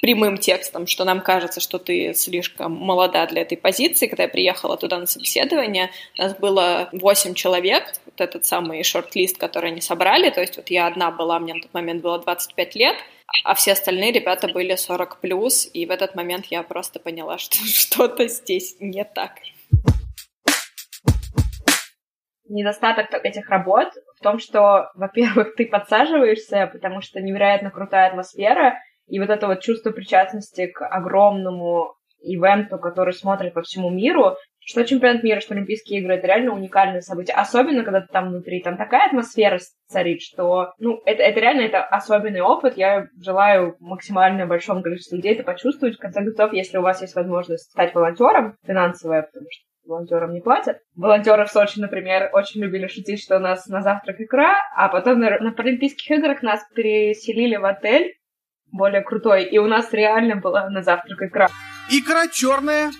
прямым 0.00 0.38
текстом, 0.38 0.86
что 0.86 1.04
нам 1.04 1.20
кажется, 1.20 1.60
что 1.60 1.78
ты 1.78 2.14
слишком 2.14 2.72
молода 2.72 3.26
для 3.26 3.42
этой 3.42 3.56
позиции. 3.56 4.06
Когда 4.06 4.24
я 4.24 4.28
приехала 4.28 4.76
туда 4.76 4.98
на 4.98 5.06
собеседование, 5.06 5.90
нас 6.16 6.34
было 6.36 6.88
8 6.92 7.34
человек, 7.34 7.84
вот 8.06 8.20
этот 8.20 8.44
самый 8.44 8.82
шорт-лист, 8.82 9.36
который 9.36 9.70
они 9.70 9.80
собрали, 9.80 10.30
то 10.30 10.40
есть 10.40 10.56
вот 10.56 10.70
я 10.70 10.86
одна 10.86 11.10
была, 11.10 11.38
мне 11.38 11.54
на 11.54 11.60
тот 11.60 11.74
момент 11.74 12.02
было 12.02 12.18
25 12.18 12.74
лет, 12.76 12.96
а 13.44 13.54
все 13.54 13.72
остальные 13.72 14.12
ребята 14.12 14.48
были 14.48 14.74
40 14.74 15.20
плюс, 15.20 15.68
и 15.72 15.86
в 15.86 15.90
этот 15.90 16.14
момент 16.14 16.46
я 16.46 16.62
просто 16.62 17.00
поняла, 17.00 17.38
что 17.38 17.56
что-то 17.64 18.28
здесь 18.28 18.76
не 18.80 19.04
так. 19.04 19.32
Недостаток 22.48 23.12
этих 23.24 23.48
работ 23.48 23.92
в 24.18 24.22
том, 24.22 24.38
что, 24.40 24.90
во-первых, 24.94 25.54
ты 25.54 25.66
подсаживаешься, 25.66 26.68
потому 26.72 27.00
что 27.00 27.20
невероятно 27.20 27.70
крутая 27.70 28.08
атмосфера, 28.08 28.76
и 29.06 29.20
вот 29.20 29.30
это 29.30 29.46
вот 29.46 29.60
чувство 29.60 29.90
причастности 29.90 30.66
к 30.66 30.86
огромному 30.86 31.94
ивенту, 32.22 32.78
который 32.78 33.14
смотрит 33.14 33.54
по 33.54 33.62
всему 33.62 33.90
миру, 33.90 34.36
что 34.70 34.84
чемпионат 34.84 35.22
мира, 35.22 35.40
что 35.40 35.54
Олимпийские 35.54 36.00
игры, 36.00 36.14
это 36.14 36.26
реально 36.26 36.52
уникальное 36.52 37.00
событие. 37.00 37.34
Особенно, 37.34 37.82
когда 37.82 38.00
ты 38.00 38.06
там 38.12 38.28
внутри, 38.28 38.62
там 38.62 38.76
такая 38.76 39.06
атмосфера 39.06 39.58
царит, 39.88 40.22
что, 40.22 40.72
ну, 40.78 41.00
это, 41.04 41.22
это 41.22 41.40
реально 41.40 41.62
это 41.62 41.82
особенный 41.82 42.40
опыт. 42.40 42.76
Я 42.76 43.08
желаю 43.20 43.76
максимально 43.80 44.46
большому 44.46 44.82
количеству 44.82 45.16
людей 45.16 45.34
это 45.34 45.42
почувствовать. 45.42 45.96
В 45.96 46.00
конце 46.00 46.24
концов, 46.24 46.52
если 46.52 46.78
у 46.78 46.82
вас 46.82 47.00
есть 47.00 47.14
возможность 47.14 47.70
стать 47.70 47.94
волонтером, 47.94 48.56
финансовая, 48.64 49.22
потому 49.22 49.46
что 49.50 49.64
волонтерам 49.86 50.32
не 50.32 50.40
платят. 50.40 50.78
Волонтеры 50.94 51.44
в 51.44 51.50
Сочи, 51.50 51.80
например, 51.80 52.30
очень 52.32 52.62
любили 52.62 52.86
шутить, 52.86 53.22
что 53.22 53.36
у 53.36 53.40
нас 53.40 53.66
на 53.66 53.82
завтрак 53.82 54.20
икра, 54.20 54.54
а 54.76 54.88
потом 54.88 55.18
на, 55.18 55.38
на 55.38 55.52
Паралимпийских 55.52 56.10
играх 56.18 56.42
нас 56.42 56.60
переселили 56.74 57.56
в 57.56 57.64
отель 57.64 58.14
более 58.72 59.02
крутой, 59.02 59.44
и 59.44 59.58
у 59.58 59.66
нас 59.66 59.92
реально 59.92 60.36
была 60.36 60.68
на 60.70 60.82
завтрак 60.82 61.22
икра. 61.22 61.48
Икра 61.90 62.28
черная, 62.28 62.90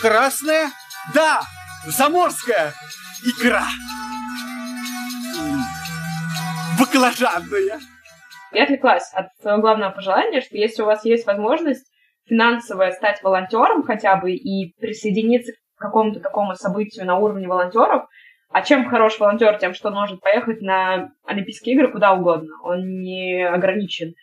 красная, 0.00 0.70
да, 1.14 1.42
заморская 1.86 2.72
икра. 3.24 3.64
Баклажанная. 6.78 7.80
Я 8.52 8.64
отвлеклась 8.64 9.10
от 9.12 9.28
своего 9.40 9.60
главного 9.60 9.90
пожелания, 9.90 10.40
что 10.40 10.56
если 10.56 10.82
у 10.82 10.86
вас 10.86 11.04
есть 11.04 11.26
возможность 11.26 11.86
финансово 12.28 12.90
стать 12.90 13.22
волонтером 13.22 13.82
хотя 13.82 14.16
бы 14.16 14.32
и 14.32 14.74
присоединиться 14.78 15.52
к 15.52 15.80
какому-то 15.80 16.20
такому 16.20 16.54
событию 16.54 17.06
на 17.06 17.16
уровне 17.16 17.46
волонтеров. 17.46 18.06
А 18.50 18.62
чем 18.62 18.88
хорош 18.88 19.18
волонтер? 19.18 19.58
Тем, 19.58 19.74
что 19.74 19.88
он 19.88 19.94
может 19.94 20.20
поехать 20.20 20.62
на 20.62 21.10
Олимпийские 21.24 21.74
игры 21.74 21.92
куда 21.92 22.14
угодно. 22.14 22.54
Он 22.62 23.00
не 23.00 23.46
ограничен. 23.46 24.14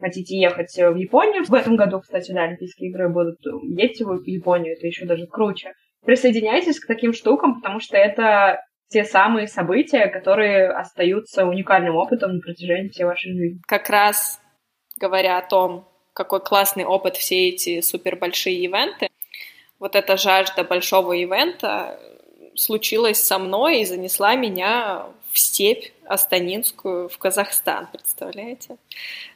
Хотите 0.00 0.38
ехать 0.38 0.74
в 0.74 0.94
Японию? 0.94 1.44
В 1.44 1.54
этом 1.54 1.76
году, 1.76 2.00
кстати, 2.00 2.30
да, 2.32 2.44
Олимпийские 2.44 2.90
игры 2.90 3.08
будут. 3.08 3.38
Едьте 3.62 4.04
в 4.04 4.22
Японию, 4.24 4.74
это 4.74 4.86
еще 4.86 5.06
даже 5.06 5.26
круче. 5.26 5.72
Присоединяйтесь 6.04 6.78
к 6.78 6.86
таким 6.86 7.12
штукам, 7.12 7.56
потому 7.56 7.80
что 7.80 7.96
это 7.96 8.62
те 8.88 9.04
самые 9.04 9.48
события, 9.48 10.06
которые 10.06 10.70
остаются 10.70 11.44
уникальным 11.44 11.96
опытом 11.96 12.36
на 12.36 12.40
протяжении 12.40 12.88
всей 12.88 13.04
вашей 13.04 13.32
жизни. 13.32 13.60
Как 13.66 13.90
раз 13.90 14.40
говоря 14.98 15.38
о 15.38 15.46
том, 15.46 15.88
какой 16.12 16.40
классный 16.40 16.84
опыт 16.84 17.16
все 17.16 17.48
эти 17.48 17.80
супер 17.80 18.16
большие 18.16 18.56
ивенты, 18.56 19.08
вот 19.78 19.94
эта 19.94 20.16
жажда 20.16 20.64
большого 20.64 21.12
ивента 21.12 22.00
случилась 22.56 23.22
со 23.22 23.38
мной 23.38 23.80
и 23.80 23.84
занесла 23.84 24.34
меня 24.34 25.06
в 25.38 25.40
степь 25.40 25.92
Астанинскую, 26.04 27.08
в 27.08 27.16
Казахстан, 27.16 27.86
представляете, 27.92 28.76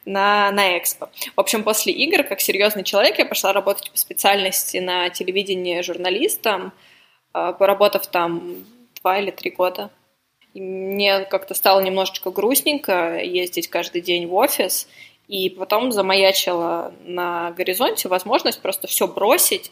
на, 0.03 0.51
на 0.51 0.77
экспо. 0.77 1.09
В 1.33 1.39
общем, 1.39 1.63
после 1.63 1.93
игр, 1.93 2.23
как 2.23 2.41
серьезный 2.41 2.83
человек, 2.83 3.19
я 3.19 3.25
пошла 3.25 3.53
работать 3.53 3.89
по 3.89 3.97
специальности 3.97 4.77
на 4.79 5.09
телевидении 5.09 5.81
журналистом, 5.81 6.73
а, 7.31 7.53
поработав 7.53 8.07
там 8.07 8.65
два 9.01 9.19
или 9.19 9.31
три 9.31 9.51
года. 9.51 9.91
И 10.53 10.59
мне 10.59 11.21
как-то 11.21 11.53
стало 11.53 11.79
немножечко 11.79 12.31
грустненько 12.31 13.19
ездить 13.19 13.69
каждый 13.69 14.01
день 14.01 14.27
в 14.27 14.33
офис, 14.33 14.89
и 15.29 15.49
потом 15.49 15.93
замаячила 15.93 16.93
на 17.05 17.51
горизонте 17.51 18.09
возможность 18.09 18.61
просто 18.61 18.87
все 18.87 19.07
бросить 19.07 19.71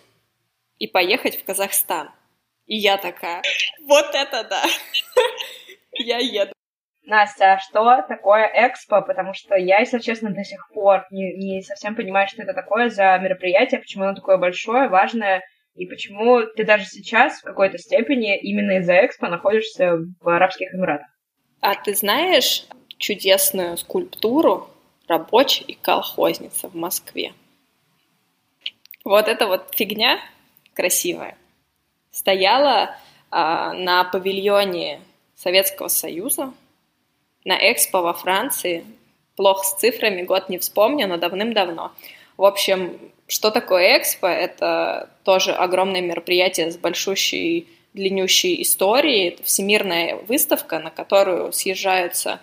и 0.80 0.88
поехать 0.88 1.38
в 1.38 1.44
Казахстан. 1.44 2.10
И 2.68 2.78
я 2.78 2.96
такая, 2.96 3.42
вот 3.86 4.06
это 4.14 4.46
да, 4.50 4.64
я 6.02 6.18
еду. 6.18 6.54
Настя, 7.04 7.54
а 7.54 7.60
что 7.60 8.04
такое 8.08 8.50
экспо? 8.54 9.02
Потому 9.02 9.34
что 9.34 9.56
я, 9.56 9.80
если 9.80 10.00
честно, 10.00 10.32
до 10.32 10.44
сих 10.44 10.70
пор 10.70 11.06
не, 11.12 11.34
не 11.34 11.62
совсем 11.62 11.96
понимаю, 11.96 12.28
что 12.28 12.44
это 12.44 12.54
такое 12.54 12.90
за 12.90 13.18
мероприятие, 13.18 13.80
почему 13.80 14.04
оно 14.06 14.16
такое 14.16 14.38
большое, 14.38 14.88
важное, 14.88 15.42
и 15.76 15.86
почему 15.88 16.42
ты 16.56 16.64
даже 16.64 16.86
сейчас 16.86 17.40
в 17.40 17.44
какой-то 17.44 17.78
степени 17.78 18.38
именно 18.38 18.78
из-за 18.80 19.06
экспо 19.06 19.28
находишься 19.28 19.98
в 20.20 20.30
Арабских 20.30 20.74
Эмиратах. 20.74 21.08
А 21.62 21.76
ты 21.76 21.96
знаешь 21.96 22.66
чудесную 22.98 23.78
скульптуру 23.78 24.70
рабочий 25.08 25.64
и 25.64 25.74
колхозница 25.74 26.70
в 26.70 26.76
Москве. 26.76 27.34
Вот 29.04 29.28
эта 29.28 29.48
вот 29.48 29.74
фигня 29.74 30.20
красивая 30.74 31.36
стояла 32.12 32.96
а, 33.30 33.74
на 33.74 34.04
павильоне 34.04 35.02
Советского 35.42 35.88
Союза, 35.88 36.54
на 37.46 37.58
Экспо 37.58 38.02
во 38.02 38.14
Франции. 38.14 38.86
Плохо 39.36 39.66
с 39.66 39.74
цифрами, 39.74 40.22
год 40.22 40.50
не 40.50 40.60
вспомню, 40.60 41.08
но 41.08 41.18
давным-давно. 41.18 41.94
В 42.38 42.46
общем, 42.46 43.00
что 43.28 43.50
такое 43.50 43.98
Экспо? 43.98 44.28
Это 44.28 45.10
тоже 45.24 45.52
огромное 45.52 46.02
мероприятие 46.02 46.72
с 46.72 46.78
большущей, 46.78 47.68
длиннющей 47.94 48.62
историей. 48.62 49.30
Это 49.30 49.44
всемирная 49.44 50.18
выставка, 50.28 50.78
на 50.78 50.92
которую 50.92 51.52
съезжаются 51.54 52.40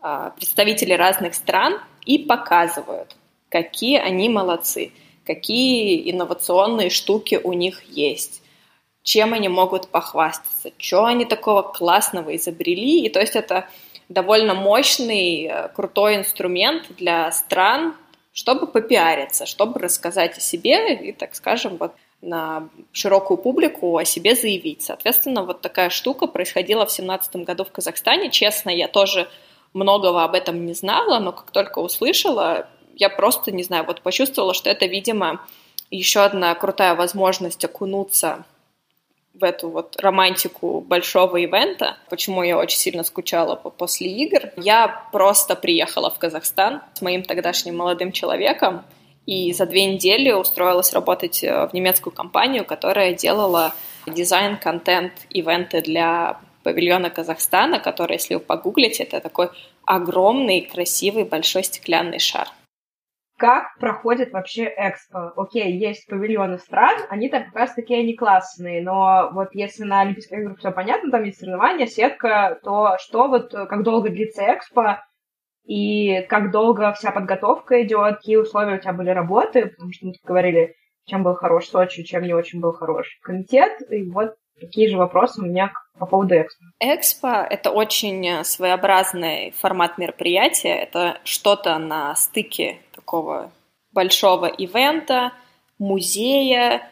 а, 0.00 0.30
представители 0.30 0.94
разных 0.94 1.34
стран 1.34 1.80
и 2.04 2.18
показывают, 2.18 3.14
какие 3.48 3.98
они 3.98 4.28
молодцы, 4.28 4.90
какие 5.24 6.10
инновационные 6.10 6.90
штуки 6.90 7.38
у 7.42 7.52
них 7.52 7.84
есть, 7.84 8.42
чем 9.06 9.34
они 9.34 9.48
могут 9.48 9.86
похвастаться, 9.86 10.72
что 10.78 11.04
они 11.04 11.24
такого 11.24 11.62
классного 11.62 12.34
изобрели. 12.34 13.06
И 13.06 13.08
то 13.08 13.20
есть 13.20 13.36
это 13.36 13.68
довольно 14.08 14.52
мощный, 14.54 15.46
э, 15.46 15.68
крутой 15.68 16.16
инструмент 16.16 16.86
для 16.98 17.30
стран, 17.30 17.94
чтобы 18.32 18.66
попиариться, 18.66 19.46
чтобы 19.46 19.78
рассказать 19.78 20.36
о 20.36 20.40
себе 20.40 20.92
и, 20.96 21.12
так 21.12 21.36
скажем, 21.36 21.76
вот 21.76 21.92
на 22.20 22.68
широкую 22.90 23.36
публику 23.38 23.96
о 23.96 24.04
себе 24.04 24.34
заявить. 24.34 24.82
Соответственно, 24.82 25.44
вот 25.44 25.60
такая 25.60 25.88
штука 25.90 26.26
происходила 26.26 26.80
в 26.84 26.88
2017 26.88 27.36
году 27.36 27.64
в 27.64 27.70
Казахстане. 27.70 28.28
Честно, 28.30 28.70
я 28.70 28.88
тоже 28.88 29.28
многого 29.72 30.24
об 30.24 30.34
этом 30.34 30.66
не 30.66 30.74
знала, 30.74 31.20
но 31.20 31.30
как 31.30 31.52
только 31.52 31.78
услышала, 31.78 32.66
я 32.96 33.08
просто, 33.08 33.52
не 33.52 33.62
знаю, 33.62 33.84
вот 33.84 34.00
почувствовала, 34.00 34.52
что 34.52 34.68
это, 34.68 34.86
видимо, 34.86 35.46
еще 35.92 36.22
одна 36.22 36.52
крутая 36.56 36.96
возможность 36.96 37.64
окунуться 37.64 38.44
в 39.38 39.44
эту 39.44 39.68
вот 39.68 39.96
романтику 40.00 40.80
большого 40.80 41.36
ивента, 41.36 41.98
почему 42.08 42.42
я 42.42 42.58
очень 42.58 42.78
сильно 42.78 43.04
скучала 43.04 43.56
после 43.56 44.08
игр. 44.08 44.50
Я 44.56 45.08
просто 45.12 45.54
приехала 45.56 46.10
в 46.10 46.18
Казахстан 46.18 46.82
с 46.94 47.02
моим 47.02 47.22
тогдашним 47.22 47.76
молодым 47.76 48.12
человеком, 48.12 48.84
и 49.26 49.52
за 49.52 49.66
две 49.66 49.86
недели 49.86 50.30
устроилась 50.30 50.92
работать 50.92 51.42
э, 51.42 51.66
в 51.66 51.74
немецкую 51.74 52.14
компанию, 52.14 52.64
которая 52.64 53.12
делала 53.12 53.74
дизайн, 54.06 54.56
контент, 54.56 55.12
ивенты 55.30 55.82
для 55.82 56.38
павильона 56.62 57.10
Казахстана, 57.10 57.80
который, 57.80 58.14
если 58.14 58.34
вы 58.34 58.40
погуглите, 58.40 59.02
это 59.02 59.20
такой 59.20 59.50
огромный, 59.84 60.62
красивый, 60.62 61.24
большой 61.24 61.64
стеклянный 61.64 62.20
шар. 62.20 62.48
Как 63.38 63.78
проходит 63.78 64.32
вообще 64.32 64.72
экспо? 64.76 65.32
Окей, 65.36 65.76
есть 65.76 66.08
павильоны 66.08 66.58
стран, 66.58 66.96
они 67.10 67.28
там 67.28 67.44
как 67.44 67.54
раз 67.54 67.74
таки 67.74 67.94
они 67.94 68.16
классные, 68.16 68.82
но 68.82 69.30
вот 69.32 69.48
если 69.52 69.84
на 69.84 70.00
Олимпийских 70.00 70.38
играх 70.38 70.58
все 70.58 70.70
понятно, 70.70 71.10
там 71.10 71.24
есть 71.24 71.38
соревнования, 71.38 71.86
сетка, 71.86 72.58
то 72.62 72.96
что 72.98 73.28
вот, 73.28 73.52
как 73.52 73.82
долго 73.82 74.08
длится 74.08 74.42
экспо, 74.54 75.02
и 75.66 76.22
как 76.28 76.50
долго 76.50 76.92
вся 76.94 77.12
подготовка 77.12 77.82
идет, 77.82 78.16
какие 78.16 78.36
условия 78.36 78.76
у 78.76 78.80
тебя 78.80 78.94
были 78.94 79.10
работы, 79.10 79.66
потому 79.66 79.92
что 79.92 80.06
мы 80.06 80.12
тут 80.12 80.22
говорили, 80.24 80.74
чем 81.04 81.22
был 81.22 81.34
хорош 81.34 81.66
Сочи, 81.66 82.04
чем 82.04 82.22
не 82.22 82.32
очень 82.32 82.60
был 82.60 82.72
хорош 82.72 83.18
комитет, 83.22 83.72
и 83.90 84.08
вот 84.10 84.36
Какие 84.58 84.88
же 84.88 84.96
вопросы 84.96 85.42
у 85.42 85.44
меня 85.44 85.70
по 85.98 86.06
поводу 86.06 86.34
Экспо? 86.34 86.64
Экспо— 86.80 87.28
это 87.50 87.70
очень 87.70 88.26
э, 88.26 88.42
своеобразный 88.42 89.50
формат 89.50 89.98
мероприятия. 89.98 90.74
Это 90.74 91.18
что-то 91.24 91.76
на 91.78 92.14
стыке 92.14 92.78
такого 93.06 93.52
большого 93.92 94.46
ивента, 94.46 95.32
музея 95.78 96.90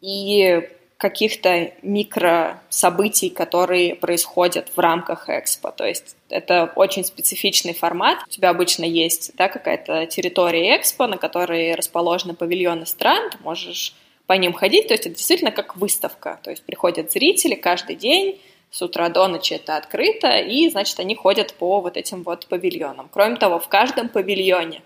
и 0.00 0.68
каких-то 0.98 1.72
микрособытий, 1.82 3.30
которые 3.30 3.94
происходят 3.94 4.70
в 4.76 4.78
рамках 4.78 5.28
Экспо. 5.28 5.70
То 5.70 5.86
есть 5.86 6.16
это 6.28 6.72
очень 6.76 7.04
специфичный 7.04 7.72
формат. 7.72 8.18
У 8.26 8.30
тебя 8.30 8.50
обычно 8.50 8.84
есть 8.84 9.34
да, 9.36 9.48
какая-то 9.48 10.06
территория 10.06 10.76
Экспо, 10.76 11.06
на 11.06 11.16
которой 11.16 11.74
расположены 11.74 12.34
павильоны 12.34 12.86
стран. 12.86 13.30
Ты 13.30 13.38
можешь 13.42 13.94
по 14.26 14.34
ним 14.34 14.52
ходить, 14.52 14.88
то 14.88 14.94
есть 14.94 15.06
это 15.06 15.16
действительно 15.16 15.50
как 15.50 15.76
выставка, 15.76 16.38
то 16.42 16.50
есть 16.50 16.64
приходят 16.64 17.12
зрители 17.12 17.54
каждый 17.54 17.96
день, 17.96 18.40
с 18.70 18.80
утра 18.80 19.08
до 19.10 19.28
ночи 19.28 19.54
это 19.54 19.76
открыто, 19.76 20.38
и, 20.38 20.68
значит, 20.70 20.98
они 20.98 21.14
ходят 21.14 21.54
по 21.54 21.80
вот 21.80 21.96
этим 21.96 22.22
вот 22.22 22.46
павильонам. 22.46 23.08
Кроме 23.12 23.36
того, 23.36 23.58
в 23.58 23.68
каждом 23.68 24.08
павильоне 24.08 24.82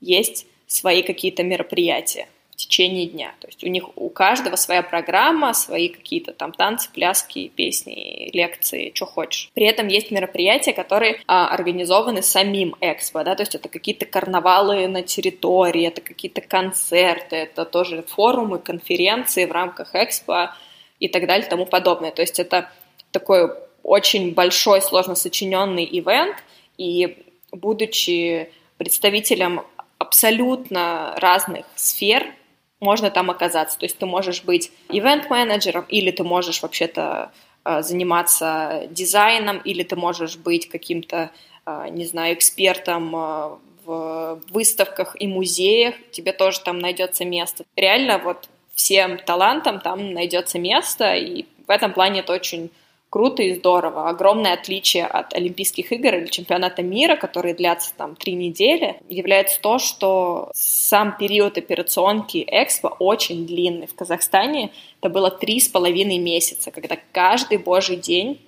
есть 0.00 0.46
свои 0.66 1.02
какие-то 1.02 1.42
мероприятия 1.42 2.28
течение 2.58 3.06
дня. 3.06 3.34
То 3.40 3.46
есть 3.46 3.62
у 3.64 3.68
них 3.68 3.96
у 3.96 4.10
каждого 4.10 4.56
своя 4.56 4.82
программа, 4.82 5.54
свои 5.54 5.88
какие-то 5.88 6.32
там 6.32 6.52
танцы, 6.52 6.90
пляски, 6.92 7.48
песни, 7.48 8.30
лекции, 8.32 8.90
что 8.94 9.06
хочешь. 9.06 9.50
При 9.54 9.64
этом 9.64 9.86
есть 9.86 10.10
мероприятия, 10.10 10.72
которые 10.72 11.20
а, 11.26 11.48
организованы 11.48 12.20
самим 12.20 12.74
Экспо, 12.80 13.22
да, 13.22 13.36
то 13.36 13.42
есть 13.42 13.54
это 13.54 13.68
какие-то 13.68 14.06
карнавалы 14.06 14.88
на 14.88 15.02
территории, 15.02 15.86
это 15.86 16.00
какие-то 16.00 16.40
концерты, 16.40 17.36
это 17.36 17.64
тоже 17.64 18.02
форумы, 18.02 18.58
конференции 18.58 19.44
в 19.44 19.52
рамках 19.52 19.94
Экспо 19.94 20.50
и 20.98 21.08
так 21.08 21.26
далее 21.26 21.48
тому 21.48 21.64
подобное. 21.64 22.10
То 22.10 22.22
есть 22.22 22.40
это 22.40 22.70
такой 23.12 23.52
очень 23.84 24.34
большой, 24.34 24.82
сложно 24.82 25.14
сочиненный 25.14 25.88
ивент, 25.90 26.36
и 26.76 27.24
будучи 27.52 28.50
представителем 28.78 29.62
абсолютно 29.98 31.14
разных 31.16 31.66
сфер, 31.74 32.34
можно 32.80 33.10
там 33.10 33.30
оказаться. 33.30 33.78
То 33.78 33.86
есть 33.86 33.98
ты 33.98 34.06
можешь 34.06 34.44
быть 34.44 34.70
ивент-менеджером, 34.88 35.84
или 35.88 36.10
ты 36.10 36.22
можешь 36.22 36.62
вообще-то 36.62 37.32
э, 37.64 37.82
заниматься 37.82 38.86
дизайном, 38.90 39.58
или 39.58 39.82
ты 39.82 39.96
можешь 39.96 40.36
быть 40.36 40.68
каким-то, 40.68 41.30
э, 41.66 41.86
не 41.90 42.04
знаю, 42.04 42.34
экспертом 42.34 43.14
э, 43.14 43.58
в 43.84 44.40
выставках 44.50 45.16
и 45.18 45.26
музеях, 45.26 45.94
тебе 46.12 46.32
тоже 46.32 46.60
там 46.60 46.78
найдется 46.78 47.24
место. 47.24 47.64
Реально 47.74 48.18
вот 48.18 48.48
всем 48.74 49.18
талантам 49.18 49.80
там 49.80 50.12
найдется 50.12 50.58
место, 50.58 51.14
и 51.14 51.46
в 51.66 51.70
этом 51.70 51.92
плане 51.92 52.20
это 52.20 52.32
очень 52.32 52.70
круто 53.10 53.42
и 53.42 53.54
здорово. 53.54 54.08
Огромное 54.08 54.54
отличие 54.54 55.06
от 55.06 55.34
Олимпийских 55.34 55.92
игр 55.92 56.14
или 56.14 56.26
чемпионата 56.26 56.82
мира, 56.82 57.16
которые 57.16 57.54
длятся 57.54 57.92
там 57.96 58.16
три 58.16 58.34
недели, 58.34 59.00
является 59.08 59.60
то, 59.60 59.78
что 59.78 60.50
сам 60.54 61.16
период 61.16 61.58
операционки 61.58 62.44
Экспо 62.46 62.88
очень 62.98 63.46
длинный. 63.46 63.86
В 63.86 63.94
Казахстане 63.94 64.70
это 65.00 65.10
было 65.10 65.30
три 65.30 65.60
с 65.60 65.68
половиной 65.68 66.18
месяца, 66.18 66.70
когда 66.70 66.98
каждый 67.12 67.58
божий 67.58 67.96
день 67.96 68.40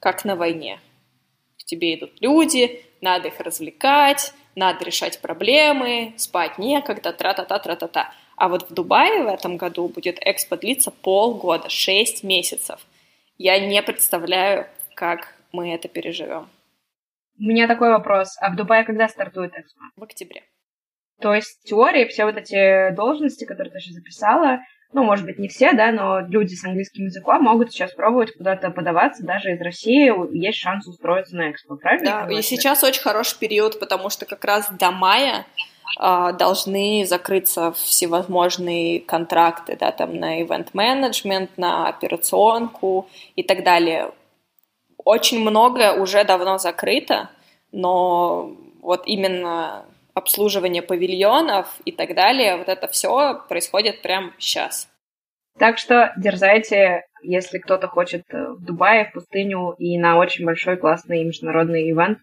как 0.00 0.24
на 0.24 0.36
войне. 0.36 0.80
К 1.58 1.64
тебе 1.64 1.94
идут 1.94 2.12
люди, 2.20 2.82
надо 3.00 3.28
их 3.28 3.40
развлекать, 3.40 4.32
надо 4.54 4.84
решать 4.84 5.20
проблемы, 5.20 6.14
спать 6.16 6.58
некогда, 6.58 7.12
тра-та-та, 7.12 7.58
тра-та-та. 7.58 8.12
А 8.36 8.48
вот 8.48 8.68
в 8.68 8.74
Дубае 8.74 9.22
в 9.22 9.26
этом 9.26 9.56
году 9.56 9.88
будет 9.88 10.18
экспо 10.20 10.56
длиться 10.56 10.90
полгода, 10.90 11.68
шесть 11.68 12.22
месяцев– 12.22 12.80
я 13.38 13.58
не 13.64 13.82
представляю, 13.82 14.66
как 14.94 15.34
мы 15.52 15.74
это 15.74 15.88
переживем. 15.88 16.48
У 17.38 17.44
меня 17.44 17.68
такой 17.68 17.90
вопрос. 17.90 18.36
А 18.40 18.50
в 18.50 18.56
Дубае 18.56 18.84
когда 18.84 19.08
стартует 19.08 19.52
экспо? 19.54 19.80
В 19.96 20.02
октябре. 20.02 20.42
То 21.20 21.34
есть 21.34 21.62
теории 21.64 22.06
все 22.06 22.24
вот 22.24 22.36
эти 22.36 22.94
должности, 22.94 23.44
которые 23.44 23.72
ты 23.72 23.80
сейчас 23.80 23.94
записала, 23.94 24.60
ну, 24.92 25.02
может 25.02 25.24
быть, 25.26 25.38
не 25.38 25.48
все, 25.48 25.72
да, 25.72 25.92
но 25.92 26.20
люди 26.20 26.54
с 26.54 26.64
английским 26.64 27.04
языком 27.04 27.42
могут 27.42 27.72
сейчас 27.72 27.92
пробовать 27.92 28.32
куда-то 28.36 28.70
подаваться, 28.70 29.24
даже 29.24 29.52
из 29.52 29.60
России 29.60 30.12
есть 30.36 30.58
шанс 30.58 30.86
устроиться 30.86 31.36
на 31.36 31.50
экспо, 31.50 31.76
правильно? 31.76 32.26
Да, 32.26 32.32
и 32.32 32.40
сейчас 32.42 32.84
очень 32.84 33.02
хороший 33.02 33.38
период, 33.38 33.80
потому 33.80 34.10
что 34.10 34.26
как 34.26 34.44
раз 34.44 34.70
до 34.70 34.90
мая 34.90 35.44
должны 35.96 37.04
закрыться 37.06 37.72
всевозможные 37.72 39.00
контракты, 39.00 39.76
да, 39.78 39.92
там 39.92 40.16
на 40.16 40.42
ивент-менеджмент, 40.42 41.56
на 41.56 41.88
операционку 41.88 43.08
и 43.36 43.42
так 43.42 43.62
далее. 43.62 44.12
Очень 44.98 45.40
много 45.40 45.92
уже 45.92 46.24
давно 46.24 46.58
закрыто, 46.58 47.30
но 47.72 48.50
вот 48.82 49.02
именно 49.06 49.84
обслуживание 50.14 50.82
павильонов 50.82 51.68
и 51.84 51.92
так 51.92 52.14
далее, 52.14 52.56
вот 52.56 52.68
это 52.68 52.88
все 52.88 53.42
происходит 53.48 54.02
прямо 54.02 54.32
сейчас. 54.38 54.88
Так 55.58 55.78
что 55.78 56.12
дерзайте, 56.16 57.06
если 57.22 57.58
кто-то 57.58 57.88
хочет 57.88 58.24
в 58.30 58.64
Дубае, 58.64 59.06
в 59.06 59.12
пустыню 59.12 59.74
и 59.78 59.98
на 59.98 60.18
очень 60.18 60.44
большой 60.44 60.76
классный 60.76 61.24
международный 61.24 61.90
ивент, 61.90 62.18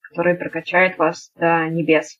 который 0.00 0.34
прокачает 0.34 0.98
вас 0.98 1.30
до 1.36 1.68
небес. 1.68 2.18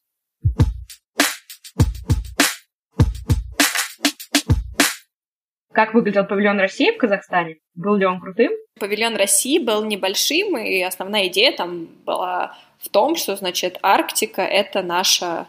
Как 5.73 5.95
выглядел 5.95 6.25
павильон 6.25 6.59
России 6.61 6.91
в 6.91 6.99
Казахстане? 6.99 7.59
Был 7.75 7.97
ли 7.97 8.05
он 8.05 8.21
крутым? 8.21 8.53
Павильон 8.79 9.17
России 9.17 9.59
был 9.59 9.85
небольшим, 9.85 10.57
и 10.59 10.81
основная 10.83 11.29
идея 11.29 11.53
там 11.53 11.87
была 12.05 12.57
в 12.79 12.89
том, 12.89 13.17
что, 13.17 13.37
значит, 13.37 13.79
Арктика— 13.83 14.43
это 14.43 14.83
наша 14.83 15.47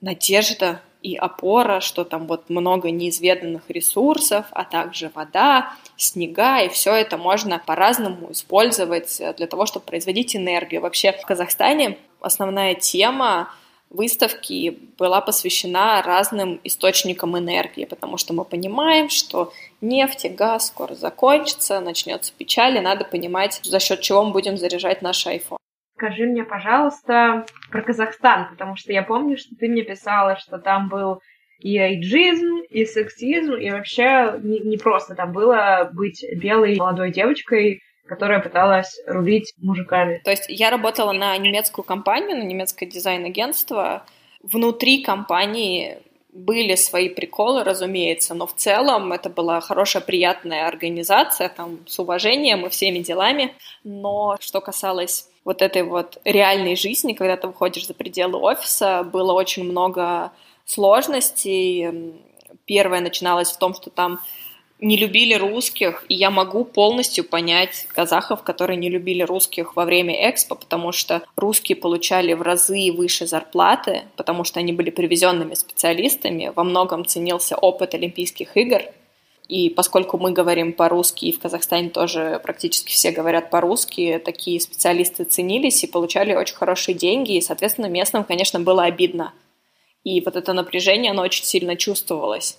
надежда 0.00 0.80
и 1.02 1.14
опора, 1.14 1.80
что 1.80 2.04
там 2.04 2.26
вот 2.26 2.50
много 2.50 2.90
неизведанных 2.90 3.70
ресурсов, 3.70 4.46
а 4.50 4.64
также 4.64 5.10
вода, 5.14 5.72
снега, 5.96 6.62
и 6.62 6.68
все 6.68 6.94
это 6.94 7.16
можно 7.16 7.60
по-разному 7.64 8.32
использовать 8.32 9.22
для 9.36 9.46
того, 9.46 9.66
чтобы 9.66 9.86
производить 9.86 10.34
энергию. 10.34 10.80
Вообще 10.80 11.12
в 11.12 11.22
Казахстане 11.22 11.98
основная 12.20 12.74
тема 12.74 13.52
выставки 13.90 14.78
была 14.98 15.20
посвящена 15.20 16.02
разным 16.02 16.60
источникам 16.64 17.38
энергии, 17.38 17.84
потому 17.84 18.16
что 18.16 18.34
мы 18.34 18.44
понимаем, 18.44 19.08
что 19.08 19.52
нефть 19.80 20.24
и 20.24 20.28
газ 20.28 20.68
скоро 20.68 20.94
закончатся, 20.94 21.80
начнется 21.80 22.32
печаль, 22.36 22.76
и 22.76 22.80
надо 22.80 23.04
понимать, 23.04 23.60
за 23.62 23.80
счет 23.80 24.00
чего 24.00 24.24
мы 24.24 24.32
будем 24.32 24.56
заряжать 24.56 25.02
наш 25.02 25.26
iPhone. 25.26 25.58
Скажи 25.96 26.26
мне, 26.26 26.44
пожалуйста, 26.44 27.46
про 27.70 27.82
Казахстан, 27.82 28.48
потому 28.50 28.76
что 28.76 28.92
я 28.92 29.02
помню, 29.02 29.38
что 29.38 29.54
ты 29.56 29.68
мне 29.68 29.82
писала, 29.82 30.36
что 30.36 30.58
там 30.58 30.88
был 30.88 31.22
и 31.58 31.78
эйджизм, 31.78 32.58
и 32.68 32.84
сексизм, 32.84 33.54
и 33.54 33.70
вообще 33.70 34.38
не, 34.42 34.60
не 34.60 34.76
просто 34.76 35.14
там 35.14 35.32
было 35.32 35.90
быть 35.94 36.22
белой 36.36 36.76
молодой 36.76 37.12
девочкой, 37.12 37.80
которая 38.06 38.40
пыталась 38.40 39.00
рулить 39.06 39.54
мужиками. 39.58 40.20
То 40.24 40.30
есть 40.30 40.44
я 40.48 40.70
работала 40.70 41.12
на 41.12 41.36
немецкую 41.36 41.84
компанию, 41.84 42.36
на 42.36 42.42
немецкое 42.42 42.88
дизайн-агентство. 42.88 44.04
Внутри 44.42 45.02
компании 45.02 45.98
были 46.36 46.74
свои 46.74 47.08
приколы, 47.08 47.64
разумеется, 47.64 48.34
но 48.34 48.46
в 48.46 48.54
целом 48.54 49.12
это 49.12 49.30
была 49.30 49.60
хорошая, 49.60 50.02
приятная 50.02 50.68
организация, 50.68 51.48
там, 51.48 51.78
с 51.86 51.98
уважением 51.98 52.66
и 52.66 52.68
всеми 52.68 52.98
делами. 52.98 53.54
Но 53.84 54.36
что 54.40 54.60
касалось 54.60 55.28
вот 55.44 55.62
этой 55.62 55.82
вот 55.82 56.18
реальной 56.24 56.76
жизни, 56.76 57.14
когда 57.14 57.36
ты 57.36 57.46
выходишь 57.46 57.86
за 57.86 57.94
пределы 57.94 58.38
офиса, 58.38 59.02
было 59.02 59.32
очень 59.32 59.64
много 59.64 60.32
сложностей. 60.66 62.14
Первое 62.66 63.00
начиналось 63.00 63.50
в 63.50 63.58
том, 63.58 63.72
что 63.72 63.88
там 63.88 64.20
не 64.80 64.96
любили 64.96 65.34
русских, 65.34 66.04
и 66.08 66.14
я 66.14 66.30
могу 66.30 66.64
полностью 66.64 67.24
понять 67.24 67.86
казахов, 67.88 68.42
которые 68.42 68.76
не 68.76 68.90
любили 68.90 69.22
русских 69.22 69.74
во 69.74 69.84
время 69.84 70.30
экспо, 70.30 70.54
потому 70.54 70.92
что 70.92 71.22
русские 71.34 71.76
получали 71.76 72.34
в 72.34 72.42
разы 72.42 72.92
выше 72.92 73.26
зарплаты, 73.26 74.02
потому 74.16 74.44
что 74.44 74.60
они 74.60 74.72
были 74.72 74.90
привезенными 74.90 75.54
специалистами, 75.54 76.52
во 76.54 76.62
многом 76.62 77.06
ценился 77.06 77.56
опыт 77.56 77.94
Олимпийских 77.94 78.56
игр, 78.56 78.82
и 79.48 79.70
поскольку 79.70 80.18
мы 80.18 80.32
говорим 80.32 80.72
по-русски, 80.72 81.26
и 81.26 81.32
в 81.32 81.38
Казахстане 81.38 81.88
тоже 81.88 82.40
практически 82.42 82.90
все 82.90 83.12
говорят 83.12 83.48
по-русски, 83.48 84.20
такие 84.22 84.60
специалисты 84.60 85.24
ценились 85.24 85.84
и 85.84 85.86
получали 85.86 86.34
очень 86.34 86.56
хорошие 86.56 86.94
деньги, 86.94 87.36
и, 87.36 87.40
соответственно, 87.40 87.86
местным, 87.86 88.24
конечно, 88.24 88.60
было 88.60 88.82
обидно. 88.82 89.32
И 90.04 90.20
вот 90.20 90.36
это 90.36 90.52
напряжение, 90.52 91.12
оно 91.12 91.22
очень 91.22 91.44
сильно 91.44 91.76
чувствовалось 91.76 92.58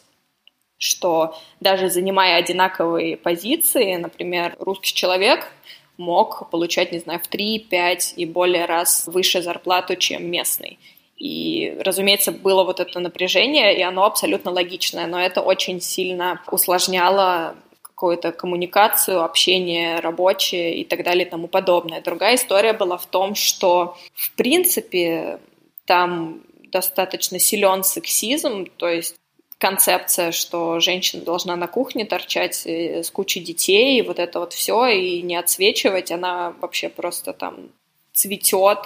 что 0.77 1.37
даже 1.59 1.89
занимая 1.89 2.37
одинаковые 2.37 3.17
позиции, 3.17 3.95
например, 3.95 4.55
русский 4.59 4.93
человек 4.93 5.51
мог 5.97 6.49
получать, 6.49 6.91
не 6.91 6.99
знаю, 6.99 7.19
в 7.19 7.27
3, 7.27 7.59
5 7.69 8.13
и 8.17 8.25
более 8.25 8.65
раз 8.65 9.07
выше 9.07 9.41
зарплату, 9.41 9.95
чем 9.95 10.29
местный. 10.29 10.77
И, 11.17 11.75
разумеется, 11.79 12.31
было 12.31 12.63
вот 12.63 12.79
это 12.79 12.99
напряжение, 12.99 13.75
и 13.75 13.81
оно 13.81 14.05
абсолютно 14.05 14.51
логичное, 14.51 15.07
но 15.07 15.19
это 15.19 15.41
очень 15.41 15.81
сильно 15.81 16.41
усложняло 16.51 17.55
какую-то 17.81 18.31
коммуникацию, 18.31 19.23
общение 19.23 19.99
рабочее 19.99 20.75
и 20.75 20.83
так 20.83 21.03
далее 21.03 21.25
и 21.25 21.29
тому 21.29 21.47
подобное. 21.47 22.01
Другая 22.01 22.35
история 22.35 22.73
была 22.73 22.97
в 22.97 23.07
том, 23.07 23.33
что, 23.33 23.97
в 24.13 24.31
принципе, 24.35 25.39
там 25.85 26.43
достаточно 26.71 27.39
силен 27.39 27.83
сексизм, 27.83 28.67
то 28.77 28.87
есть 28.87 29.15
концепция, 29.57 30.31
что 30.31 30.79
женщина 30.79 31.23
должна 31.23 31.55
на 31.55 31.67
кухне 31.67 32.05
торчать 32.05 32.65
э, 32.65 33.03
с 33.03 33.09
кучей 33.09 33.39
детей, 33.39 33.99
и 33.99 34.01
вот 34.01 34.19
это 34.19 34.39
вот 34.39 34.53
все, 34.53 34.87
и 34.87 35.21
не 35.21 35.35
отсвечивать, 35.35 36.11
она 36.11 36.51
вообще 36.61 36.89
просто 36.89 37.33
там 37.33 37.69
цветет 38.13 38.79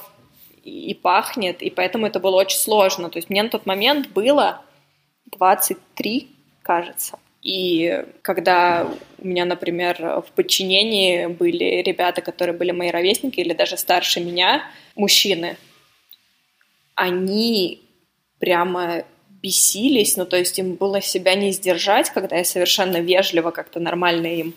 и, 0.63 0.93
пахнет, 0.93 1.61
и 1.61 1.69
поэтому 1.69 2.05
это 2.05 2.19
было 2.19 2.37
очень 2.37 2.57
сложно. 2.57 3.09
То 3.09 3.17
есть 3.17 3.29
мне 3.29 3.43
на 3.43 3.49
тот 3.49 3.65
момент 3.65 4.09
было 4.09 4.61
23, 5.31 6.29
кажется. 6.61 7.19
И 7.41 8.05
когда 8.21 8.87
у 9.17 9.27
меня, 9.27 9.45
например, 9.45 10.21
в 10.21 10.31
подчинении 10.35 11.25
были 11.25 11.81
ребята, 11.81 12.21
которые 12.21 12.55
были 12.55 12.71
мои 12.71 12.91
ровесники 12.91 13.39
или 13.39 13.53
даже 13.53 13.77
старше 13.77 14.19
меня, 14.19 14.69
мужчины, 14.95 15.57
они 16.93 17.81
прямо 18.37 19.05
бесились, 19.41 20.17
ну, 20.17 20.25
то 20.25 20.37
есть 20.37 20.59
им 20.59 20.75
было 20.75 21.01
себя 21.01 21.35
не 21.35 21.51
сдержать, 21.51 22.09
когда 22.09 22.37
я 22.37 22.45
совершенно 22.45 22.97
вежливо 22.97 23.51
как-то 23.51 23.79
нормально 23.79 24.27
им 24.27 24.53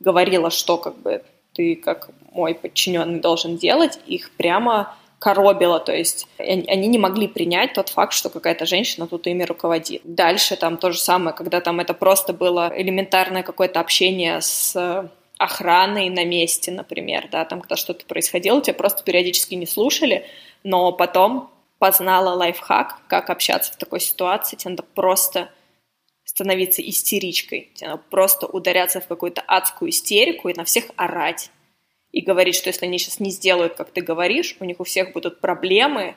говорила, 0.00 0.50
что 0.50 0.76
как 0.78 0.96
бы 0.98 1.22
ты 1.52 1.74
как 1.74 2.10
мой 2.32 2.54
подчиненный 2.54 3.20
должен 3.20 3.56
делать, 3.56 3.98
их 4.06 4.30
прямо 4.32 4.94
коробило, 5.18 5.80
то 5.80 5.92
есть 5.92 6.28
они 6.38 6.86
не 6.86 6.98
могли 6.98 7.26
принять 7.26 7.72
тот 7.72 7.88
факт, 7.88 8.12
что 8.12 8.30
какая-то 8.30 8.66
женщина 8.66 9.08
тут 9.08 9.26
ими 9.26 9.42
руководит. 9.42 10.02
Дальше 10.04 10.56
там 10.56 10.76
то 10.76 10.92
же 10.92 11.00
самое, 11.00 11.34
когда 11.34 11.60
там 11.60 11.80
это 11.80 11.92
просто 11.94 12.32
было 12.32 12.72
элементарное 12.74 13.42
какое-то 13.42 13.80
общение 13.80 14.40
с 14.40 15.10
охраной 15.36 16.10
на 16.10 16.24
месте, 16.24 16.70
например, 16.70 17.28
да, 17.32 17.44
там 17.44 17.60
когда 17.60 17.76
что-то 17.76 18.04
происходило, 18.06 18.60
тебя 18.60 18.74
просто 18.74 19.02
периодически 19.02 19.54
не 19.54 19.66
слушали, 19.66 20.24
но 20.62 20.92
потом 20.92 21.50
познала 21.78 22.34
лайфхак, 22.34 23.00
как 23.08 23.30
общаться 23.30 23.72
в 23.72 23.76
такой 23.76 24.00
ситуации, 24.00 24.56
тебе 24.56 24.70
надо 24.70 24.82
просто 24.82 25.50
становиться 26.24 26.82
истеричкой, 26.82 27.70
тебе 27.74 27.90
надо 27.90 28.02
просто 28.10 28.46
ударяться 28.46 29.00
в 29.00 29.06
какую-то 29.06 29.42
адскую 29.46 29.90
истерику 29.90 30.48
и 30.48 30.54
на 30.54 30.64
всех 30.64 30.84
орать. 30.96 31.50
И 32.10 32.22
говорить, 32.22 32.54
что 32.54 32.68
если 32.68 32.86
они 32.86 32.98
сейчас 32.98 33.20
не 33.20 33.30
сделают, 33.30 33.74
как 33.74 33.90
ты 33.90 34.00
говоришь, 34.00 34.56
у 34.60 34.64
них 34.64 34.80
у 34.80 34.84
всех 34.84 35.12
будут 35.12 35.40
проблемы, 35.40 36.16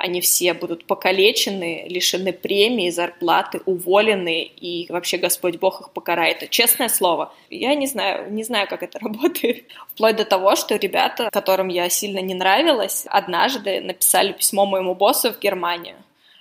они 0.00 0.22
все 0.22 0.54
будут 0.54 0.86
покалечены, 0.86 1.84
лишены 1.86 2.32
премии, 2.32 2.88
зарплаты, 2.88 3.60
уволены, 3.66 4.44
и 4.44 4.90
вообще 4.90 5.18
Господь 5.18 5.58
Бог 5.58 5.82
их 5.82 5.90
покарает. 5.90 6.48
Честное 6.48 6.88
слово. 6.88 7.34
Я 7.50 7.74
не 7.74 7.86
знаю, 7.86 8.32
не 8.32 8.42
знаю, 8.42 8.66
как 8.66 8.82
это 8.82 8.98
работает. 9.02 9.66
Вплоть 9.92 10.16
до 10.16 10.24
того, 10.24 10.56
что 10.56 10.76
ребята, 10.76 11.28
которым 11.30 11.68
я 11.68 11.90
сильно 11.90 12.20
не 12.20 12.32
нравилась, 12.32 13.04
однажды 13.10 13.82
написали 13.82 14.32
письмо 14.32 14.64
моему 14.64 14.94
боссу 14.94 15.34
в 15.34 15.38
Германию, 15.38 15.96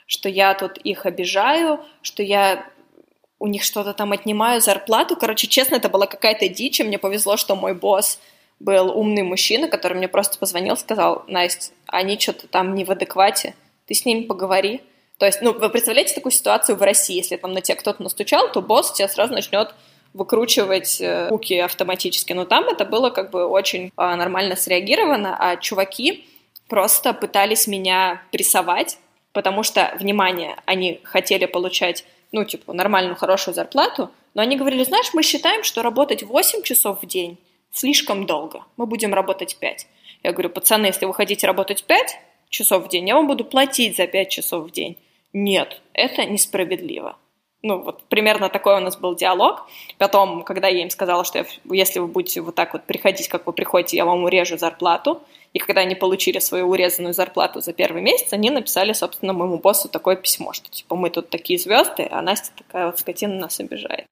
что 0.07 0.29
я 0.29 0.53
тут 0.53 0.77
их 0.77 1.05
обижаю, 1.05 1.81
что 2.01 2.23
я 2.23 2.65
у 3.39 3.47
них 3.47 3.63
что-то 3.63 3.93
там 3.93 4.13
отнимаю 4.13 4.61
зарплату. 4.61 5.17
Короче, 5.17 5.47
честно, 5.47 5.75
это 5.75 5.89
была 5.89 6.05
какая-то 6.05 6.47
дичь, 6.47 6.79
и 6.79 6.83
мне 6.83 6.97
повезло, 6.97 7.35
что 7.35 7.57
мой 7.57 7.73
босс 7.73 8.19
был 8.59 8.97
умный 8.97 9.23
мужчина, 9.23 9.67
который 9.67 9.97
мне 9.97 10.07
просто 10.07 10.37
позвонил, 10.37 10.75
сказал, 10.77 11.23
Настя, 11.27 11.71
они 11.87 12.19
что-то 12.19 12.47
там 12.47 12.75
не 12.75 12.83
в 12.83 12.91
адеквате, 12.91 13.55
ты 13.87 13.93
с 13.93 14.05
ними 14.05 14.23
поговори. 14.23 14.81
То 15.17 15.25
есть, 15.25 15.41
ну, 15.41 15.53
вы 15.53 15.69
представляете 15.69 16.15
такую 16.15 16.31
ситуацию 16.31 16.77
в 16.77 16.81
России, 16.81 17.15
если 17.15 17.35
там 17.35 17.53
на 17.53 17.61
тебя 17.61 17.75
кто-то 17.75 18.03
настучал, 18.03 18.51
то 18.51 18.61
босс 18.61 18.93
тебя 18.93 19.07
сразу 19.07 19.33
начнет 19.33 19.73
выкручивать 20.13 20.99
э, 21.01 21.29
руки 21.29 21.57
автоматически. 21.57 22.33
Но 22.33 22.45
там 22.45 22.65
это 22.65 22.85
было 22.85 23.09
как 23.09 23.31
бы 23.31 23.45
очень 23.45 23.91
а, 23.95 24.15
нормально 24.15 24.55
среагировано, 24.55 25.35
а 25.39 25.57
чуваки 25.57 26.25
просто 26.67 27.13
пытались 27.13 27.67
меня 27.67 28.23
прессовать, 28.31 28.97
потому 29.33 29.63
что, 29.63 29.93
внимание, 29.99 30.55
они 30.65 30.99
хотели 31.03 31.45
получать, 31.45 32.05
ну, 32.31 32.43
типа, 32.43 32.73
нормальную, 32.73 33.15
хорошую 33.15 33.53
зарплату, 33.53 34.09
но 34.33 34.41
они 34.41 34.55
говорили, 34.55 34.83
знаешь, 34.83 35.11
мы 35.13 35.23
считаем, 35.23 35.63
что 35.63 35.83
работать 35.83 36.23
8 36.23 36.63
часов 36.63 37.01
в 37.01 37.05
день 37.05 37.37
слишком 37.71 38.25
долго, 38.25 38.63
мы 38.77 38.85
будем 38.85 39.13
работать 39.13 39.57
5. 39.57 39.87
Я 40.23 40.31
говорю, 40.31 40.49
пацаны, 40.49 40.87
если 40.87 41.05
вы 41.05 41.13
хотите 41.13 41.47
работать 41.47 41.83
5 41.83 42.19
часов 42.49 42.85
в 42.85 42.89
день, 42.89 43.07
я 43.07 43.15
вам 43.15 43.27
буду 43.27 43.45
платить 43.45 43.95
за 43.97 44.07
5 44.07 44.29
часов 44.29 44.67
в 44.67 44.71
день. 44.71 44.97
Нет, 45.33 45.81
это 45.93 46.25
несправедливо. 46.25 47.17
Ну, 47.61 47.81
вот 47.81 48.03
примерно 48.03 48.49
такой 48.49 48.77
у 48.77 48.79
нас 48.79 48.95
был 48.95 49.15
диалог. 49.15 49.67
Потом, 49.97 50.43
когда 50.43 50.69
я 50.69 50.81
им 50.81 50.89
сказала, 50.89 51.25
что 51.25 51.39
я, 51.39 51.45
если 51.69 51.99
вы 51.99 52.07
будете 52.07 52.41
вот 52.41 52.55
так 52.55 52.73
вот 52.73 52.85
приходить, 52.85 53.27
как 53.27 53.45
вы 53.45 53.53
приходите, 53.53 53.97
я 53.97 54.05
вам 54.05 54.23
урежу 54.23 54.57
зарплату, 54.57 55.21
и 55.51 55.59
когда 55.59 55.81
они 55.81 55.95
получили 55.95 56.39
свою 56.39 56.69
урезанную 56.69 57.13
зарплату 57.13 57.59
за 57.59 57.73
первый 57.73 58.01
месяц, 58.01 58.31
они 58.31 58.49
написали, 58.49 58.93
собственно, 58.93 59.33
моему 59.33 59.57
боссу 59.57 59.89
такое 59.89 60.15
письмо, 60.15 60.53
что 60.53 60.69
типа 60.69 60.95
мы 60.95 61.09
тут 61.09 61.29
такие 61.29 61.59
звезды, 61.59 62.07
а 62.09 62.21
Настя 62.21 62.51
такая 62.55 62.85
вот 62.85 62.99
скотина 62.99 63.35
нас 63.35 63.59
обижает. 63.59 64.05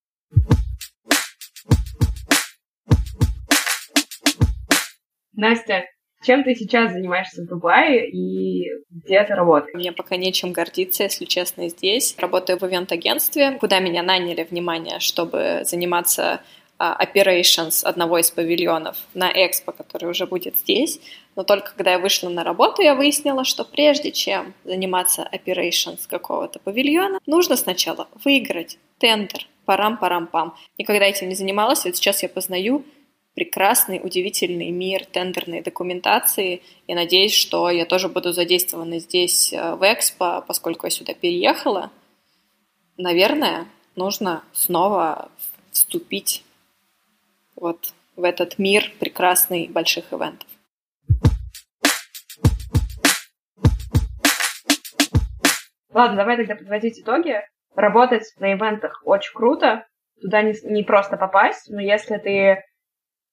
Настя, 5.38 5.85
чем 6.23 6.43
ты 6.43 6.55
сейчас 6.55 6.91
занимаешься 6.91 7.43
в 7.43 7.47
Дубае 7.47 8.09
и 8.09 8.69
где 8.89 9.23
ты 9.23 9.35
работаешь? 9.35 9.75
Мне 9.75 9.91
пока 9.91 10.17
нечем 10.17 10.51
гордиться, 10.51 11.03
если 11.03 11.25
честно, 11.25 11.69
здесь. 11.69 12.15
Работаю 12.17 12.57
в 12.57 12.63
ивент-агентстве, 12.63 13.51
куда 13.51 13.79
меня 13.79 14.01
наняли, 14.01 14.43
внимание, 14.43 14.99
чтобы 14.99 15.61
заниматься 15.63 16.41
uh, 16.79 16.99
operations 16.99 17.83
одного 17.83 18.17
из 18.17 18.31
павильонов 18.31 18.97
на 19.13 19.29
Экспо, 19.31 19.73
который 19.73 20.09
уже 20.09 20.25
будет 20.25 20.57
здесь. 20.57 20.99
Но 21.35 21.43
только 21.43 21.75
когда 21.75 21.91
я 21.91 21.99
вышла 21.99 22.29
на 22.29 22.43
работу, 22.43 22.81
я 22.81 22.95
выяснила, 22.95 23.45
что 23.45 23.63
прежде 23.63 24.11
чем 24.11 24.55
заниматься 24.63 25.29
operations 25.31 25.99
какого-то 26.09 26.57
павильона, 26.57 27.19
нужно 27.27 27.55
сначала 27.57 28.07
выиграть 28.25 28.79
тендер, 28.97 29.45
парам-парам-пам. 29.65 30.55
Никогда 30.79 31.05
этим 31.05 31.29
не 31.29 31.35
занималась, 31.35 31.85
вот 31.85 31.95
сейчас 31.95 32.23
я 32.23 32.29
познаю 32.29 32.83
прекрасный, 33.38 34.01
удивительный 34.03 34.71
мир 34.71 35.05
тендерной 35.05 35.61
документации. 35.61 36.63
И 36.88 36.95
надеюсь, 36.95 37.35
что 37.35 37.69
я 37.69 37.85
тоже 37.85 38.09
буду 38.09 38.33
задействована 38.33 38.97
здесь 38.97 39.53
э, 39.53 39.75
в 39.75 39.83
Экспо, 39.83 40.43
поскольку 40.47 40.88
я 40.88 40.89
сюда 40.89 41.13
переехала. 41.13 41.91
Наверное, 42.97 43.67
нужно 43.95 44.43
снова 44.53 45.29
вступить 45.69 46.43
вот 47.55 47.93
в 48.15 48.23
этот 48.23 48.57
мир 48.57 48.91
прекрасный 48.99 49.67
больших 49.67 50.11
ивентов. 50.11 50.49
Ладно, 55.93 56.17
давай 56.17 56.38
тогда 56.38 56.55
подводить 56.55 56.99
итоги. 56.99 57.35
Работать 57.75 58.33
на 58.39 58.53
ивентах 58.53 59.03
очень 59.05 59.35
круто. 59.35 59.85
Туда 60.23 60.41
не, 60.41 60.55
не 60.63 60.81
просто 60.81 61.17
попасть, 61.17 61.69
но 61.69 61.79
если 61.79 62.17
ты 62.17 62.63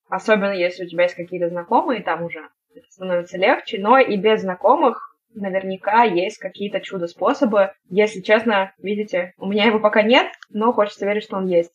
Особенно 0.08 0.52
если 0.52 0.84
у 0.84 0.88
тебя 0.88 1.04
есть 1.04 1.14
какие-то 1.14 1.48
знакомые, 1.48 2.02
там 2.02 2.22
уже 2.24 2.48
это 2.74 2.86
становится 2.90 3.38
легче. 3.38 3.78
Но 3.78 3.98
и 3.98 4.16
без 4.16 4.42
знакомых 4.42 5.16
наверняка 5.34 6.04
есть 6.04 6.38
какие-то 6.38 6.80
чудо-способы. 6.80 7.72
Если 7.90 8.20
честно, 8.20 8.72
видите, 8.78 9.34
у 9.38 9.46
меня 9.46 9.64
его 9.64 9.80
пока 9.80 10.02
нет, 10.02 10.26
но 10.50 10.72
хочется 10.72 11.06
верить, 11.06 11.24
что 11.24 11.36
он 11.36 11.46
есть. 11.46 11.72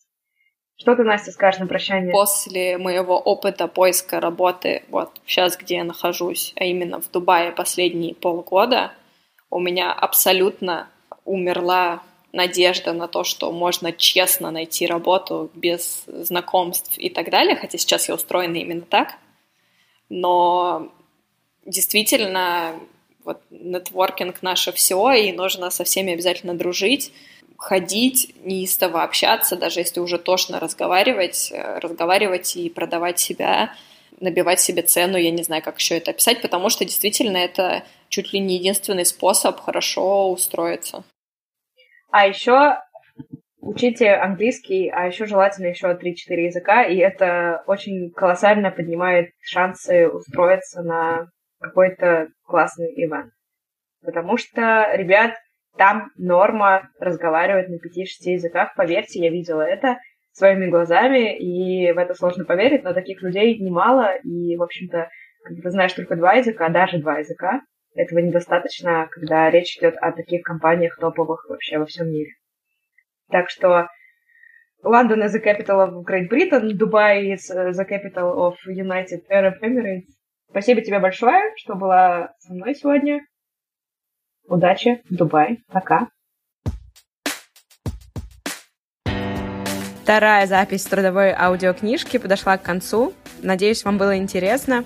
Что 0.76 0.96
ты, 0.96 1.04
Настя, 1.04 1.30
скажешь 1.30 1.60
на 1.60 1.66
прощание? 1.66 2.10
После 2.10 2.78
моего 2.78 3.18
опыта 3.18 3.68
поиска 3.68 4.18
работы, 4.18 4.82
вот 4.88 5.10
сейчас, 5.26 5.58
где 5.58 5.76
я 5.76 5.84
нахожусь, 5.84 6.54
а 6.56 6.64
именно 6.64 7.02
в 7.02 7.10
Дубае 7.10 7.52
последние 7.52 8.14
полгода, 8.14 8.92
у 9.50 9.60
меня 9.60 9.92
абсолютно 9.92 10.88
умерла 11.26 12.00
надежда 12.32 12.92
на 12.92 13.08
то, 13.08 13.24
что 13.24 13.50
можно 13.52 13.92
честно 13.92 14.50
найти 14.50 14.86
работу 14.86 15.50
без 15.54 16.04
знакомств 16.06 16.96
и 16.96 17.10
так 17.10 17.30
далее, 17.30 17.56
хотя 17.56 17.78
сейчас 17.78 18.08
я 18.08 18.14
устроена 18.14 18.56
именно 18.56 18.82
так. 18.82 19.14
Но 20.08 20.92
действительно, 21.66 22.74
вот 23.24 23.40
нетворкинг 23.50 24.42
наше 24.42 24.72
все, 24.72 25.12
и 25.12 25.32
нужно 25.32 25.70
со 25.70 25.84
всеми 25.84 26.12
обязательно 26.12 26.54
дружить, 26.54 27.12
ходить, 27.56 28.34
неистово 28.42 29.02
общаться, 29.02 29.54
даже 29.56 29.80
если 29.80 30.00
уже 30.00 30.18
тошно 30.18 30.60
разговаривать, 30.60 31.50
э, 31.52 31.78
разговаривать 31.78 32.56
и 32.56 32.70
продавать 32.70 33.18
себя, 33.20 33.74
набивать 34.18 34.60
себе 34.60 34.82
цену, 34.82 35.18
я 35.18 35.30
не 35.30 35.42
знаю, 35.42 35.62
как 35.62 35.78
еще 35.78 35.98
это 35.98 36.12
описать, 36.12 36.40
потому 36.42 36.70
что 36.70 36.84
действительно 36.84 37.36
это 37.36 37.84
чуть 38.08 38.32
ли 38.32 38.40
не 38.40 38.56
единственный 38.56 39.04
способ 39.04 39.60
хорошо 39.60 40.30
устроиться. 40.30 41.04
А 42.10 42.26
еще 42.26 42.78
учите 43.60 44.12
английский, 44.14 44.88
а 44.88 45.06
еще 45.06 45.26
желательно 45.26 45.66
еще 45.66 45.86
3-4 45.88 45.94
языка, 46.28 46.84
и 46.84 46.96
это 46.96 47.62
очень 47.66 48.10
колоссально 48.10 48.70
поднимает 48.70 49.30
шансы 49.40 50.08
устроиться 50.08 50.82
на 50.82 51.28
какой-то 51.60 52.28
классный 52.44 52.92
ивент. 52.96 53.32
Потому 54.02 54.38
что, 54.38 54.88
ребят, 54.94 55.34
там 55.76 56.10
норма 56.16 56.88
разговаривать 56.98 57.68
на 57.68 57.74
5-6 57.74 58.32
языках, 58.32 58.74
поверьте, 58.74 59.20
я 59.20 59.30
видела 59.30 59.62
это 59.62 59.98
своими 60.32 60.66
глазами, 60.66 61.36
и 61.36 61.92
в 61.92 61.98
это 61.98 62.14
сложно 62.14 62.44
поверить, 62.44 62.82
но 62.82 62.92
таких 62.92 63.22
людей 63.22 63.58
немало, 63.58 64.16
и, 64.24 64.56
в 64.56 64.62
общем-то, 64.62 65.08
когда 65.44 65.62
ты 65.62 65.70
знаешь 65.70 65.92
только 65.92 66.16
два 66.16 66.34
языка, 66.34 66.68
даже 66.68 66.98
два 66.98 67.18
языка, 67.18 67.60
этого 68.00 68.18
недостаточно, 68.20 69.08
когда 69.10 69.50
речь 69.50 69.76
идет 69.78 69.96
о 69.96 70.12
таких 70.12 70.42
компаниях 70.42 70.98
топовых 70.98 71.46
вообще 71.48 71.78
во 71.78 71.86
всем 71.86 72.08
мире. 72.08 72.32
Так 73.30 73.50
что 73.50 73.88
London 74.84 75.22
is 75.24 75.34
the 75.34 75.42
capital 75.44 75.80
of 75.86 76.04
Great 76.04 76.28
Britain, 76.30 76.76
Dubai 76.76 77.34
is 77.34 77.48
the 77.48 77.84
capital 77.84 78.36
of 78.38 78.56
United 78.66 79.22
Arab 79.30 79.54
Emirates. 79.62 80.08
Спасибо 80.50 80.80
тебе 80.80 80.98
большое, 80.98 81.52
что 81.56 81.74
была 81.74 82.34
со 82.38 82.52
мной 82.52 82.74
сегодня. 82.74 83.20
Удачи 84.48 85.00
в 85.08 85.14
Дубае. 85.14 85.58
Пока. 85.68 86.08
Вторая 90.02 90.46
запись 90.46 90.84
трудовой 90.86 91.32
аудиокнижки 91.32 92.18
подошла 92.18 92.58
к 92.58 92.62
концу. 92.62 93.12
Надеюсь, 93.42 93.84
вам 93.84 93.96
было 93.96 94.16
интересно. 94.16 94.84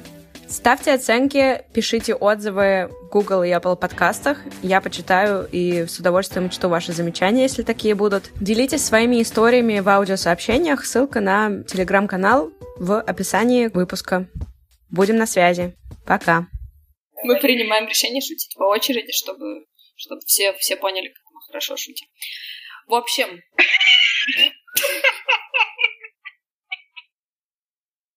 Ставьте 0.49 0.93
оценки, 0.93 1.65
пишите 1.73 2.15
отзывы 2.15 2.89
в 2.89 3.09
Google 3.11 3.43
и 3.45 3.51
Apple 3.51 3.77
подкастах. 3.77 4.39
Я 4.63 4.81
почитаю 4.81 5.49
и 5.51 5.87
с 5.87 5.99
удовольствием 5.99 6.51
чту 6.51 6.69
ваши 6.69 6.93
замечания, 6.93 7.43
если 7.43 7.63
такие 7.63 7.95
будут. 7.95 8.31
Делитесь 8.41 8.85
своими 8.85 9.23
историями 9.23 9.81
в 9.81 9.89
аудиосообщениях. 9.89 10.85
Ссылка 10.85 11.21
на 11.21 11.63
телеграм-канал 11.65 12.53
в 12.77 13.01
описании 13.01 13.69
выпуска. 13.69 14.29
Будем 14.91 15.17
на 15.17 15.27
связи. 15.27 15.75
Пока. 16.07 16.47
Мы 17.23 17.41
принимаем 17.41 17.89
решение 17.89 18.21
шутить 18.21 18.55
по 18.57 18.65
очереди, 18.65 19.13
чтобы, 19.13 19.65
чтобы 19.97 20.21
все, 20.27 20.53
все 20.55 20.77
поняли, 20.77 21.09
как 21.09 21.25
мы 21.33 21.41
хорошо 21.47 21.77
шутим. 21.77 22.07
В 22.87 22.95
общем, 22.95 23.41